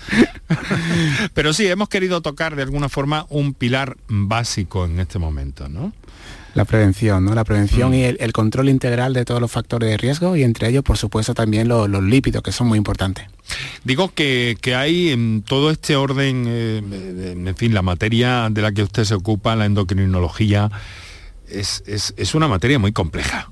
Pero 1.35 1.53
sí, 1.53 1.67
hemos 1.67 1.89
querido 1.89 2.21
tocar 2.21 2.57
de 2.57 2.63
alguna 2.63 2.89
forma 2.89 3.27
un 3.29 3.55
pilar 3.55 3.97
básico 4.09 4.85
en 4.85 4.99
este 4.99 5.19
momento, 5.19 5.69
¿no? 5.69 5.93
La 6.55 6.65
prevención, 6.65 7.25
¿no? 7.25 7.35
La 7.35 7.45
prevención 7.45 7.91
mm. 7.91 7.95
y 7.95 8.03
el, 8.05 8.33
control 8.33 8.69
integral 8.69 9.13
de 9.13 9.25
todos 9.25 9.41
los 9.41 9.51
factores 9.51 9.91
de 9.91 9.97
riesgo 9.97 10.37
y 10.37 10.45
entre 10.45 10.69
ellos, 10.69 10.85
por 10.85 10.97
supuesto, 10.97 11.35
también 11.35 11.69
los, 11.69 11.89
lípidos, 11.89 12.43
que 12.43 12.53
son 12.53 12.69
muy 12.69 12.79
importantes. 12.79 13.27
Digo 13.83 14.13
que, 14.15 14.57
hay 14.77 15.11
en 15.11 15.43
todo 15.43 15.71
este 15.71 15.97
orden, 15.97 16.45
eh, 16.47 17.35
en 17.37 17.57
fin, 17.57 17.75
la 17.75 17.83
materia 17.83 18.49
de 18.51 18.63
la 18.63 18.73
que 18.73 18.83
usted 18.83 19.05
se 19.05 19.15
ocupa, 19.15 19.57
la 19.57 19.67
endocrinología, 19.67 20.71
es, 21.49 22.35
una 22.35 22.49
materia 22.49 22.79
muy 22.79 22.93
compleja. 22.93 23.51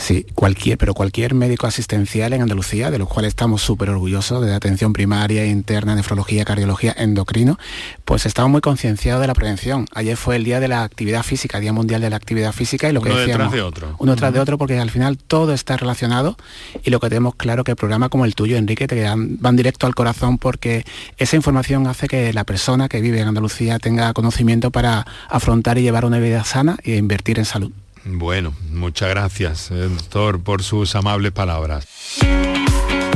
Sí, 0.00 0.24
cualquier, 0.34 0.78
pero 0.78 0.94
cualquier 0.94 1.34
médico 1.34 1.66
asistencial 1.66 2.32
en 2.32 2.40
Andalucía, 2.42 2.90
de 2.92 2.98
los 2.98 3.08
cuales 3.08 3.30
estamos 3.30 3.62
súper 3.62 3.90
orgullosos, 3.90 4.46
de 4.46 4.54
atención 4.54 4.92
primaria, 4.92 5.44
interna, 5.44 5.96
nefrología, 5.96 6.44
cardiología, 6.44 6.94
endocrino, 6.96 7.58
pues 8.04 8.24
estamos 8.24 8.48
muy 8.52 8.60
concienciados 8.60 9.20
de 9.20 9.26
la 9.26 9.34
prevención. 9.34 9.86
Ayer 9.92 10.16
fue 10.16 10.36
el 10.36 10.44
día 10.44 10.60
de 10.60 10.68
la 10.68 10.84
actividad 10.84 11.24
física, 11.24 11.58
Día 11.58 11.72
Mundial 11.72 12.00
de 12.00 12.10
la 12.10 12.16
Actividad 12.16 12.52
Física, 12.52 12.88
y 12.88 12.92
lo 12.92 13.02
que 13.02 13.10
uno 13.10 13.18
decíamos, 13.18 13.46
detrás 13.50 13.52
de 13.52 13.62
otro. 13.62 13.96
uno 13.98 14.14
tras 14.14 14.32
de 14.32 14.38
otro, 14.38 14.56
porque 14.56 14.78
al 14.78 14.90
final 14.90 15.18
todo 15.18 15.52
está 15.52 15.76
relacionado 15.76 16.36
y 16.84 16.90
lo 16.90 17.00
que 17.00 17.08
tenemos 17.08 17.34
claro 17.34 17.64
que 17.64 17.74
programas 17.74 18.08
como 18.10 18.24
el 18.24 18.36
tuyo, 18.36 18.56
Enrique, 18.56 18.86
te 18.86 19.00
dan- 19.00 19.38
van 19.40 19.56
directo 19.56 19.88
al 19.88 19.96
corazón 19.96 20.38
porque 20.38 20.84
esa 21.16 21.34
información 21.34 21.88
hace 21.88 22.06
que 22.06 22.32
la 22.32 22.44
persona 22.44 22.88
que 22.88 23.00
vive 23.00 23.20
en 23.20 23.26
Andalucía 23.26 23.80
tenga 23.80 24.12
conocimiento 24.12 24.70
para 24.70 25.04
afrontar 25.28 25.76
y 25.78 25.82
llevar 25.82 26.04
una 26.04 26.20
vida 26.20 26.44
sana 26.44 26.78
e 26.84 26.94
invertir 26.96 27.40
en 27.40 27.44
salud. 27.44 27.72
Bueno, 28.10 28.54
muchas 28.72 29.10
gracias, 29.10 29.70
eh, 29.70 29.74
doctor, 29.74 30.40
por 30.40 30.62
sus 30.62 30.94
amables 30.94 31.32
palabras. 31.32 31.86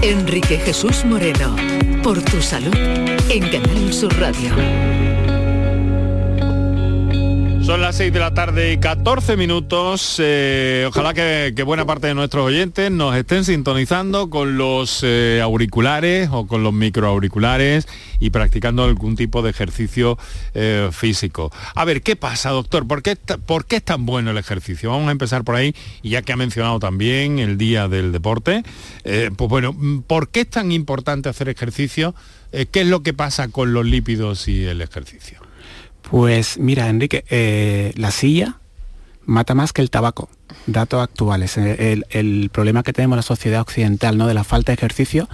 Enrique 0.02 0.58
Jesús 0.58 1.04
Moreno, 1.04 1.56
por 2.02 2.22
tu 2.22 2.42
salud, 2.42 2.74
en 2.74 3.48
Canal 3.50 3.92
Sur 3.92 4.12
Radio. 4.20 5.11
Son 7.64 7.80
las 7.80 7.96
6 7.96 8.12
de 8.12 8.18
la 8.18 8.34
tarde 8.34 8.72
y 8.72 8.78
14 8.78 9.36
minutos. 9.36 10.16
eh, 10.18 10.84
ojalá 10.88 11.14
que, 11.14 11.62
buena 11.62 11.86
parte 11.86 12.08
de 12.08 12.14
nuestros 12.14 12.44
oyentes 12.44 12.90
nos 12.90 13.14
estén 13.14 13.44
sintonizando 13.44 14.30
con 14.30 14.58
los 14.58 15.02
eh, 15.04 15.40
auriculares 15.40 16.28
o 16.32 16.48
con 16.48 16.64
los 16.64 16.72
microauriculares 16.72 17.86
y 18.18 18.30
practicando 18.30 18.82
algún 18.82 19.14
tipo 19.14 19.42
de 19.42 19.50
ejercicio 19.50 20.18
eh, 20.54 20.88
físico. 20.90 21.52
A 21.76 21.84
ver, 21.84 22.02
¿qué 22.02 22.16
pasa, 22.16 22.50
doctor? 22.50 22.88
¿Por 22.88 23.00
qué, 23.00 23.14
¿Por 23.14 23.64
qué 23.64 23.76
es 23.76 23.84
tan 23.84 24.06
bueno 24.06 24.32
el 24.32 24.38
ejercicio? 24.38 24.90
Vamos 24.90 25.06
a 25.06 25.12
empezar 25.12 25.44
por 25.44 25.54
ahí, 25.54 25.72
ya 26.02 26.22
que 26.22 26.32
ha 26.32 26.36
mencionado 26.36 26.80
también 26.80 27.38
el 27.38 27.58
Día 27.58 27.86
del 27.86 28.10
Deporte, 28.10 28.64
pues 29.04 29.48
bueno, 29.48 29.74
¿por 30.08 30.30
qué 30.30 30.40
es 30.40 30.50
tan 30.50 30.72
importante 30.72 31.28
hacer 31.28 31.48
ejercicio? 31.48 32.14
¿Qué 32.50 32.80
es 32.80 32.86
lo 32.88 33.04
que 33.04 33.14
pasa 33.14 33.48
con 33.48 33.72
los 33.72 33.86
lípidos 33.86 34.48
y 34.48 34.64
el 34.64 34.82
ejercicio? 34.82 35.41
Pues 36.12 36.58
mira, 36.58 36.90
Enrique, 36.90 37.24
eh, 37.30 37.92
la 37.96 38.10
silla 38.10 38.58
mata 39.24 39.54
más 39.54 39.72
que 39.72 39.80
el 39.80 39.88
tabaco. 39.88 40.28
Datos 40.66 41.02
actuales. 41.02 41.56
Eh, 41.56 41.92
El, 41.92 42.04
el 42.10 42.50
problema 42.50 42.82
que 42.82 42.92
tenemos 42.92 43.14
en 43.14 43.20
la 43.20 43.22
sociedad 43.22 43.62
occidental, 43.62 44.18
¿no? 44.18 44.26
De 44.26 44.34
la 44.34 44.44
falta 44.44 44.72
de 44.72 44.74
ejercicio, 44.74 45.26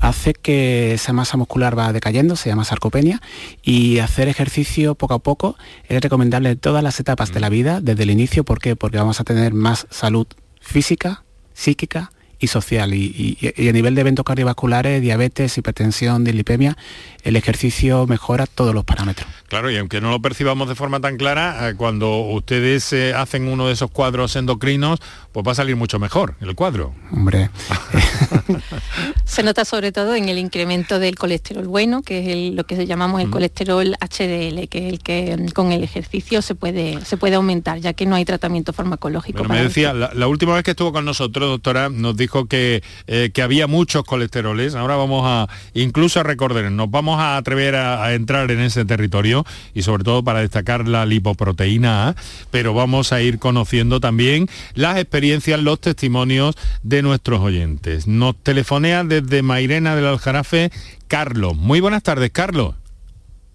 hace 0.00 0.34
que 0.34 0.92
esa 0.94 1.12
masa 1.12 1.36
muscular 1.36 1.78
va 1.78 1.92
decayendo, 1.92 2.34
se 2.34 2.48
llama 2.48 2.64
sarcopenia, 2.64 3.22
y 3.62 4.00
hacer 4.00 4.26
ejercicio 4.26 4.96
poco 4.96 5.14
a 5.14 5.20
poco 5.20 5.56
es 5.88 6.02
recomendable 6.02 6.50
en 6.50 6.58
todas 6.58 6.82
las 6.82 6.98
etapas 6.98 7.32
de 7.32 7.38
la 7.38 7.48
vida, 7.48 7.80
desde 7.80 8.02
el 8.02 8.10
inicio, 8.10 8.42
¿por 8.42 8.58
qué? 8.58 8.74
Porque 8.74 8.98
vamos 8.98 9.20
a 9.20 9.24
tener 9.24 9.54
más 9.54 9.86
salud 9.90 10.26
física, 10.60 11.22
psíquica 11.52 12.10
y 12.40 12.48
social. 12.48 12.92
Y, 12.92 13.38
y- 13.40 13.52
y 13.56 13.68
a 13.68 13.72
nivel 13.72 13.94
de 13.94 14.00
eventos 14.00 14.24
cardiovasculares, 14.24 15.00
diabetes, 15.00 15.56
hipertensión, 15.56 16.24
dislipemia, 16.24 16.76
el 17.22 17.36
ejercicio 17.36 18.06
mejora 18.08 18.46
todos 18.48 18.74
los 18.74 18.84
parámetros. 18.84 19.28
Claro, 19.54 19.70
y 19.70 19.76
aunque 19.76 20.00
no 20.00 20.10
lo 20.10 20.20
percibamos 20.20 20.68
de 20.68 20.74
forma 20.74 20.98
tan 20.98 21.16
clara, 21.16 21.68
eh, 21.68 21.74
cuando 21.76 22.18
ustedes 22.22 22.92
eh, 22.92 23.14
hacen 23.14 23.46
uno 23.46 23.68
de 23.68 23.74
esos 23.74 23.88
cuadros 23.88 24.34
endocrinos, 24.34 24.98
pues 25.30 25.46
va 25.46 25.52
a 25.52 25.54
salir 25.54 25.76
mucho 25.76 26.00
mejor 26.00 26.34
el 26.40 26.56
cuadro. 26.56 26.92
Hombre, 27.12 27.50
Se 29.24 29.42
nota 29.42 29.64
sobre 29.64 29.92
todo 29.92 30.14
en 30.16 30.28
el 30.28 30.38
incremento 30.38 30.98
del 30.98 31.14
colesterol 31.16 31.66
bueno, 31.68 32.02
que 32.02 32.18
es 32.20 32.28
el- 32.28 32.56
lo 32.56 32.64
que 32.64 32.84
llamamos 32.86 33.22
el 33.22 33.30
colesterol 33.30 33.94
HDL, 34.00 34.66
que 34.68 34.86
es 34.88 34.92
el 34.92 34.98
que 35.00 35.36
mm, 35.36 35.48
con 35.50 35.70
el 35.72 35.82
ejercicio 35.84 36.42
se 36.42 36.54
puede, 36.54 37.04
se 37.04 37.16
puede 37.16 37.36
aumentar, 37.36 37.78
ya 37.78 37.92
que 37.92 38.06
no 38.06 38.16
hay 38.16 38.24
tratamiento 38.24 38.72
farmacológico. 38.72 39.38
Bueno, 39.38 39.48
para 39.48 39.60
me 39.60 39.68
decía, 39.68 39.92
la, 39.94 40.10
la 40.14 40.26
última 40.26 40.54
vez 40.54 40.64
que 40.64 40.72
estuvo 40.72 40.92
con 40.92 41.04
nosotros, 41.04 41.48
doctora, 41.48 41.88
nos 41.90 42.16
dijo 42.16 42.46
que, 42.46 42.82
eh, 43.06 43.30
que 43.32 43.42
había 43.42 43.66
muchos 43.66 44.04
colesteroles. 44.04 44.74
Ahora 44.74 44.96
vamos 44.96 45.22
a, 45.24 45.48
incluso 45.74 46.18
a 46.18 46.22
recordar, 46.24 46.70
nos 46.72 46.90
vamos 46.90 47.20
a 47.20 47.36
atrever 47.36 47.76
a, 47.76 48.04
a 48.04 48.14
entrar 48.14 48.50
en 48.50 48.60
ese 48.60 48.84
territorio 48.84 49.43
y 49.74 49.82
sobre 49.82 50.04
todo 50.04 50.22
para 50.22 50.40
destacar 50.40 50.88
la 50.88 51.06
lipoproteína 51.06 52.08
A, 52.08 52.16
pero 52.50 52.74
vamos 52.74 53.12
a 53.12 53.22
ir 53.22 53.38
conociendo 53.38 54.00
también 54.00 54.48
las 54.74 54.98
experiencias, 54.98 55.60
los 55.60 55.80
testimonios 55.80 56.56
de 56.82 57.02
nuestros 57.02 57.40
oyentes. 57.40 58.06
Nos 58.06 58.36
telefonea 58.42 59.04
desde 59.04 59.42
Mairena 59.42 59.96
del 59.96 60.06
Aljarafe 60.06 60.70
Carlos. 61.08 61.56
Muy 61.56 61.80
buenas 61.80 62.02
tardes, 62.02 62.30
Carlos. 62.30 62.74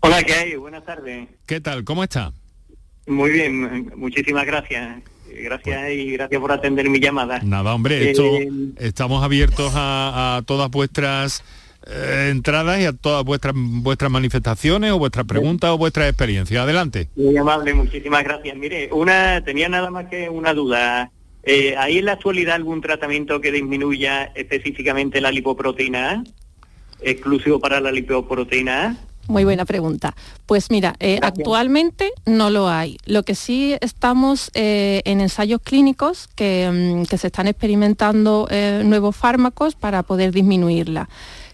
Hola, 0.02 0.24
¿qué 0.24 0.34
hay? 0.34 0.56
Buenas 0.56 0.86
tardes. 0.86 1.28
¿Qué 1.46 1.60
tal? 1.60 1.84
¿Cómo 1.84 2.04
está? 2.04 2.32
Muy 3.08 3.32
bien, 3.32 3.92
muchísimas 3.96 4.46
gracias. 4.46 5.02
Gracias 5.32 5.92
y 5.92 6.12
gracias 6.12 6.42
por 6.42 6.52
atender 6.52 6.90
mi 6.90 7.00
llamada. 7.00 7.40
Nada, 7.44 7.74
hombre, 7.74 8.12
esto, 8.12 8.24
Eh, 8.24 8.50
estamos 8.78 9.24
abiertos 9.24 9.74
a, 9.76 10.38
a 10.38 10.42
todas 10.42 10.70
vuestras 10.70 11.44
eh, 11.90 12.30
entradas 12.32 12.80
y 12.80 12.86
a 12.86 12.94
todas 12.94 13.24
vuestras 13.24 13.54
vuestras 13.56 14.12
manifestaciones 14.12 14.92
o 14.92 15.00
vuestras 15.00 15.26
preguntas 15.26 15.72
o 15.72 15.78
vuestras 15.78 16.08
experiencias. 16.08 16.62
Adelante. 16.62 17.10
Muy 17.16 17.38
amable, 17.38 17.74
muchísimas 17.74 18.24
gracias. 18.24 18.56
Mire, 18.58 18.90
una 18.92 19.44
tenía 19.44 19.70
nada 19.70 19.90
más 19.90 20.08
que 20.08 20.30
una 20.30 20.54
duda. 20.54 21.12
Eh, 21.44 21.76
¿Hay 21.78 21.98
en 21.98 22.06
la 22.06 22.14
actualidad 22.14 22.56
algún 22.56 22.82
tratamiento 22.82 23.42
que 23.42 23.52
disminuya 23.52 24.26
específicamente 24.36 25.22
la 25.22 25.32
lipoproteína 25.32 26.12
A? 26.12 26.24
¿Exclusivo 27.02 27.60
para 27.60 27.80
la 27.80 27.92
lipoproteína 27.92 28.86
A? 28.86 29.10
Muy 29.30 29.44
buena 29.44 29.64
pregunta. 29.64 30.16
Pues 30.48 30.72
mira, 30.72 30.96
eh, 31.00 31.20
actualmente 31.22 32.12
no 32.26 32.50
lo 32.50 32.68
hay. 32.68 32.98
Lo 33.06 33.22
que 33.22 33.36
sí 33.36 33.76
estamos 33.80 34.50
eh, 34.56 35.02
en 35.06 35.22
ensayos 35.22 35.62
clínicos 35.64 36.28
que, 36.34 36.68
mm, 36.68 37.06
que 37.06 37.20
se 37.20 37.28
están 37.28 37.46
experimentando 37.46 38.48
eh, 38.50 38.82
nuevos 38.84 39.16
fármacos 39.16 39.76
para 39.76 40.02
poder 40.02 40.32
disminuirla. 40.32 41.10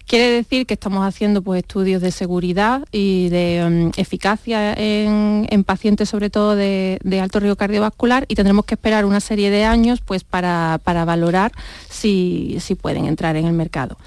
Quiere 0.06 0.30
decir 0.30 0.66
que 0.66 0.74
estamos 0.74 1.04
haciendo 1.04 1.42
pues, 1.42 1.58
estudios 1.58 2.00
de 2.00 2.12
seguridad 2.12 2.84
y 2.92 3.28
de 3.28 3.90
mm, 3.96 4.00
eficacia 4.00 4.72
en, 4.72 5.48
en 5.50 5.64
pacientes 5.64 6.08
sobre 6.08 6.30
todo 6.30 6.54
de, 6.54 6.98
de 7.02 7.20
alto 7.20 7.40
riesgo 7.40 7.56
cardiovascular 7.56 8.24
y 8.28 8.36
tendremos 8.36 8.64
que 8.66 8.74
esperar 8.74 9.04
una 9.04 9.18
serie 9.20 9.50
de 9.50 9.64
años 9.64 10.00
pues, 10.04 10.22
para, 10.22 10.80
para 10.84 11.04
valorar 11.04 11.50
si, 11.88 12.58
si 12.60 12.76
pueden 12.76 13.06
entrar 13.06 13.34
en 13.34 13.46
el 13.46 13.52
mercado. 13.52 13.98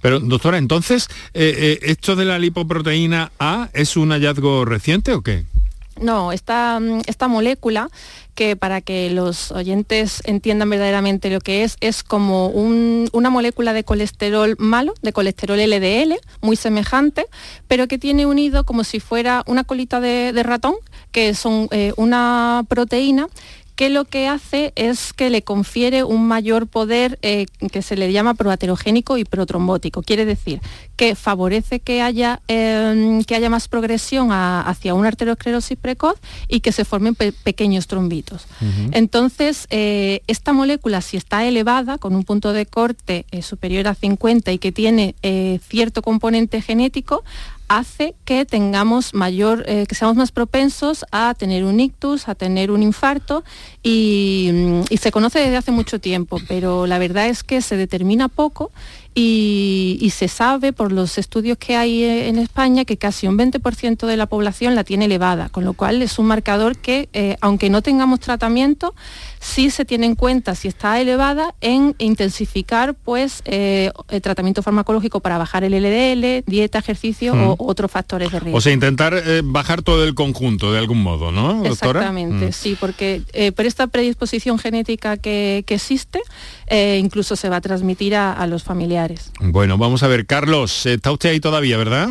Pero, 0.00 0.20
doctora, 0.20 0.58
entonces, 0.58 1.08
eh, 1.34 1.54
eh, 1.56 1.78
¿esto 1.82 2.16
de 2.16 2.24
la 2.24 2.38
lipoproteína 2.38 3.32
A 3.38 3.68
es 3.72 3.96
un 3.96 4.10
hallazgo 4.10 4.64
reciente 4.64 5.12
o 5.12 5.22
qué? 5.22 5.44
No, 6.00 6.32
esta, 6.32 6.78
mm, 6.80 7.02
esta 7.06 7.28
molécula 7.28 7.88
que 8.34 8.54
para 8.54 8.80
que 8.80 9.10
los 9.10 9.50
oyentes 9.50 10.22
entiendan 10.24 10.70
verdaderamente 10.70 11.28
lo 11.28 11.40
que 11.40 11.64
es, 11.64 11.76
es 11.80 12.04
como 12.04 12.46
un- 12.48 13.08
una 13.12 13.30
molécula 13.30 13.72
de 13.72 13.82
colesterol 13.82 14.54
malo, 14.58 14.94
de 15.02 15.12
colesterol 15.12 15.58
LDL, 15.58 16.18
muy 16.40 16.54
semejante, 16.56 17.26
pero 17.66 17.88
que 17.88 17.98
tiene 17.98 18.26
unido 18.26 18.64
como 18.64 18.84
si 18.84 19.00
fuera 19.00 19.42
una 19.46 19.64
colita 19.64 20.00
de, 20.00 20.32
de 20.32 20.42
ratón, 20.44 20.74
que 21.10 21.34
son 21.34 21.66
eh, 21.72 21.92
una 21.96 22.64
proteína 22.68 23.26
que 23.78 23.90
lo 23.90 24.06
que 24.06 24.26
hace 24.26 24.72
es 24.74 25.12
que 25.12 25.30
le 25.30 25.42
confiere 25.42 26.02
un 26.02 26.26
mayor 26.26 26.66
poder 26.66 27.16
eh, 27.22 27.46
que 27.70 27.80
se 27.80 27.94
le 27.96 28.10
llama 28.12 28.34
proaterogénico 28.34 29.18
y 29.18 29.24
protrombótico. 29.24 30.02
Quiere 30.02 30.24
decir 30.24 30.60
que 30.96 31.14
favorece 31.14 31.78
que 31.78 32.02
haya, 32.02 32.40
eh, 32.48 33.22
que 33.24 33.36
haya 33.36 33.48
más 33.48 33.68
progresión 33.68 34.32
a- 34.32 34.62
hacia 34.62 34.94
una 34.94 35.06
arteriosclerosis 35.06 35.78
precoz 35.78 36.16
y 36.48 36.58
que 36.58 36.72
se 36.72 36.84
formen 36.84 37.14
pe- 37.14 37.30
pequeños 37.30 37.86
trombitos. 37.86 38.48
Entonces, 38.94 39.68
eh, 39.70 40.22
esta 40.26 40.52
molécula, 40.52 41.00
si 41.00 41.16
está 41.16 41.44
elevada, 41.46 41.98
con 41.98 42.16
un 42.16 42.24
punto 42.24 42.52
de 42.52 42.66
corte 42.66 43.26
eh, 43.30 43.42
superior 43.42 43.86
a 43.86 43.94
50 43.94 44.50
y 44.50 44.58
que 44.58 44.72
tiene 44.72 45.14
cierto 45.68 46.02
componente 46.02 46.60
genético, 46.62 47.22
hace 47.68 48.14
que 48.24 48.44
tengamos 48.44 49.14
mayor, 49.14 49.64
eh, 49.66 49.86
que 49.86 49.94
seamos 49.94 50.16
más 50.16 50.32
propensos 50.32 51.04
a 51.12 51.34
tener 51.34 51.64
un 51.64 51.80
ictus, 51.80 52.28
a 52.28 52.34
tener 52.34 52.70
un 52.70 52.82
infarto 52.82 53.44
mm, 53.84 54.80
y 54.90 54.96
se 54.98 55.10
conoce 55.12 55.38
desde 55.38 55.56
hace 55.56 55.70
mucho 55.70 56.00
tiempo, 56.00 56.38
pero 56.48 56.86
la 56.86 56.98
verdad 56.98 57.28
es 57.28 57.44
que 57.44 57.60
se 57.60 57.76
determina 57.76 58.28
poco 58.28 58.72
y, 59.20 59.98
y 60.00 60.10
se 60.10 60.28
sabe 60.28 60.72
por 60.72 60.92
los 60.92 61.18
estudios 61.18 61.58
que 61.58 61.74
hay 61.74 62.04
eh, 62.04 62.28
en 62.28 62.38
España 62.38 62.84
que 62.84 62.96
casi 62.98 63.26
un 63.26 63.36
20% 63.36 64.06
de 64.06 64.16
la 64.16 64.26
población 64.26 64.76
la 64.76 64.84
tiene 64.84 65.06
elevada, 65.06 65.48
con 65.48 65.64
lo 65.64 65.72
cual 65.72 66.02
es 66.02 66.20
un 66.20 66.26
marcador 66.26 66.76
que, 66.76 67.08
eh, 67.12 67.36
aunque 67.40 67.68
no 67.68 67.82
tengamos 67.82 68.20
tratamiento, 68.20 68.94
sí 69.40 69.70
se 69.70 69.84
tiene 69.84 70.06
en 70.06 70.14
cuenta 70.14 70.54
si 70.54 70.68
está 70.68 71.00
elevada 71.00 71.56
en 71.60 71.96
intensificar 71.98 72.94
pues 72.94 73.42
eh, 73.44 73.90
el 74.08 74.22
tratamiento 74.22 74.62
farmacológico 74.62 75.18
para 75.18 75.36
bajar 75.36 75.64
el 75.64 75.72
LDL, 75.74 76.44
dieta, 76.46 76.78
ejercicio 76.78 77.34
Mm. 77.34 77.40
o 77.48 77.56
otros 77.58 77.90
factores 77.90 78.30
de 78.30 78.38
riesgo. 78.38 78.56
O 78.58 78.60
sea, 78.60 78.72
intentar 78.72 79.14
eh, 79.14 79.40
bajar 79.44 79.82
todo 79.82 80.04
el 80.04 80.14
conjunto 80.14 80.70
de 80.72 80.78
algún 80.78 81.02
modo, 81.02 81.32
¿no, 81.32 81.54
doctora? 81.64 81.70
Exactamente, 82.00 82.46
Mm. 82.48 82.52
sí, 82.52 82.76
porque 82.78 83.22
por 83.56 83.66
esta 83.66 83.88
predisposición 83.88 84.58
genética 84.60 85.16
que, 85.16 85.64
que 85.66 85.74
existe, 85.74 86.20
incluso 86.98 87.34
se 87.34 87.48
va 87.48 87.56
a 87.56 87.60
transmitir 87.60 88.14
a, 88.14 88.32
a 88.32 88.46
los 88.46 88.62
familiares. 88.62 89.07
Bueno, 89.40 89.78
vamos 89.78 90.02
a 90.02 90.08
ver, 90.08 90.26
Carlos, 90.26 90.86
está 90.86 91.12
usted 91.12 91.30
ahí 91.30 91.40
todavía, 91.40 91.76
¿verdad? 91.76 92.10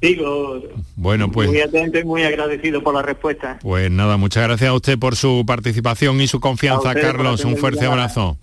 Digo, 0.00 0.62
bueno, 0.96 1.30
pues... 1.30 1.48
Muy 1.48 1.60
atento 1.60 1.98
y 1.98 2.04
muy 2.04 2.22
agradecido 2.22 2.82
por 2.82 2.94
la 2.94 3.02
respuesta. 3.02 3.58
Pues 3.60 3.90
nada, 3.90 4.16
muchas 4.16 4.44
gracias 4.44 4.70
a 4.70 4.72
usted 4.72 4.98
por 4.98 5.14
su 5.14 5.44
participación 5.46 6.20
y 6.20 6.26
su 6.26 6.40
confianza, 6.40 6.94
Carlos. 6.94 7.44
Un 7.44 7.58
fuerte 7.58 7.84
abrazo. 7.84 8.38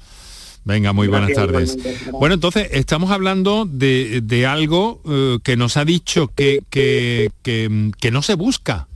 Venga, 0.68 0.92
muy 0.92 1.08
buenas 1.08 1.32
tardes. 1.32 1.78
Bueno, 2.12 2.36
entonces 2.36 2.68
estamos 2.74 3.10
hablando 3.10 3.66
de, 3.66 4.46
algo 4.48 5.02
eh, 5.08 5.38
que 5.42 5.56
nos 5.56 5.78
ha 5.78 5.86
dicho 5.86 6.28
que, 6.36 6.60
que, 6.70 7.32
que, 7.42 8.12
no 8.12 8.22
se 8.22 8.36
busca, 8.36 8.88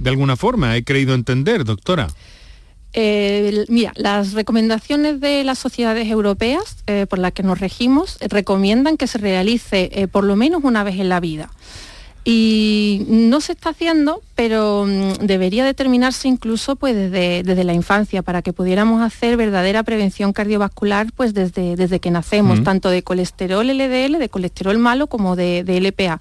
de 0.00 0.10
alguna 0.10 0.36
forma, 0.36 0.76
he 0.76 0.82
creído 0.82 1.14
entender, 1.14 1.64
doctora. 1.64 2.08
Mira, 3.68 3.92
las 3.96 4.32
recomendaciones 4.32 5.20
de 5.20 5.44
las 5.44 5.58
sociedades 5.58 6.08
europeas 6.08 6.76
eh, 6.86 7.06
por 7.08 7.18
las 7.18 7.32
que 7.32 7.42
nos 7.42 7.60
regimos 7.60 8.18
recomiendan 8.20 8.96
que 8.96 9.06
se 9.06 9.18
realice 9.18 9.90
eh, 9.92 10.08
por 10.08 10.24
lo 10.24 10.36
menos 10.36 10.64
una 10.64 10.82
vez 10.84 10.98
en 10.98 11.08
la 11.08 11.20
vida. 11.20 11.50
Y 12.22 13.06
no 13.08 13.40
se 13.40 13.52
está 13.52 13.70
haciendo, 13.70 14.20
pero 14.34 14.84
mm, 14.86 15.24
debería 15.24 15.64
determinarse 15.64 16.28
incluso 16.28 16.76
pues, 16.76 16.94
desde, 16.94 17.64
la 17.64 17.72
infancia 17.72 18.22
para 18.22 18.42
que 18.42 18.52
pudiéramos 18.52 19.02
hacer 19.02 19.38
verdadera 19.38 19.82
prevención 19.84 20.34
cardiovascular 20.34 21.06
pues, 21.16 21.32
desde, 21.32 21.76
desde 21.76 21.98
que 21.98 22.10
nacemos, 22.10 22.62
tanto 22.62 22.90
de 22.90 23.02
colesterol 23.02 23.66
LDL, 23.66 24.18
de 24.18 24.28
colesterol 24.28 24.76
malo 24.76 25.06
como 25.06 25.34
de, 25.34 25.64
LPA 25.66 26.20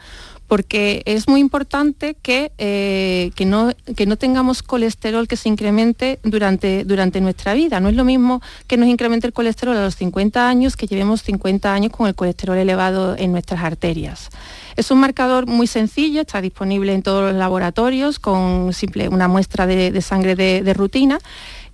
porque 0.49 1.03
es 1.05 1.27
muy 1.27 1.41
importante 1.41 2.15
que, 2.15 2.51
eh, 2.57 3.29
que, 3.35 3.45
no, 3.45 3.71
que, 3.95 4.07
no, 4.07 4.17
tengamos 4.17 4.63
colesterol 4.63 5.27
que 5.27 5.37
se 5.37 5.47
incremente 5.47 6.17
durante, 6.23 6.83
durante 6.85 7.21
nuestra 7.21 7.53
vida. 7.53 7.79
No 7.79 7.87
es 7.87 7.95
lo 7.95 8.03
mismo 8.03 8.41
que 8.65 8.75
nos 8.75 8.89
incremente 8.89 9.27
el 9.27 9.33
colesterol 9.33 9.77
a 9.77 9.83
los 9.83 9.95
50 9.95 10.49
años 10.49 10.75
que 10.75 10.87
llevemos 10.87 11.21
50 11.21 11.71
años 11.71 11.91
con 11.91 12.07
el 12.07 12.15
colesterol 12.15 12.57
elevado 12.57 13.15
en 13.15 13.31
nuestras 13.31 13.63
arterias. 13.63 14.29
Es 14.75 14.89
un 14.89 14.99
marcador 14.99 15.45
muy 15.45 15.67
sencillo, 15.67 16.21
está 16.21 16.41
disponible 16.41 16.93
en 16.93 17.03
todos 17.03 17.29
los 17.29 17.37
laboratorios 17.37 18.17
con 18.17 18.73
simple, 18.73 19.07
una 19.07 19.27
muestra 19.27 19.67
de, 19.67 20.01
sangre 20.01 20.35
de, 20.35 20.73
rutina 20.73 21.19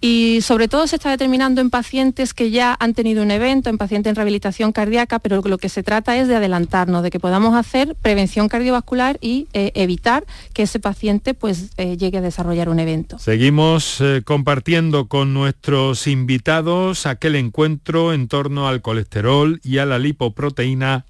y 0.05 0.41
sobre 0.41 0.67
todo 0.67 0.85
se 0.85 0.97
está 0.97 1.09
determinando 1.09 1.61
en 1.61 1.71
pacientes 1.71 2.35
que 2.35 2.51
ya 2.51 2.77
han 2.79 2.93
tenido 2.93 3.23
un 3.23 3.31
evento, 3.31 3.71
en 3.71 3.79
pacientes 3.79 4.11
en 4.11 4.15
rehabilitación 4.15 4.71
cardíaca, 4.71 5.17
pero 5.17 5.41
lo 5.43 5.57
que 5.57 5.67
se 5.67 5.81
trata 5.81 6.15
es 6.15 6.27
de 6.27 6.35
adelantarnos, 6.35 7.01
de 7.01 7.09
que 7.09 7.19
podamos 7.19 7.55
hacer 7.55 7.95
prevención 8.03 8.47
cardiovascular 8.47 9.17
y 9.19 9.47
eh, 9.53 9.71
evitar 9.73 10.23
que 10.53 10.61
ese 10.61 10.79
paciente 10.79 11.33
pues, 11.33 11.71
eh, 11.77 11.97
llegue 11.97 12.19
a 12.19 12.21
desarrollar 12.21 12.69
un 12.69 12.79
evento. 12.79 13.17
Seguimos 13.17 13.99
eh, 13.99 14.21
compartiendo 14.23 15.07
con 15.07 15.33
nuestros 15.33 16.05
invitados 16.05 17.07
aquel 17.07 17.33
encuentro 17.33 18.13
en 18.13 18.27
torno 18.27 18.67
al 18.67 18.83
colesterol 18.83 19.59
y 19.63 19.79
a 19.79 19.87
la 19.87 19.97
lipoproteína 19.97 21.05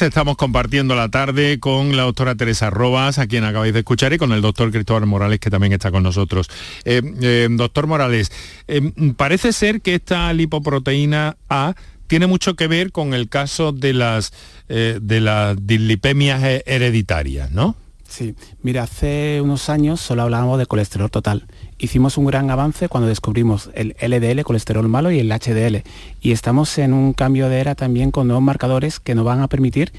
Estamos 0.00 0.36
compartiendo 0.36 0.96
la 0.96 1.08
tarde 1.08 1.60
con 1.60 1.96
la 1.96 2.02
doctora 2.02 2.34
Teresa 2.34 2.68
Robas, 2.68 3.18
a 3.18 3.26
quien 3.26 3.44
acabáis 3.44 3.72
de 3.72 3.80
escuchar, 3.80 4.12
y 4.12 4.18
con 4.18 4.32
el 4.32 4.42
doctor 4.42 4.72
Cristóbal 4.72 5.06
Morales, 5.06 5.38
que 5.38 5.50
también 5.50 5.72
está 5.72 5.90
con 5.92 6.02
nosotros. 6.02 6.48
Eh, 6.84 7.00
eh, 7.20 7.46
doctor 7.50 7.86
Morales, 7.86 8.32
eh, 8.66 8.92
parece 9.16 9.52
ser 9.52 9.80
que 9.80 9.94
esta 9.94 10.32
lipoproteína 10.32 11.36
A 11.48 11.74
tiene 12.08 12.26
mucho 12.26 12.56
que 12.56 12.66
ver 12.66 12.90
con 12.90 13.14
el 13.14 13.28
caso 13.28 13.72
de 13.72 13.92
las, 13.92 14.32
de 14.66 15.20
las 15.20 15.56
dislipemias 15.66 16.42
hereditarias, 16.64 17.50
¿no? 17.50 17.76
Sí, 18.08 18.34
mira, 18.62 18.84
hace 18.84 19.40
unos 19.42 19.68
años 19.68 20.00
solo 20.00 20.22
hablábamos 20.22 20.58
de 20.58 20.64
colesterol 20.64 21.10
total 21.10 21.46
hicimos 21.78 22.18
un 22.18 22.26
gran 22.26 22.50
avance 22.50 22.88
cuando 22.88 23.08
descubrimos 23.08 23.70
el 23.74 23.96
LDL, 24.00 24.42
colesterol 24.42 24.88
malo, 24.88 25.10
y 25.10 25.20
el 25.20 25.30
HDL. 25.30 25.82
Y 26.20 26.32
estamos 26.32 26.76
en 26.78 26.92
un 26.92 27.12
cambio 27.12 27.48
de 27.48 27.60
era 27.60 27.74
también 27.74 28.10
con 28.10 28.26
nuevos 28.26 28.42
marcadores 28.42 29.00
que 29.00 29.14
nos 29.14 29.24
van 29.24 29.40
a 29.40 29.48
permitir, 29.48 29.92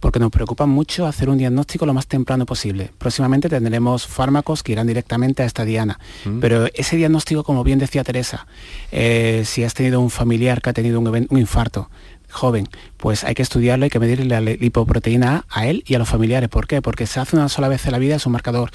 porque 0.00 0.18
nos 0.18 0.30
preocupa 0.30 0.66
mucho 0.66 1.06
hacer 1.06 1.28
un 1.28 1.38
diagnóstico 1.38 1.86
lo 1.86 1.94
más 1.94 2.06
temprano 2.06 2.46
posible. 2.46 2.90
Próximamente 2.98 3.48
tendremos 3.48 4.06
fármacos 4.06 4.62
que 4.62 4.72
irán 4.72 4.86
directamente 4.86 5.42
a 5.42 5.46
esta 5.46 5.64
diana. 5.64 5.98
Mm. 6.24 6.38
Pero 6.40 6.66
ese 6.74 6.96
diagnóstico, 6.96 7.42
como 7.42 7.64
bien 7.64 7.78
decía 7.78 8.04
Teresa, 8.04 8.46
eh, 8.92 9.42
si 9.44 9.64
has 9.64 9.74
tenido 9.74 10.00
un 10.00 10.10
familiar 10.10 10.62
que 10.62 10.70
ha 10.70 10.72
tenido 10.72 11.00
un, 11.00 11.26
un 11.28 11.38
infarto, 11.38 11.90
joven, 12.34 12.68
pues 12.96 13.24
hay 13.24 13.34
que 13.34 13.42
estudiarlo, 13.42 13.84
hay 13.84 13.90
que 13.90 14.00
medir 14.00 14.24
la 14.26 14.40
lipoproteína 14.40 15.44
A 15.48 15.60
a 15.60 15.66
él 15.66 15.84
y 15.86 15.94
a 15.94 15.98
los 15.98 16.08
familiares. 16.08 16.48
¿Por 16.48 16.66
qué? 16.66 16.82
Porque 16.82 17.06
se 17.06 17.20
hace 17.20 17.36
una 17.36 17.48
sola 17.48 17.68
vez 17.68 17.86
en 17.86 17.92
la 17.92 17.98
vida, 17.98 18.16
es 18.16 18.26
un 18.26 18.32
marcador 18.32 18.70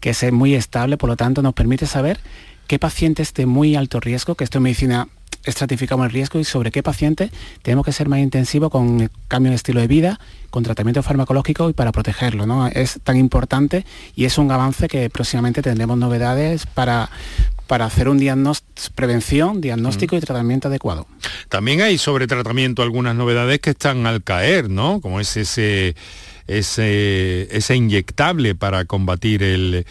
que 0.00 0.10
es 0.10 0.32
muy 0.32 0.54
estable, 0.54 0.96
por 0.96 1.08
lo 1.08 1.16
tanto 1.16 1.40
nos 1.40 1.54
permite 1.54 1.86
saber 1.86 2.20
qué 2.66 2.78
paciente 2.78 3.22
esté 3.22 3.46
muy 3.46 3.76
alto 3.76 4.00
riesgo, 4.00 4.34
que 4.34 4.44
esto 4.44 4.58
en 4.58 4.64
medicina 4.64 5.08
estratificamos 5.44 6.06
el 6.06 6.12
riesgo 6.12 6.40
y 6.40 6.44
sobre 6.44 6.70
qué 6.70 6.82
paciente 6.82 7.30
tenemos 7.62 7.84
que 7.84 7.92
ser 7.92 8.08
más 8.08 8.18
intensivos 8.18 8.70
con 8.70 9.10
cambio 9.28 9.50
de 9.50 9.56
estilo 9.56 9.80
de 9.80 9.86
vida, 9.86 10.18
con 10.50 10.62
tratamiento 10.62 11.02
farmacológico 11.02 11.68
y 11.70 11.72
para 11.72 11.92
protegerlo. 11.92 12.46
¿no? 12.46 12.66
Es 12.66 13.00
tan 13.02 13.16
importante 13.16 13.84
y 14.16 14.24
es 14.24 14.38
un 14.38 14.50
avance 14.50 14.88
que 14.88 15.10
próximamente 15.10 15.62
tendremos 15.62 15.98
novedades 15.98 16.66
para, 16.66 17.10
para 17.66 17.86
hacer 17.86 18.08
un 18.08 18.18
diagnóstico, 18.18 18.92
prevención, 18.94 19.60
diagnóstico 19.60 20.16
y 20.16 20.20
tratamiento 20.20 20.68
adecuado. 20.68 21.06
También 21.48 21.80
hay 21.80 21.98
sobre 21.98 22.26
tratamiento 22.26 22.82
algunas 22.82 23.14
novedades 23.14 23.60
que 23.60 23.70
están 23.70 24.06
al 24.06 24.22
caer, 24.22 24.68
¿no? 24.68 25.00
Como 25.00 25.20
es 25.20 25.36
ese 25.36 25.94
ese, 26.46 27.48
ese 27.56 27.76
inyectable 27.76 28.54
para 28.54 28.84
combatir 28.84 29.42
el, 29.42 29.84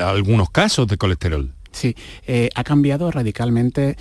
algunos 0.00 0.50
casos 0.50 0.86
de 0.86 0.96
colesterol. 0.96 1.52
Sí, 1.72 1.94
eh, 2.26 2.48
ha 2.56 2.64
cambiado 2.64 3.10
radicalmente. 3.12 3.96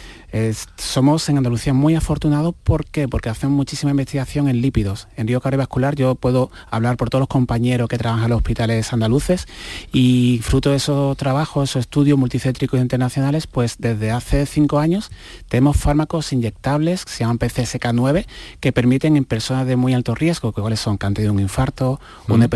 Somos 0.77 1.27
en 1.29 1.37
Andalucía 1.37 1.73
muy 1.73 1.95
afortunados. 1.95 2.53
¿Por 2.63 2.85
qué? 2.85 3.07
Porque 3.07 3.29
hacemos 3.29 3.55
muchísima 3.55 3.91
investigación 3.91 4.47
en 4.47 4.61
lípidos. 4.61 5.07
En 5.15 5.27
río 5.27 5.41
cardiovascular 5.41 5.95
yo 5.95 6.15
puedo 6.15 6.51
hablar 6.69 6.97
por 6.97 7.09
todos 7.09 7.21
los 7.21 7.27
compañeros 7.27 7.89
que 7.89 7.97
trabajan 7.97 8.25
en 8.25 8.29
los 8.31 8.37
hospitales 8.37 8.93
andaluces 8.93 9.47
y 9.91 10.39
fruto 10.43 10.69
de 10.71 10.77
esos 10.77 11.17
trabajos, 11.17 11.71
esos 11.71 11.81
estudios 11.81 12.17
multicéntricos 12.17 12.79
internacionales, 12.79 13.47
pues 13.47 13.75
desde 13.79 14.11
hace 14.11 14.45
cinco 14.45 14.79
años 14.79 15.11
tenemos 15.47 15.77
fármacos 15.77 16.31
inyectables 16.31 17.05
que 17.05 17.11
se 17.11 17.19
llaman 17.19 17.39
PCSK9 17.39 18.25
que 18.59 18.71
permiten 18.71 19.17
en 19.17 19.25
personas 19.25 19.65
de 19.65 19.75
muy 19.75 19.93
alto 19.93 20.15
riesgo, 20.15 20.51
que 20.51 20.61
cuáles 20.61 20.79
son 20.79 20.97
que 20.97 21.07
han 21.07 21.13
tenido 21.13 21.33
un 21.33 21.39
infarto, 21.39 21.99
una, 22.27 22.47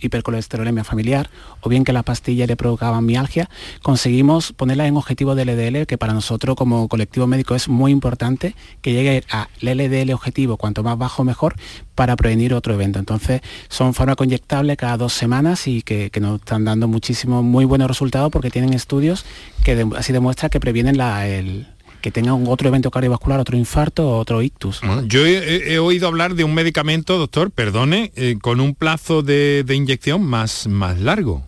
hipercolesterolemia 0.00 0.84
familiar 0.84 1.30
o 1.60 1.68
bien 1.68 1.84
que 1.84 1.92
la 1.92 2.02
pastilla 2.02 2.46
le 2.46 2.56
provocaban 2.56 3.04
mialgia, 3.04 3.48
conseguimos 3.82 4.52
ponerla 4.52 4.86
en 4.86 4.96
objetivo 4.96 5.34
de 5.34 5.44
LDL, 5.44 5.86
que 5.86 5.98
para 5.98 6.12
nosotros 6.12 6.57
como 6.58 6.88
colectivo 6.88 7.28
médico 7.28 7.54
es 7.54 7.68
muy 7.68 7.92
importante 7.92 8.56
que 8.82 8.92
llegue 8.92 9.22
a 9.30 9.48
LDL 9.60 10.12
objetivo, 10.12 10.56
cuanto 10.56 10.82
más 10.82 10.98
bajo 10.98 11.22
mejor, 11.22 11.54
para 11.94 12.16
prevenir 12.16 12.52
otro 12.52 12.74
evento. 12.74 12.98
Entonces 12.98 13.42
son 13.68 13.94
fármacos 13.94 14.26
inyectables 14.26 14.76
cada 14.76 14.96
dos 14.96 15.12
semanas 15.12 15.68
y 15.68 15.82
que, 15.82 16.10
nos 16.20 16.40
están 16.40 16.64
dando 16.64 16.88
muchísimos, 16.88 17.44
muy 17.44 17.64
buenos 17.64 17.86
resultados 17.86 18.32
porque 18.32 18.50
tienen 18.50 18.74
estudios 18.74 19.24
que 19.62 19.86
así 19.96 20.12
demuestra 20.12 20.48
que 20.48 20.58
previenen 20.58 20.98
la, 20.98 21.28
el, 21.28 21.68
que 22.00 22.10
tenga 22.10 22.34
un 22.34 22.48
otro 22.48 22.66
evento 22.66 22.90
cardiovascular, 22.90 23.38
otro 23.38 23.56
infarto 23.56 24.08
o 24.08 24.18
otro 24.18 24.42
ictus. 24.42 24.80
yo 25.06 25.24
he, 25.24 25.78
oído 25.78 26.08
hablar 26.08 26.34
de 26.34 26.42
un 26.42 26.54
medicamento, 26.54 27.18
doctor, 27.18 27.52
perdone, 27.52 28.10
eh, 28.16 28.36
con 28.42 28.58
un 28.58 28.74
plazo 28.74 29.22
de, 29.22 29.62
de, 29.64 29.76
inyección 29.76 30.24
más, 30.24 30.66
más 30.66 30.98
largo. 30.98 31.44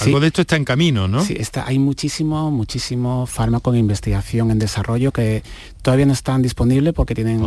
Algo 0.00 0.20
de 0.20 0.28
esto 0.28 0.40
está 0.40 0.56
en 0.56 0.64
camino, 0.64 1.08
¿no? 1.08 1.24
Sí, 1.24 1.36
está, 1.38 1.66
hay 1.66 1.78
muchísimo, 1.78 2.50
muchísimo 2.50 3.26
fármaco 3.26 3.72
en 3.72 3.80
investigación, 3.80 4.50
en 4.50 4.58
desarrollo 4.58 5.12
que 5.12 5.42
todavía 5.82 6.06
no 6.06 6.12
están 6.12 6.42
disponibles 6.42 6.94
porque 6.94 7.14
tienen, 7.14 7.42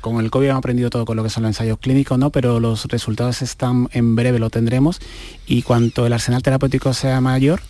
con 0.00 0.20
el 0.20 0.30
COVID 0.30 0.46
hemos 0.46 0.58
aprendido 0.58 0.90
todo 0.90 1.04
con 1.04 1.16
lo 1.16 1.22
que 1.22 1.30
son 1.30 1.42
los 1.42 1.50
ensayos 1.50 1.78
clínicos, 1.78 2.18
¿no? 2.18 2.30
Pero 2.30 2.60
los 2.60 2.86
resultados 2.86 3.42
están, 3.42 3.88
en 3.92 4.16
breve 4.16 4.38
lo 4.38 4.50
tendremos 4.50 5.00
y 5.46 5.62
cuanto 5.62 6.06
el 6.06 6.12
arsenal 6.12 6.42
terapéutico 6.42 6.92
sea 6.94 7.20
mayor, 7.20 7.60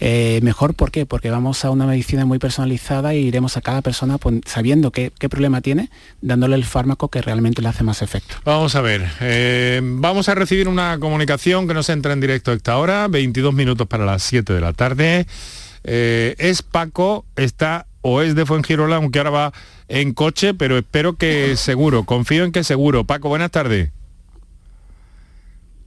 eh, 0.00 0.40
mejor, 0.42 0.74
¿por 0.74 0.90
qué? 0.90 1.04
Porque 1.04 1.30
vamos 1.30 1.62
a 1.64 1.70
una 1.70 1.86
medicina 1.86 2.24
muy 2.24 2.38
personalizada 2.38 3.14
y 3.14 3.18
iremos 3.18 3.58
a 3.58 3.60
cada 3.60 3.82
persona 3.82 4.16
sabiendo 4.46 4.90
qué, 4.90 5.12
problema 5.28 5.60
tiene, 5.60 5.90
dándole 6.22 6.56
el 6.56 6.64
fármaco 6.64 7.08
que 7.08 7.20
realmente 7.20 7.60
le 7.60 7.68
hace 7.68 7.84
más 7.84 8.00
efecto. 8.00 8.36
Vamos 8.44 8.74
a 8.74 8.80
ver, 8.80 9.06
eh, 9.20 9.80
vamos 9.82 10.30
a 10.30 10.34
recibir 10.34 10.68
una 10.68 10.98
comunicación 10.98 11.68
que 11.68 11.74
nos 11.74 11.90
entra 11.90 12.14
en 12.14 12.20
directo 12.20 12.50
a 12.50 12.54
esta 12.54 12.78
hora, 12.78 13.08
22 13.08 13.52
minutos 13.52 13.86
para 13.86 14.06
las 14.06 14.22
7 14.22 14.54
de 14.54 14.60
la 14.60 14.72
tarde. 14.72 15.26
Eh, 15.84 16.34
es 16.38 16.62
Paco, 16.62 17.26
está 17.36 17.86
o 18.00 18.22
es 18.22 18.34
de 18.34 18.46
Fuengirola, 18.46 18.96
aunque 18.96 19.18
ahora 19.18 19.30
va 19.30 19.52
en 19.88 20.14
coche, 20.14 20.54
pero 20.54 20.78
espero 20.78 21.16
que 21.16 21.56
seguro, 21.56 22.04
confío 22.04 22.44
en 22.44 22.52
que 22.52 22.64
seguro. 22.64 23.04
Paco, 23.04 23.28
buenas 23.28 23.50
tardes. 23.50 23.90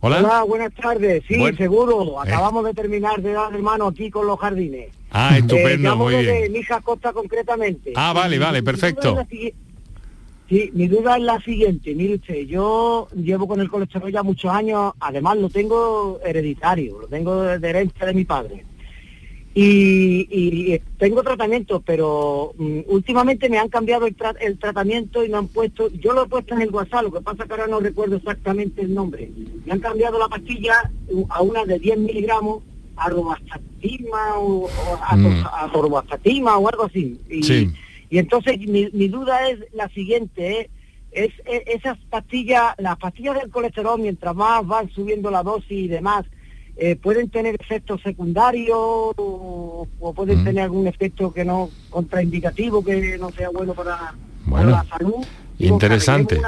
Hola. 0.06 0.43
buenas 0.43 0.74
tardes. 0.74 1.24
Sí, 1.26 1.41
seguro. 1.58 2.04
Eh. 2.04 2.28
Acabamos 2.28 2.66
de 2.66 2.74
terminar 2.74 3.22
de 3.22 3.32
dar 3.32 3.56
hermano 3.56 3.88
aquí 3.88 4.12
con 4.12 4.28
los 4.28 4.38
jardines. 4.38 4.91
Ah, 5.10 5.38
estupendo, 5.38 5.93
eh, 5.93 5.95
muy 5.95 6.16
bien. 6.18 6.51
Mija 6.51 6.82
Costa 6.82 7.14
concretamente. 7.14 7.93
Ah, 7.95 8.12
vale, 8.12 8.38
vale, 8.38 8.62
perfecto. 8.62 9.18
Sí, 10.49 10.72
mi 10.74 10.89
duda 10.89 11.16
es 11.16 11.24
la 11.24 11.39
siguiente. 11.39 11.95
Mire 11.95 12.16
usted, 12.16 12.41
yo 12.41 13.08
llevo 13.16 13.47
con 13.47 13.62
el 13.62 13.70
colesterol 13.70 14.12
ya 14.12 14.24
muchos 14.24 14.51
años, 14.51 14.91
además 14.99 15.38
lo 15.38 15.49
tengo 15.49 16.20
hereditario, 16.22 16.99
lo 16.99 17.08
tengo 17.08 17.41
de 17.41 17.70
herencia 17.70 18.06
de 18.06 18.14
mi 18.14 18.26
padre. 18.26 18.66
Y, 19.56 20.80
tengo 20.97 21.22
tratamiento, 21.22 21.82
pero 21.82 22.54
mm, 22.58 22.80
últimamente 22.88 23.49
me 23.49 23.60
han 23.60 23.70
cambiado 23.70 24.08
el, 24.08 24.58
tratamiento 24.58 25.24
y 25.24 25.30
me 25.30 25.38
han 25.38 25.47
puesto, 25.47 25.89
yo 25.89 26.14
lo 26.14 26.24
he 26.24 26.30
puesto 26.30 26.56
en 26.56 26.62
el 26.62 26.72
WhatsApp, 26.72 27.04
lo 27.04 27.12
que 27.12 27.22
pasa 27.22 27.45
que 27.45 27.51
ahora 27.51 27.68
no 27.68 27.80
recuerdo 27.80 28.16
exactamente 28.16 28.82
el 28.82 28.93
nombre. 28.93 29.30
Me 29.66 29.74
han 29.74 29.80
cambiado 29.80 30.18
la 30.18 30.28
pastilla 30.28 30.91
a 31.30 31.41
una 31.41 31.66
de 31.66 31.78
10 31.78 31.99
miligramos 31.99 32.64
a 32.95 33.10
robastatina 33.10 34.38
o, 34.38 34.70
a, 35.01 35.16
mm. 35.16 35.45
o 35.76 36.68
algo 36.70 36.84
así. 36.86 37.20
Y, 37.30 37.70
y 38.10 38.18
entonces 38.18 38.60
mi, 38.60 39.08
duda 39.08 39.49
es 39.49 39.60
la 39.74 39.89
siguiente, 39.89 40.62
¿eh? 40.62 40.70
es, 41.12 41.32
esas 41.45 41.97
pastillas, 42.10 42.76
las 42.78 42.97
pastillas 42.97 43.39
del 43.39 43.51
colesterol, 43.51 43.99
mientras 43.99 44.36
más 44.36 44.66
van 44.66 44.89
subiendo 44.91 45.32
la 45.32 45.43
dosis 45.43 45.72
y 45.72 45.88
demás, 45.88 46.26
eh, 46.76 46.96
pueden 46.96 47.30
tener 47.30 47.56
efectos 47.60 48.02
secundarios 48.02 48.78
o, 48.78 49.88
pueden 50.16 50.42
mm. 50.42 50.44
tener 50.44 50.64
algún 50.64 50.88
efecto 50.88 51.32
que 51.32 51.46
no 51.46 51.70
contraindicativo 51.90 52.84
que 52.84 53.18
no 53.18 53.32
sea 53.32 53.50
bueno 53.50 53.74
para, 53.74 54.16
la 54.50 54.86
salud. 54.90 55.24
Interesante. 55.60 56.42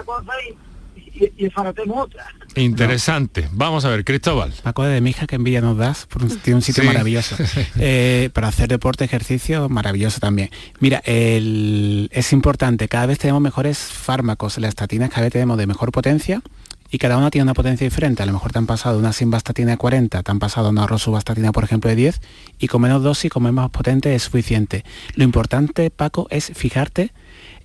y, 1.13 1.45
y, 1.45 1.51
otra. 1.89 2.25
Interesante. 2.55 3.47
Vamos 3.51 3.85
a 3.85 3.89
ver, 3.89 4.03
Cristóbal. 4.03 4.51
Paco 4.63 4.83
de 4.83 4.99
Mija, 4.99 5.27
que 5.27 5.35
envidia 5.35 5.61
nos 5.61 5.77
das, 5.77 6.07
por 6.07 6.23
un, 6.23 6.29
tiene 6.39 6.55
un 6.55 6.61
sitio 6.61 6.83
maravilloso. 6.85 7.35
Eh, 7.79 8.29
para 8.33 8.47
hacer 8.47 8.67
deporte, 8.67 9.03
ejercicio, 9.03 9.69
maravilloso 9.69 10.19
también. 10.19 10.49
Mira, 10.79 11.01
es 11.05 12.33
importante, 12.33 12.87
cada 12.87 13.05
vez 13.05 13.19
tenemos 13.19 13.41
mejores 13.41 13.77
fármacos, 13.77 14.57
las 14.57 14.69
estatinas 14.69 15.09
cada 15.09 15.23
vez 15.23 15.33
tenemos 15.33 15.57
de 15.57 15.67
mejor 15.67 15.91
potencia, 15.91 16.41
y 16.89 16.97
cada 16.97 17.17
una 17.17 17.31
tiene 17.31 17.43
una 17.43 17.53
potencia 17.53 17.85
diferente. 17.85 18.23
A 18.23 18.25
lo 18.25 18.33
mejor 18.33 18.51
te 18.51 18.59
han 18.59 18.67
pasado 18.67 18.99
una 18.99 19.13
simvastatina 19.13 19.71
de 19.71 19.77
40, 19.77 20.23
te 20.23 20.31
han 20.31 20.39
pasado 20.39 20.69
una 20.69 20.87
rosuvastatina, 20.87 21.51
por 21.51 21.63
ejemplo, 21.63 21.89
de 21.89 21.95
10, 21.95 22.21
y 22.59 22.67
con 22.67 22.81
menos 22.81 23.03
dosis, 23.03 23.31
es 23.33 23.41
más 23.41 23.69
potente, 23.69 24.15
es 24.15 24.23
suficiente. 24.23 24.85
Lo 25.15 25.23
importante, 25.23 25.89
Paco, 25.89 26.27
es 26.29 26.51
fijarte 26.53 27.11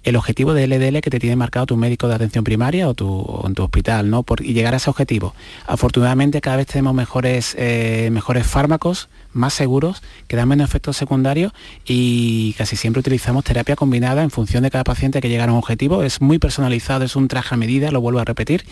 el 0.04 0.16
objetivo 0.16 0.54
de 0.54 0.66
LDL 0.66 1.00
que 1.00 1.10
te 1.10 1.18
tiene 1.18 1.36
marcado 1.36 1.66
tu 1.66 1.76
médico 1.76 2.08
de 2.08 2.14
atención 2.14 2.44
primaria 2.44 2.88
o, 2.88 2.94
tu, 2.94 3.42
en 3.44 3.54
tu 3.54 3.62
hospital, 3.62 4.10
¿no? 4.10 4.24
Y 4.40 4.52
llegar 4.52 4.74
a 4.74 4.78
ese 4.78 4.90
objetivo. 4.90 5.34
Afortunadamente 5.66 6.40
cada 6.40 6.56
vez 6.56 6.66
tenemos 6.66 6.94
mejores, 6.94 7.54
eh, 7.58 8.08
mejores 8.12 8.46
fármacos, 8.46 9.08
más 9.32 9.54
seguros, 9.54 10.02
que 10.26 10.36
dan 10.36 10.48
menos 10.48 10.68
efectos 10.68 10.96
secundarios 10.96 11.52
y 11.84 12.54
casi 12.54 12.76
siempre 12.76 13.00
utilizamos 13.00 13.44
terapia 13.44 13.76
combinada 13.76 14.22
en 14.22 14.30
función 14.30 14.62
de 14.62 14.70
cada 14.70 14.84
paciente 14.84 15.20
que 15.20 15.28
llega 15.28 15.44
a 15.44 15.52
un 15.52 15.58
objetivo. 15.58 16.02
Es 16.02 16.20
muy 16.20 16.38
personalizado, 16.38 17.04
es 17.04 17.16
un 17.16 17.28
traje 17.28 17.54
a 17.54 17.58
medida, 17.58 17.90
lo 17.90 18.00
vuelvo 18.00 18.20
a 18.20 18.24
repetir 18.24 18.64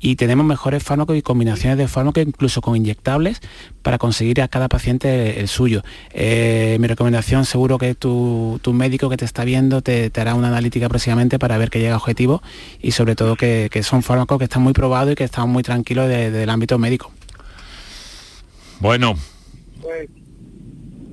y 0.00 0.16
tenemos 0.16 0.46
mejores 0.46 0.82
fármacos 0.82 1.16
y 1.16 1.22
combinaciones 1.22 1.78
de 1.78 1.88
fármacos, 1.88 2.22
incluso 2.22 2.60
con 2.60 2.76
inyectables, 2.76 3.40
para 3.82 3.98
conseguir 3.98 4.40
a 4.40 4.48
cada 4.48 4.68
paciente 4.68 5.40
el 5.40 5.48
suyo. 5.48 5.82
Eh, 6.12 6.76
mi 6.80 6.86
recomendación, 6.86 7.44
seguro 7.44 7.78
que 7.78 7.94
tu, 7.94 8.60
médico 8.72 9.08
que 9.08 9.16
te 9.16 9.24
está 9.24 9.44
viendo 9.44 9.82
te, 9.82 10.12
hará 10.16 10.34
una 10.34 10.48
analítica 10.48 10.88
próximamente 10.88 11.38
para 11.38 11.58
ver 11.58 11.70
que 11.70 11.80
llega 11.80 11.94
a 11.94 11.96
objetivo 11.96 12.42
y 12.80 12.92
sobre 12.92 13.16
todo 13.16 13.36
que, 13.36 13.68
son 13.82 14.02
fármacos 14.02 14.38
que 14.38 14.44
están 14.44 14.62
muy 14.62 14.72
probados 14.72 15.12
y 15.12 15.14
que 15.14 15.24
están 15.24 15.48
muy 15.48 15.62
tranquilos 15.62 16.08
del 16.08 16.50
ámbito 16.50 16.78
médico. 16.78 17.12
Bueno. 18.80 19.14
Pues, 19.80 20.08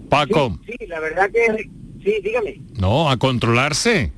Paco. 0.09 0.59
sí, 0.65 0.85
la 0.87 0.99
verdad 0.99 1.29
que... 1.31 1.69
Sí, 2.03 2.21
dígame. 2.23 2.61
No, 2.77 3.09
a 3.09 3.17
controlarse. 3.17 4.11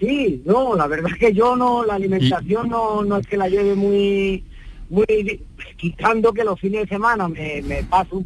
Sí, 0.00 0.42
no, 0.46 0.74
la 0.74 0.86
verdad 0.86 1.10
es 1.12 1.18
que 1.18 1.34
yo 1.34 1.56
no, 1.56 1.84
la 1.84 1.94
alimentación 1.94 2.70
no, 2.70 3.04
no 3.04 3.18
es 3.18 3.26
que 3.26 3.36
la 3.36 3.48
lleve 3.48 3.74
muy, 3.74 4.42
muy, 4.88 5.44
quitando 5.76 6.32
que 6.32 6.42
los 6.42 6.58
fines 6.58 6.82
de 6.82 6.88
semana 6.88 7.28
me, 7.28 7.60
me 7.60 7.84
paso 7.84 8.24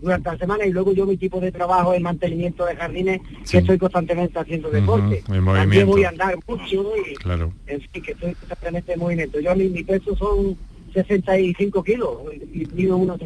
durante 0.00 0.30
la 0.30 0.38
semana 0.38 0.66
y 0.66 0.72
luego 0.72 0.92
yo 0.92 1.06
mi 1.06 1.18
tipo 1.18 1.38
de 1.38 1.52
trabajo 1.52 1.92
es 1.92 2.00
mantenimiento 2.00 2.64
de 2.64 2.76
jardines 2.76 3.20
que 3.48 3.58
estoy 3.58 3.78
constantemente 3.78 4.38
haciendo 4.38 4.70
deporte. 4.70 5.22
También 5.26 5.86
voy 5.86 6.04
a 6.04 6.08
andar 6.08 6.34
mucho 6.46 6.92
y 6.96 7.14
claro. 7.14 7.52
en 7.66 7.80
fin, 7.80 8.02
que 8.02 8.12
estoy 8.12 8.34
constantemente 8.34 8.94
en 8.94 9.00
movimiento. 9.00 9.38
Yo 9.38 9.54
mi, 9.54 9.68
mi 9.68 9.84
peso 9.84 10.16
son 10.16 10.56
65 10.94 11.84
kilos 11.84 12.10
y 12.52 12.66
pido 12.66 12.96
unos 12.96 13.20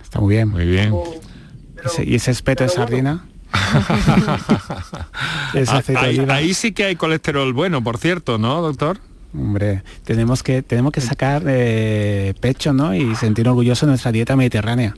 Está 0.00 0.20
muy 0.20 0.34
bien. 0.36 0.48
Muy 0.50 0.66
bien. 0.66 0.94
¿Y 2.04 2.14
ese 2.14 2.30
espeto 2.30 2.64
de 2.64 2.70
sardina? 2.70 3.26
ahí, 6.28 6.54
sí 6.54 6.72
que 6.72 6.84
hay 6.84 6.96
colesterol 6.96 7.52
bueno, 7.52 7.82
por 7.82 7.98
cierto, 7.98 8.38
¿no, 8.38 8.60
doctor? 8.60 8.98
Hombre, 9.34 9.82
tenemos 10.04 10.42
que, 10.42 10.62
tenemos 10.62 10.92
que 10.92 11.00
sacar 11.00 11.42
eh, 11.46 12.34
pecho 12.40 12.72
¿no? 12.72 12.94
y 12.94 13.14
sentir 13.14 13.48
orgulloso 13.48 13.86
de 13.86 13.90
nuestra 13.90 14.12
dieta 14.12 14.36
mediterránea. 14.36 14.94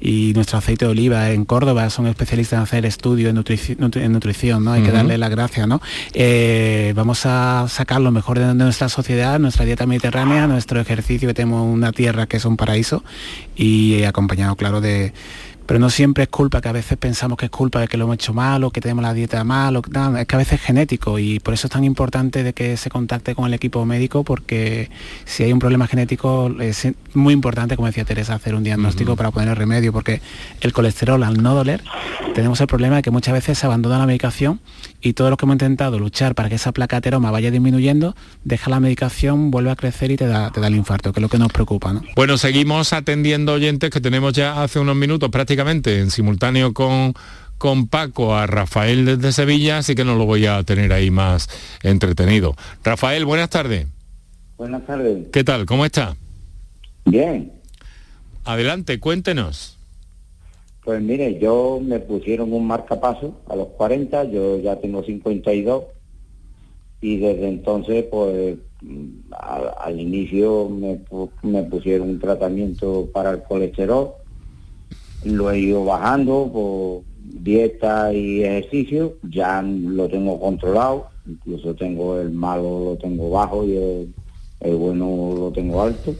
Y 0.00 0.32
nuestro 0.34 0.58
aceite 0.58 0.84
de 0.84 0.90
oliva 0.90 1.30
en 1.30 1.44
Córdoba 1.44 1.88
son 1.88 2.06
especialistas 2.08 2.58
en 2.58 2.62
hacer 2.64 2.84
estudios 2.84 3.30
en, 3.30 4.12
nutrición, 4.12 4.64
¿no? 4.64 4.72
Hay 4.72 4.82
que 4.82 4.90
darle 4.90 5.16
las 5.16 5.30
gracias, 5.30 5.68
¿no? 5.68 5.80
Eh, 6.12 6.92
vamos 6.96 7.24
a 7.24 7.66
sacar 7.68 8.00
lo 8.00 8.10
mejor 8.10 8.38
de, 8.38 8.54
nuestra 8.54 8.88
sociedad, 8.88 9.38
nuestra 9.38 9.64
dieta 9.64 9.86
mediterránea, 9.86 10.46
nuestro 10.46 10.80
ejercicio, 10.80 11.28
que 11.28 11.34
tenemos 11.34 11.66
una 11.66 11.92
tierra 11.92 12.26
que 12.26 12.36
es 12.36 12.44
un 12.44 12.56
paraíso 12.56 13.02
y 13.56 14.02
acompañado, 14.02 14.56
claro, 14.56 14.80
de 14.80 15.14
pero 15.66 15.80
no 15.80 15.90
siempre 15.90 16.24
es 16.24 16.28
culpa, 16.28 16.60
que 16.60 16.68
a 16.68 16.72
veces 16.72 16.98
pensamos 16.98 17.38
que 17.38 17.46
es 17.46 17.50
culpa 17.50 17.80
de 17.80 17.88
que 17.88 17.96
lo 17.96 18.04
hemos 18.04 18.14
hecho 18.14 18.34
mal 18.34 18.64
o 18.64 18.70
que 18.70 18.80
tenemos 18.80 19.02
la 19.02 19.14
dieta 19.14 19.42
mal, 19.44 19.76
o, 19.76 19.82
es 20.18 20.26
que 20.26 20.34
a 20.34 20.38
veces 20.38 20.60
es 20.60 20.60
genético 20.60 21.18
y 21.18 21.40
por 21.40 21.54
eso 21.54 21.66
es 21.66 21.72
tan 21.72 21.84
importante 21.84 22.42
de 22.42 22.52
que 22.52 22.76
se 22.76 22.90
contacte 22.90 23.34
con 23.34 23.46
el 23.46 23.54
equipo 23.54 23.84
médico 23.84 24.24
porque 24.24 24.90
si 25.24 25.42
hay 25.42 25.52
un 25.52 25.58
problema 25.58 25.86
genético 25.86 26.50
es 26.60 26.88
muy 27.14 27.32
importante, 27.32 27.76
como 27.76 27.86
decía 27.86 28.04
Teresa, 28.04 28.34
hacer 28.34 28.54
un 28.54 28.64
diagnóstico 28.64 29.16
para 29.16 29.30
poner 29.30 29.56
remedio 29.56 29.92
porque 29.92 30.20
el 30.60 30.72
colesterol 30.72 31.22
al 31.22 31.42
no 31.42 31.54
doler 31.54 31.82
tenemos 32.34 32.60
el 32.60 32.66
problema 32.66 32.96
de 32.96 33.02
que 33.02 33.10
muchas 33.10 33.34
veces 33.34 33.58
se 33.58 33.66
abandona 33.66 33.98
la 33.98 34.06
medicación 34.06 34.60
y 35.04 35.12
todo 35.12 35.28
lo 35.28 35.36
que 35.36 35.44
hemos 35.44 35.54
intentado 35.54 35.98
luchar 35.98 36.34
para 36.34 36.48
que 36.48 36.54
esa 36.54 36.72
placa 36.72 36.96
ateroma 36.96 37.30
vaya 37.30 37.50
disminuyendo, 37.50 38.16
deja 38.42 38.70
la 38.70 38.80
medicación, 38.80 39.50
vuelve 39.50 39.70
a 39.70 39.76
crecer 39.76 40.10
y 40.10 40.16
te 40.16 40.26
da, 40.26 40.50
te 40.50 40.60
da 40.60 40.68
el 40.68 40.74
infarto, 40.74 41.12
que 41.12 41.20
es 41.20 41.22
lo 41.22 41.28
que 41.28 41.38
nos 41.38 41.52
preocupa. 41.52 41.92
¿no? 41.92 42.02
Bueno, 42.16 42.38
seguimos 42.38 42.94
atendiendo 42.94 43.52
oyentes 43.52 43.90
que 43.90 44.00
tenemos 44.00 44.32
ya 44.32 44.62
hace 44.62 44.78
unos 44.78 44.96
minutos 44.96 45.30
prácticamente 45.30 46.00
en 46.00 46.10
simultáneo 46.10 46.72
con, 46.72 47.12
con 47.58 47.86
Paco 47.86 48.34
a 48.34 48.46
Rafael 48.46 49.04
desde 49.04 49.32
Sevilla, 49.32 49.78
así 49.78 49.94
que 49.94 50.04
no 50.04 50.16
lo 50.16 50.24
voy 50.24 50.46
a 50.46 50.62
tener 50.62 50.90
ahí 50.94 51.10
más 51.10 51.50
entretenido. 51.82 52.56
Rafael, 52.82 53.26
buenas 53.26 53.50
tardes. 53.50 53.86
Buenas 54.56 54.86
tardes. 54.86 55.26
¿Qué 55.30 55.44
tal? 55.44 55.66
¿Cómo 55.66 55.84
está? 55.84 56.16
Bien. 57.04 57.52
Adelante, 58.46 58.98
cuéntenos. 59.00 59.73
Pues 60.84 61.00
mire, 61.00 61.38
yo 61.38 61.80
me 61.82 61.98
pusieron 62.00 62.52
un 62.52 62.66
marcapaso 62.66 63.40
a 63.48 63.56
los 63.56 63.68
40, 63.68 64.24
yo 64.24 64.58
ya 64.58 64.76
tengo 64.76 65.02
52 65.02 65.84
y 67.00 67.16
desde 67.18 67.48
entonces 67.48 68.04
pues 68.04 68.58
al, 69.30 69.98
inicio 69.98 70.68
me, 70.68 71.00
me 71.42 71.62
pusieron 71.64 72.10
un 72.10 72.18
tratamiento 72.18 73.08
para 73.12 73.30
el 73.30 73.42
colesterol 73.42 74.14
lo 75.24 75.50
he 75.50 75.58
ido 75.58 75.84
bajando 75.84 76.50
por 76.52 77.02
dieta 77.42 78.12
y 78.12 78.42
ejercicio, 78.42 79.16
ya 79.22 79.62
lo 79.62 80.08
tengo 80.08 80.38
controlado, 80.38 81.06
incluso 81.26 81.74
tengo 81.74 82.20
el 82.20 82.30
malo 82.30 82.84
lo 82.84 82.96
tengo 82.96 83.30
bajo 83.30 83.64
y 83.64 83.76
el, 83.76 84.76
bueno 84.76 85.34
lo 85.36 85.50
tengo 85.50 85.82
alto. 85.82 86.14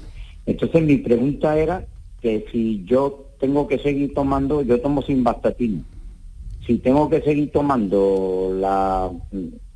Entonces 0.46 0.82
mi 0.82 0.96
pregunta 0.98 1.58
era 1.58 1.86
que 2.20 2.46
si 2.50 2.84
yo 2.84 3.23
tengo 3.44 3.68
que 3.68 3.78
seguir 3.78 4.14
tomando, 4.14 4.62
yo 4.62 4.80
tomo 4.80 5.02
sin 5.02 5.22
bastatina, 5.22 5.82
si 6.66 6.78
tengo 6.78 7.10
que 7.10 7.20
seguir 7.20 7.52
tomando 7.52 8.56
la, 8.58 9.10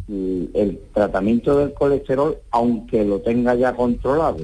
el 0.08 0.80
tratamiento 0.94 1.58
del 1.58 1.74
colesterol, 1.74 2.38
aunque 2.50 3.04
lo 3.04 3.20
tenga 3.20 3.54
ya 3.54 3.74
controlado. 3.74 4.38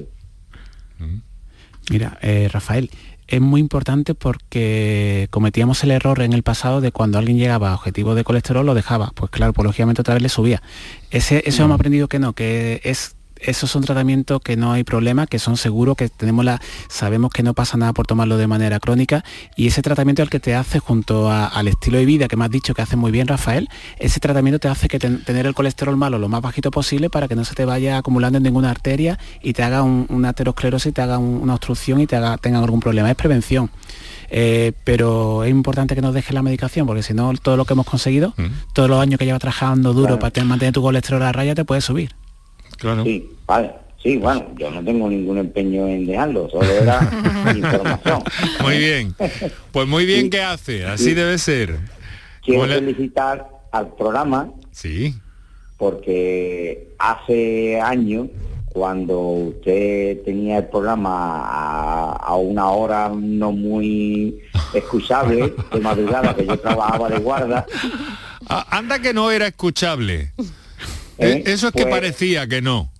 Mira, 1.89 2.19
eh, 2.21 2.47
Rafael, 2.51 2.91
es 3.27 3.41
muy 3.41 3.61
importante 3.61 4.13
porque 4.13 5.27
cometíamos 5.31 5.83
el 5.83 5.89
error 5.89 6.21
en 6.21 6.33
el 6.33 6.43
pasado 6.43 6.81
de 6.81 6.91
cuando 6.91 7.17
alguien 7.17 7.39
llegaba 7.39 7.71
a 7.71 7.75
objetivo 7.75 8.13
de 8.13 8.23
colesterol 8.23 8.63
lo 8.63 8.75
dejaba. 8.75 9.11
Pues 9.15 9.31
claro, 9.31 9.53
pues 9.53 9.65
lógicamente 9.65 10.01
otra 10.01 10.13
vez 10.13 10.21
le 10.21 10.29
subía. 10.29 10.61
Ese, 11.09 11.41
eso 11.47 11.63
hemos 11.63 11.77
mm. 11.77 11.79
aprendido 11.79 12.07
que 12.07 12.19
no, 12.19 12.33
que 12.33 12.79
es 12.83 13.14
esos 13.45 13.71
son 13.71 13.83
tratamientos 13.83 14.41
que 14.41 14.57
no 14.57 14.71
hay 14.73 14.83
problema, 14.83 15.27
que 15.27 15.39
son 15.39 15.57
seguros, 15.57 15.95
que 15.95 16.09
tenemos 16.09 16.45
la, 16.45 16.61
sabemos 16.89 17.31
que 17.31 17.43
no 17.43 17.53
pasa 17.53 17.77
nada 17.77 17.93
por 17.93 18.07
tomarlo 18.07 18.37
de 18.37 18.47
manera 18.47 18.79
crónica 18.79 19.23
y 19.55 19.67
ese 19.67 19.81
tratamiento 19.81 20.21
es 20.21 20.27
el 20.27 20.29
que 20.29 20.39
te 20.39 20.55
hace 20.55 20.79
junto 20.79 21.31
al 21.31 21.67
estilo 21.67 21.97
de 21.97 22.05
vida 22.05 22.27
que 22.27 22.37
me 22.37 22.45
has 22.45 22.51
dicho 22.51 22.73
que 22.73 22.81
hace 22.81 22.95
muy 22.95 23.11
bien 23.11 23.27
Rafael, 23.27 23.69
ese 23.99 24.19
tratamiento 24.19 24.59
te 24.59 24.67
hace 24.67 24.87
que 24.87 24.99
tener 24.99 25.45
el 25.45 25.53
colesterol 25.53 25.97
malo 25.97 26.19
lo 26.19 26.29
más 26.29 26.41
bajito 26.41 26.71
posible 26.71 27.09
para 27.09 27.27
que 27.27 27.35
no 27.35 27.45
se 27.45 27.55
te 27.55 27.65
vaya 27.65 27.97
acumulando 27.97 28.37
en 28.37 28.43
ninguna 28.43 28.69
arteria 28.69 29.19
y 29.41 29.53
te 29.53 29.63
haga 29.63 29.83
una 29.83 30.29
aterosclerosis, 30.29 30.93
te 30.93 31.01
haga 31.01 31.17
una 31.17 31.53
obstrucción 31.53 31.99
y 32.01 32.07
te 32.07 32.15
haga, 32.15 32.37
tenga 32.37 32.59
algún 32.59 32.79
problema. 32.79 33.09
Es 33.09 33.15
prevención. 33.15 33.69
Eh, 34.29 34.73
pero 34.83 35.43
es 35.43 35.51
importante 35.51 35.93
que 35.93 36.01
nos 36.01 36.13
deje 36.13 36.33
la 36.33 36.41
medicación 36.41 36.87
porque 36.87 37.03
si 37.03 37.13
no 37.13 37.31
todo 37.33 37.57
lo 37.57 37.65
que 37.65 37.73
hemos 37.73 37.85
conseguido, 37.85 38.33
mm. 38.37 38.73
todos 38.73 38.89
los 38.89 38.99
años 38.99 39.19
que 39.19 39.25
llevas 39.25 39.39
trabajando 39.39 39.93
duro 39.93 40.17
para 40.17 40.43
mantener 40.43 40.73
tu 40.73 40.81
colesterol 40.81 41.21
a 41.21 41.31
raya 41.31 41.53
te 41.53 41.63
puede 41.63 41.81
subir. 41.81 42.15
Sí, 43.03 43.29
vale. 43.45 43.71
Sí, 44.05 44.17
bueno, 44.17 44.45
yo 44.55 44.69
no 44.69 44.83
tengo 44.83 45.09
ningún 45.09 45.39
empeño 45.39 45.87
en 45.87 46.05
dejarlo, 46.05 46.47
solo 46.51 46.69
era 46.69 46.99
información. 47.55 48.21
Muy 48.61 48.77
bien. 48.77 49.15
Pues 49.71 49.87
muy 49.87 50.05
bien 50.05 50.29
que 50.29 50.43
hace, 50.43 50.85
así 50.85 51.15
debe 51.15 51.39
ser. 51.39 51.79
Quiero 52.43 52.65
felicitar 52.67 53.49
al 53.71 53.95
programa. 53.95 54.51
Sí. 54.71 55.15
Porque 55.77 56.93
hace 56.99 57.81
años, 57.81 58.27
cuando 58.67 59.19
usted 59.21 60.21
tenía 60.23 60.59
el 60.59 60.65
programa 60.65 62.15
a, 62.15 62.35
una 62.35 62.69
hora 62.69 63.09
no 63.09 63.51
muy 63.51 64.39
escuchable, 64.73 65.51
de 65.73 65.79
madrugada, 65.79 66.35
que 66.35 66.45
yo 66.45 66.59
trabajaba 66.59 67.09
de 67.09 67.17
guarda. 67.17 67.65
Ah, 68.47 68.67
anda 68.69 68.99
que 68.99 69.15
no 69.15 69.31
era 69.31 69.47
escuchable. 69.47 70.31
¿Eh? 71.17 71.43
Eso 71.45 71.67
es 71.67 71.73
que 71.73 71.83
pues 71.83 71.95
parecía 71.95 72.47
que 72.47 72.61
no. 72.61 72.91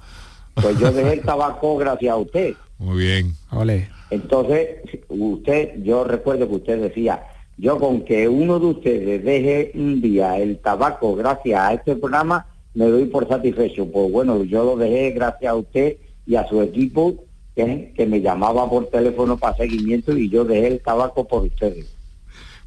Pues 0.55 0.79
yo 0.79 0.91
dejé 0.91 1.13
el 1.13 1.21
tabaco 1.25 1.77
gracias 1.77 2.11
a 2.11 2.17
usted. 2.17 2.53
Muy 2.77 2.97
bien. 2.97 3.33
Ole. 3.51 3.89
Entonces, 4.09 4.79
usted, 5.09 5.81
yo 5.83 6.03
recuerdo 6.03 6.47
que 6.47 6.55
usted 6.55 6.81
decía, 6.81 7.23
yo 7.57 7.79
con 7.79 8.03
que 8.03 8.27
uno 8.27 8.59
de 8.59 8.65
ustedes 8.67 9.23
deje 9.23 9.71
un 9.75 10.01
día 10.01 10.37
el 10.37 10.59
tabaco 10.59 11.15
gracias 11.15 11.59
a 11.59 11.73
este 11.73 11.95
programa, 11.95 12.47
me 12.73 12.85
doy 12.85 13.05
por 13.05 13.27
satisfecho. 13.27 13.85
Pues 13.91 14.11
bueno, 14.11 14.43
yo 14.43 14.63
lo 14.63 14.75
dejé 14.75 15.11
gracias 15.11 15.51
a 15.51 15.55
usted 15.55 15.97
y 16.25 16.35
a 16.35 16.47
su 16.47 16.61
equipo 16.61 17.23
que, 17.55 17.93
que 17.95 18.05
me 18.05 18.21
llamaba 18.21 18.69
por 18.69 18.87
teléfono 18.87 19.37
para 19.37 19.55
seguimiento 19.55 20.15
y 20.17 20.29
yo 20.29 20.43
dejé 20.43 20.67
el 20.67 20.81
tabaco 20.81 21.27
por 21.27 21.43
ustedes. 21.43 21.94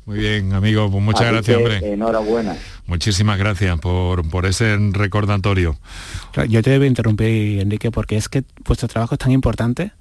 Muy 0.08 0.20
bien, 0.20 0.54
amigo, 0.54 0.90
pues 0.90 1.04
muchas 1.04 1.30
gracias, 1.30 1.54
hombre. 1.54 1.92
Enhorabuena. 1.92 2.56
Muchísimas 2.86 3.36
gracias 3.38 3.78
por, 3.78 4.26
por 4.30 4.46
ese 4.46 4.74
recordatorio. 4.92 5.76
Yo 6.48 6.62
te 6.62 6.70
debo 6.70 6.86
interrumpir, 6.86 7.60
Enrique, 7.60 7.90
porque 7.90 8.16
es 8.16 8.30
que 8.30 8.42
vuestro 8.64 8.88
trabajo 8.88 9.16
es 9.16 9.18
tan 9.18 9.32
importante 9.32 9.92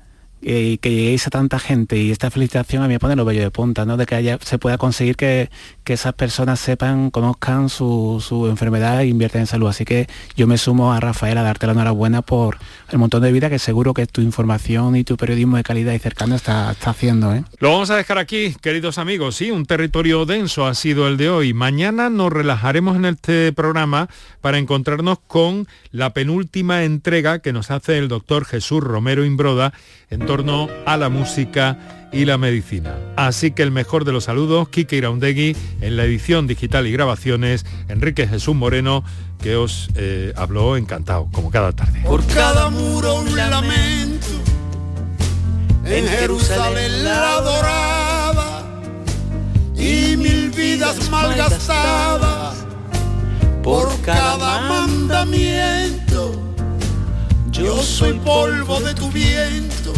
y 0.41 0.77
que 0.77 0.91
lleguéis 0.91 1.25
a 1.27 1.29
tanta 1.29 1.59
gente 1.59 1.97
y 1.97 2.11
esta 2.11 2.29
felicitación 2.29 2.83
a 2.83 2.87
mí 2.87 2.93
me 2.93 2.99
pone 2.99 3.15
lo 3.15 3.25
bello 3.25 3.41
de 3.41 3.51
punta, 3.51 3.85
¿no? 3.85 3.97
De 3.97 4.05
que 4.05 4.15
haya, 4.15 4.37
se 4.41 4.59
pueda 4.59 4.77
conseguir 4.77 5.15
que, 5.15 5.49
esas 5.85 6.13
personas 6.15 6.59
sepan, 6.59 7.11
conozcan 7.11 7.69
su, 7.69 8.45
enfermedad 8.49 8.99
e 9.01 9.07
inviertan 9.07 9.41
en 9.41 9.47
salud. 9.47 9.67
Así 9.67 9.85
que 9.85 10.07
yo 10.35 10.45
me 10.45 10.57
sumo 10.57 10.91
a 10.91 10.99
Rafael 10.99 11.37
a 11.37 11.43
darte 11.43 11.65
la 11.65 11.71
enhorabuena 11.71 12.21
por 12.21 12.57
el 12.91 12.97
montón 12.97 13.23
de 13.23 13.31
vida 13.31 13.49
que 13.49 13.57
seguro 13.57 13.93
que 13.93 14.05
tu 14.05 14.19
información 14.19 14.97
y 14.97 15.05
tu 15.05 15.15
periodismo 15.15 15.55
de 15.55 15.63
calidad 15.63 15.93
y 15.93 15.99
cercano 15.99 16.35
está, 16.35 16.71
está 16.71 16.89
haciendo. 16.89 17.33
¿eh? 17.33 17.45
Lo 17.59 17.71
vamos 17.71 17.89
a 17.89 17.95
dejar 17.95 18.17
aquí, 18.17 18.53
queridos 18.61 18.97
amigos. 18.97 19.37
Sí, 19.37 19.49
un 19.49 19.65
territorio 19.65 20.25
denso 20.25 20.67
ha 20.67 20.75
sido 20.75 21.07
el 21.07 21.15
de 21.15 21.29
hoy. 21.29 21.53
Mañana 21.53 22.09
nos 22.09 22.33
relajaremos 22.33 22.97
en 22.97 23.05
este 23.05 23.53
programa 23.53 24.09
para 24.41 24.57
encontrarnos 24.57 25.19
con 25.25 25.69
la 25.91 26.13
penúltima 26.13 26.83
entrega 26.83 27.39
que 27.39 27.53
nos 27.53 27.71
hace 27.71 27.97
el 27.97 28.09
doctor 28.09 28.43
Jesús 28.43 28.83
Romero 28.83 29.23
Imbroda 29.23 29.71
en 30.09 30.26
torno 30.27 30.69
a 30.85 30.97
la 30.97 31.09
música 31.09 31.79
y 32.11 32.25
la 32.25 32.37
medicina. 32.37 32.95
Así 33.15 33.51
que 33.51 33.63
el 33.63 33.71
mejor 33.71 34.05
de 34.05 34.11
los 34.11 34.25
saludos, 34.25 34.69
Kike 34.69 34.97
Iraundegui, 34.97 35.55
en 35.81 35.97
la 35.97 36.03
edición 36.03 36.45
digital 36.45 36.85
y 36.85 36.91
grabaciones, 36.91 37.65
Enrique 37.87 38.27
Jesús 38.27 38.55
Moreno, 38.55 39.03
que 39.41 39.55
os 39.55 39.89
eh, 39.95 40.33
habló 40.35 40.77
encantado, 40.77 41.27
como 41.31 41.49
cada 41.49 41.71
tarde. 41.71 42.01
Por 42.05 42.25
cada 42.27 42.69
muro 42.69 43.21
un 43.21 43.35
lamento, 43.35 44.27
en 45.85 46.05
Jerusalén 46.07 47.03
la 47.03 47.41
dorada, 47.41 48.63
y 49.75 50.17
mil 50.17 50.49
vidas 50.51 51.09
malgastadas, 51.09 52.65
por 53.63 53.89
cada 54.01 54.61
mandamiento 54.67 56.33
yo 57.51 57.81
soy 57.81 58.13
polvo 58.19 58.79
de 58.81 58.93
tu 58.93 59.09
viento 59.09 59.91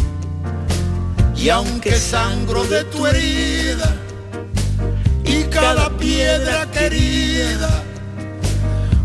y 1.40 1.50
aunque 1.50 1.96
sangro 1.96 2.66
de 2.66 2.84
tu 2.86 3.08
herida 3.08 3.96
y 5.24 5.44
cada 5.44 5.90
piedra 5.98 6.70
querida 6.72 7.84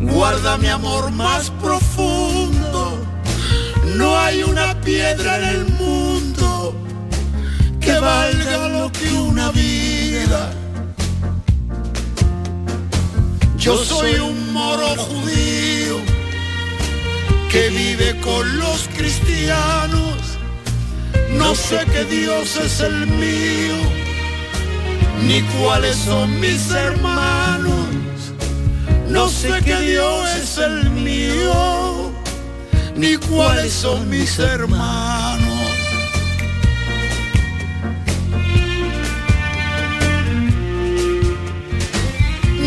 guarda 0.00 0.58
mi 0.58 0.68
amor 0.68 1.12
más 1.12 1.50
profundo. 1.62 2.98
No 3.96 4.18
hay 4.18 4.42
una 4.42 4.74
piedra 4.80 5.36
en 5.38 5.44
el 5.44 5.66
mundo 5.74 6.74
que 7.80 7.98
valga 8.00 8.68
lo 8.68 8.90
que 8.90 9.12
una 9.12 9.52
vida. 9.52 10.50
Yo 13.56 13.76
soy 13.76 14.14
un 14.14 14.52
moro 14.52 14.88
judío 14.96 15.98
que 17.50 17.68
vive 17.70 18.20
con 18.20 18.58
los 18.58 18.88
cristianos. 18.96 20.38
No 21.38 21.54
sé 21.54 21.84
qué 21.92 22.04
Dios 22.04 22.56
es 22.56 22.80
el 22.80 23.06
mío, 23.06 23.76
ni 25.26 25.42
cuáles 25.58 25.96
son 25.96 26.40
mis 26.40 26.70
hermanos. 26.70 27.86
No 29.08 29.28
sé 29.28 29.60
qué 29.64 29.76
Dios 29.80 30.28
es 30.36 30.58
el 30.58 30.90
mío, 30.90 32.12
ni 32.96 33.16
cuáles 33.16 33.72
son 33.72 34.08
mis 34.08 34.38
hermanos. 34.38 35.70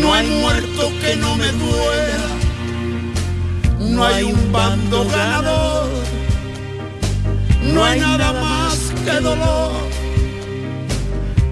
No 0.00 0.14
hay 0.14 0.26
muerto 0.26 0.92
que 1.00 1.16
no 1.16 1.36
me 1.36 1.52
duela 1.52 2.38
no 3.98 4.04
hay 4.04 4.22
un 4.22 4.52
bando 4.52 5.04
ganador, 5.06 5.88
no 7.62 7.84
hay 7.84 8.00
nada 8.00 8.32
más 8.32 8.92
que 9.04 9.20
dolor 9.20 9.72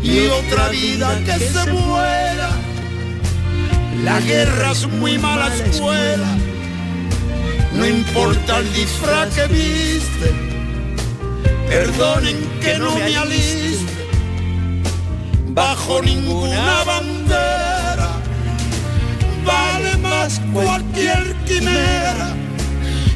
y 0.03 0.29
otra 0.29 0.69
vida 0.69 1.19
que 1.25 1.39
se 1.39 1.73
muera. 1.73 2.51
La 4.05 4.21
guerra 4.21 4.73
es 4.73 4.87
muy 4.87 5.19
mala 5.19 5.55
escuela, 5.55 6.37
no 7.73 7.87
importa 7.87 8.59
el 8.59 8.73
disfraz 8.73 9.35
que 9.35 9.47
viste, 9.47 10.33
perdonen 11.69 12.37
que 12.61 12.79
no 12.79 12.95
me 12.95 13.17
aliste 13.17 13.97
bajo 15.49 16.03
ninguna 16.03 16.85
bandera 16.85 17.77
vale 19.47 19.97
más 19.99 20.41
cualquier 20.53 21.35
quimera 21.47 22.35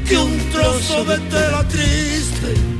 que 0.08 0.16
un 0.16 0.38
trozo 0.50 1.04
de 1.04 1.18
tela 1.28 1.62
triste. 1.68 2.79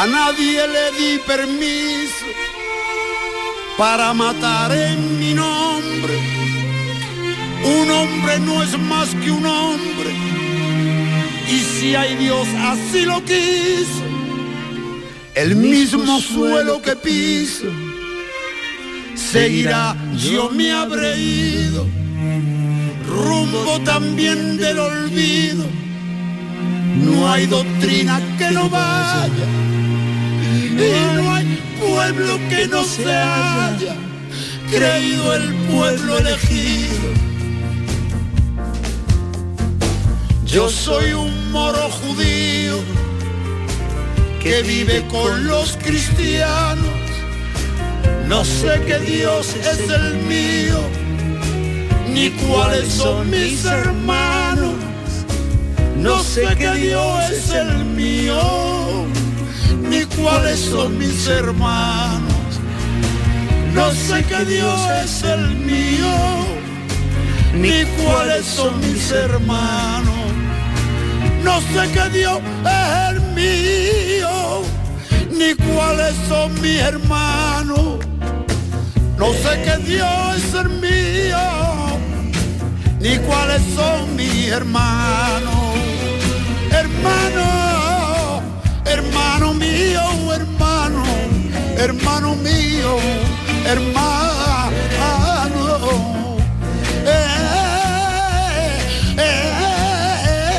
A 0.00 0.06
nadie 0.06 0.66
le 0.66 0.86
di 0.98 1.18
permiso 1.24 2.26
para 3.78 4.12
matar 4.12 4.72
en 4.72 5.18
mi 5.20 5.32
nombre. 5.34 6.14
Un 7.64 7.90
hombre 7.90 8.40
no 8.40 8.62
es 8.64 8.76
más 8.78 9.08
que 9.22 9.30
un 9.30 9.46
hombre. 9.46 10.10
Y 11.48 11.58
si 11.60 11.94
hay 11.94 12.16
Dios 12.16 12.48
así 12.72 13.04
lo 13.04 13.24
quiso, 13.24 14.04
el 15.34 15.54
mismo 15.54 16.20
suelo 16.20 16.82
que 16.82 16.96
piso 16.96 17.68
seguirá, 19.14 19.96
yo 20.16 20.50
me 20.50 20.72
habré 20.72 21.18
ido, 21.18 21.86
rumbo 23.08 23.80
también 23.84 24.56
del 24.56 24.78
olvido. 24.78 25.66
No 26.96 27.30
hay 27.30 27.46
doctrina 27.46 28.20
que 28.38 28.50
no 28.50 28.68
vaya, 28.68 29.46
y 30.78 31.16
no 31.16 31.34
hay 31.34 31.62
pueblo 31.80 32.38
que 32.48 32.66
no 32.68 32.84
se 32.84 33.14
haya 33.14 33.96
creído 34.70 35.34
el 35.34 35.54
pueblo 35.70 36.18
elegido. 36.18 37.08
Yo 40.46 40.68
soy 40.68 41.12
un 41.12 41.52
moro 41.52 41.90
judío 41.90 42.78
que 44.42 44.62
vive 44.62 45.04
con 45.10 45.46
los 45.46 45.76
cristianos 45.76 47.04
no 48.28 48.42
sé 48.44 48.80
qué 48.86 48.98
Dios 49.00 49.54
es 49.54 49.90
el 49.90 50.16
mío, 50.22 50.80
ni 52.08 52.30
cuáles 52.30 52.88
son 52.92 53.28
mis 53.28 53.64
hermanos. 53.64 54.74
No 55.96 56.22
sé 56.22 56.46
qué 56.56 56.70
Dios 56.72 57.30
es 57.30 57.50
el 57.50 57.84
mío, 57.84 59.04
ni 59.94 60.04
cuáles 60.16 60.58
son 60.58 60.98
mis 60.98 61.26
hermanos. 61.26 62.50
No 63.74 63.90
sé 63.92 64.24
qué 64.24 64.44
Dios 64.44 64.80
es 65.04 65.22
el 65.22 65.56
mío, 65.56 66.14
ni 67.54 67.84
cuáles 68.02 68.44
son 68.44 68.78
mis 68.80 69.10
hermanos. 69.10 70.26
No 71.42 71.60
sé 71.72 71.82
qué 71.92 72.08
Dios 72.18 72.40
es 72.64 73.10
el 73.10 73.20
mío, 73.40 74.62
ni 75.38 75.54
cuáles 75.54 76.14
son 76.28 76.48
mis 76.60 76.80
hermanos. 76.80 77.98
No 79.18 79.32
sé 79.42 79.52
qué 79.64 79.76
Dios 79.92 80.36
es 80.36 80.54
el 80.54 80.68
mío, 80.86 81.44
ni 83.00 83.16
cuáles 83.18 83.62
son 83.76 84.16
mis 84.16 84.48
hermanos. 84.48 85.74
Hermano, 86.70 87.63
hermano 88.94 89.54
mío, 89.54 90.02
hermano, 90.32 91.02
hermano 91.76 92.36
mío, 92.36 92.96
hermano. 93.66 94.34
Eh, 97.06 97.26
eh, 99.18 99.52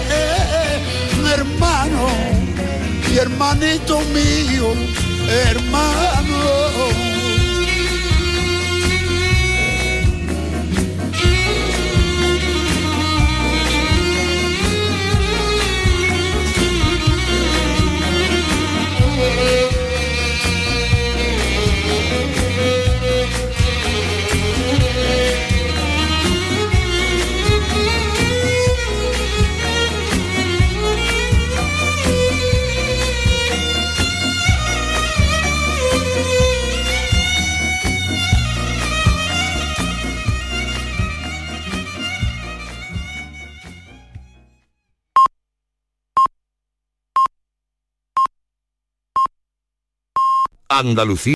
eh, 0.09 1.33
hermano 1.33 2.07
y 3.09 3.17
hermanito 3.17 4.01
mío, 4.13 4.67
hermano. 5.29 7.14
Andalucía. 50.79 51.33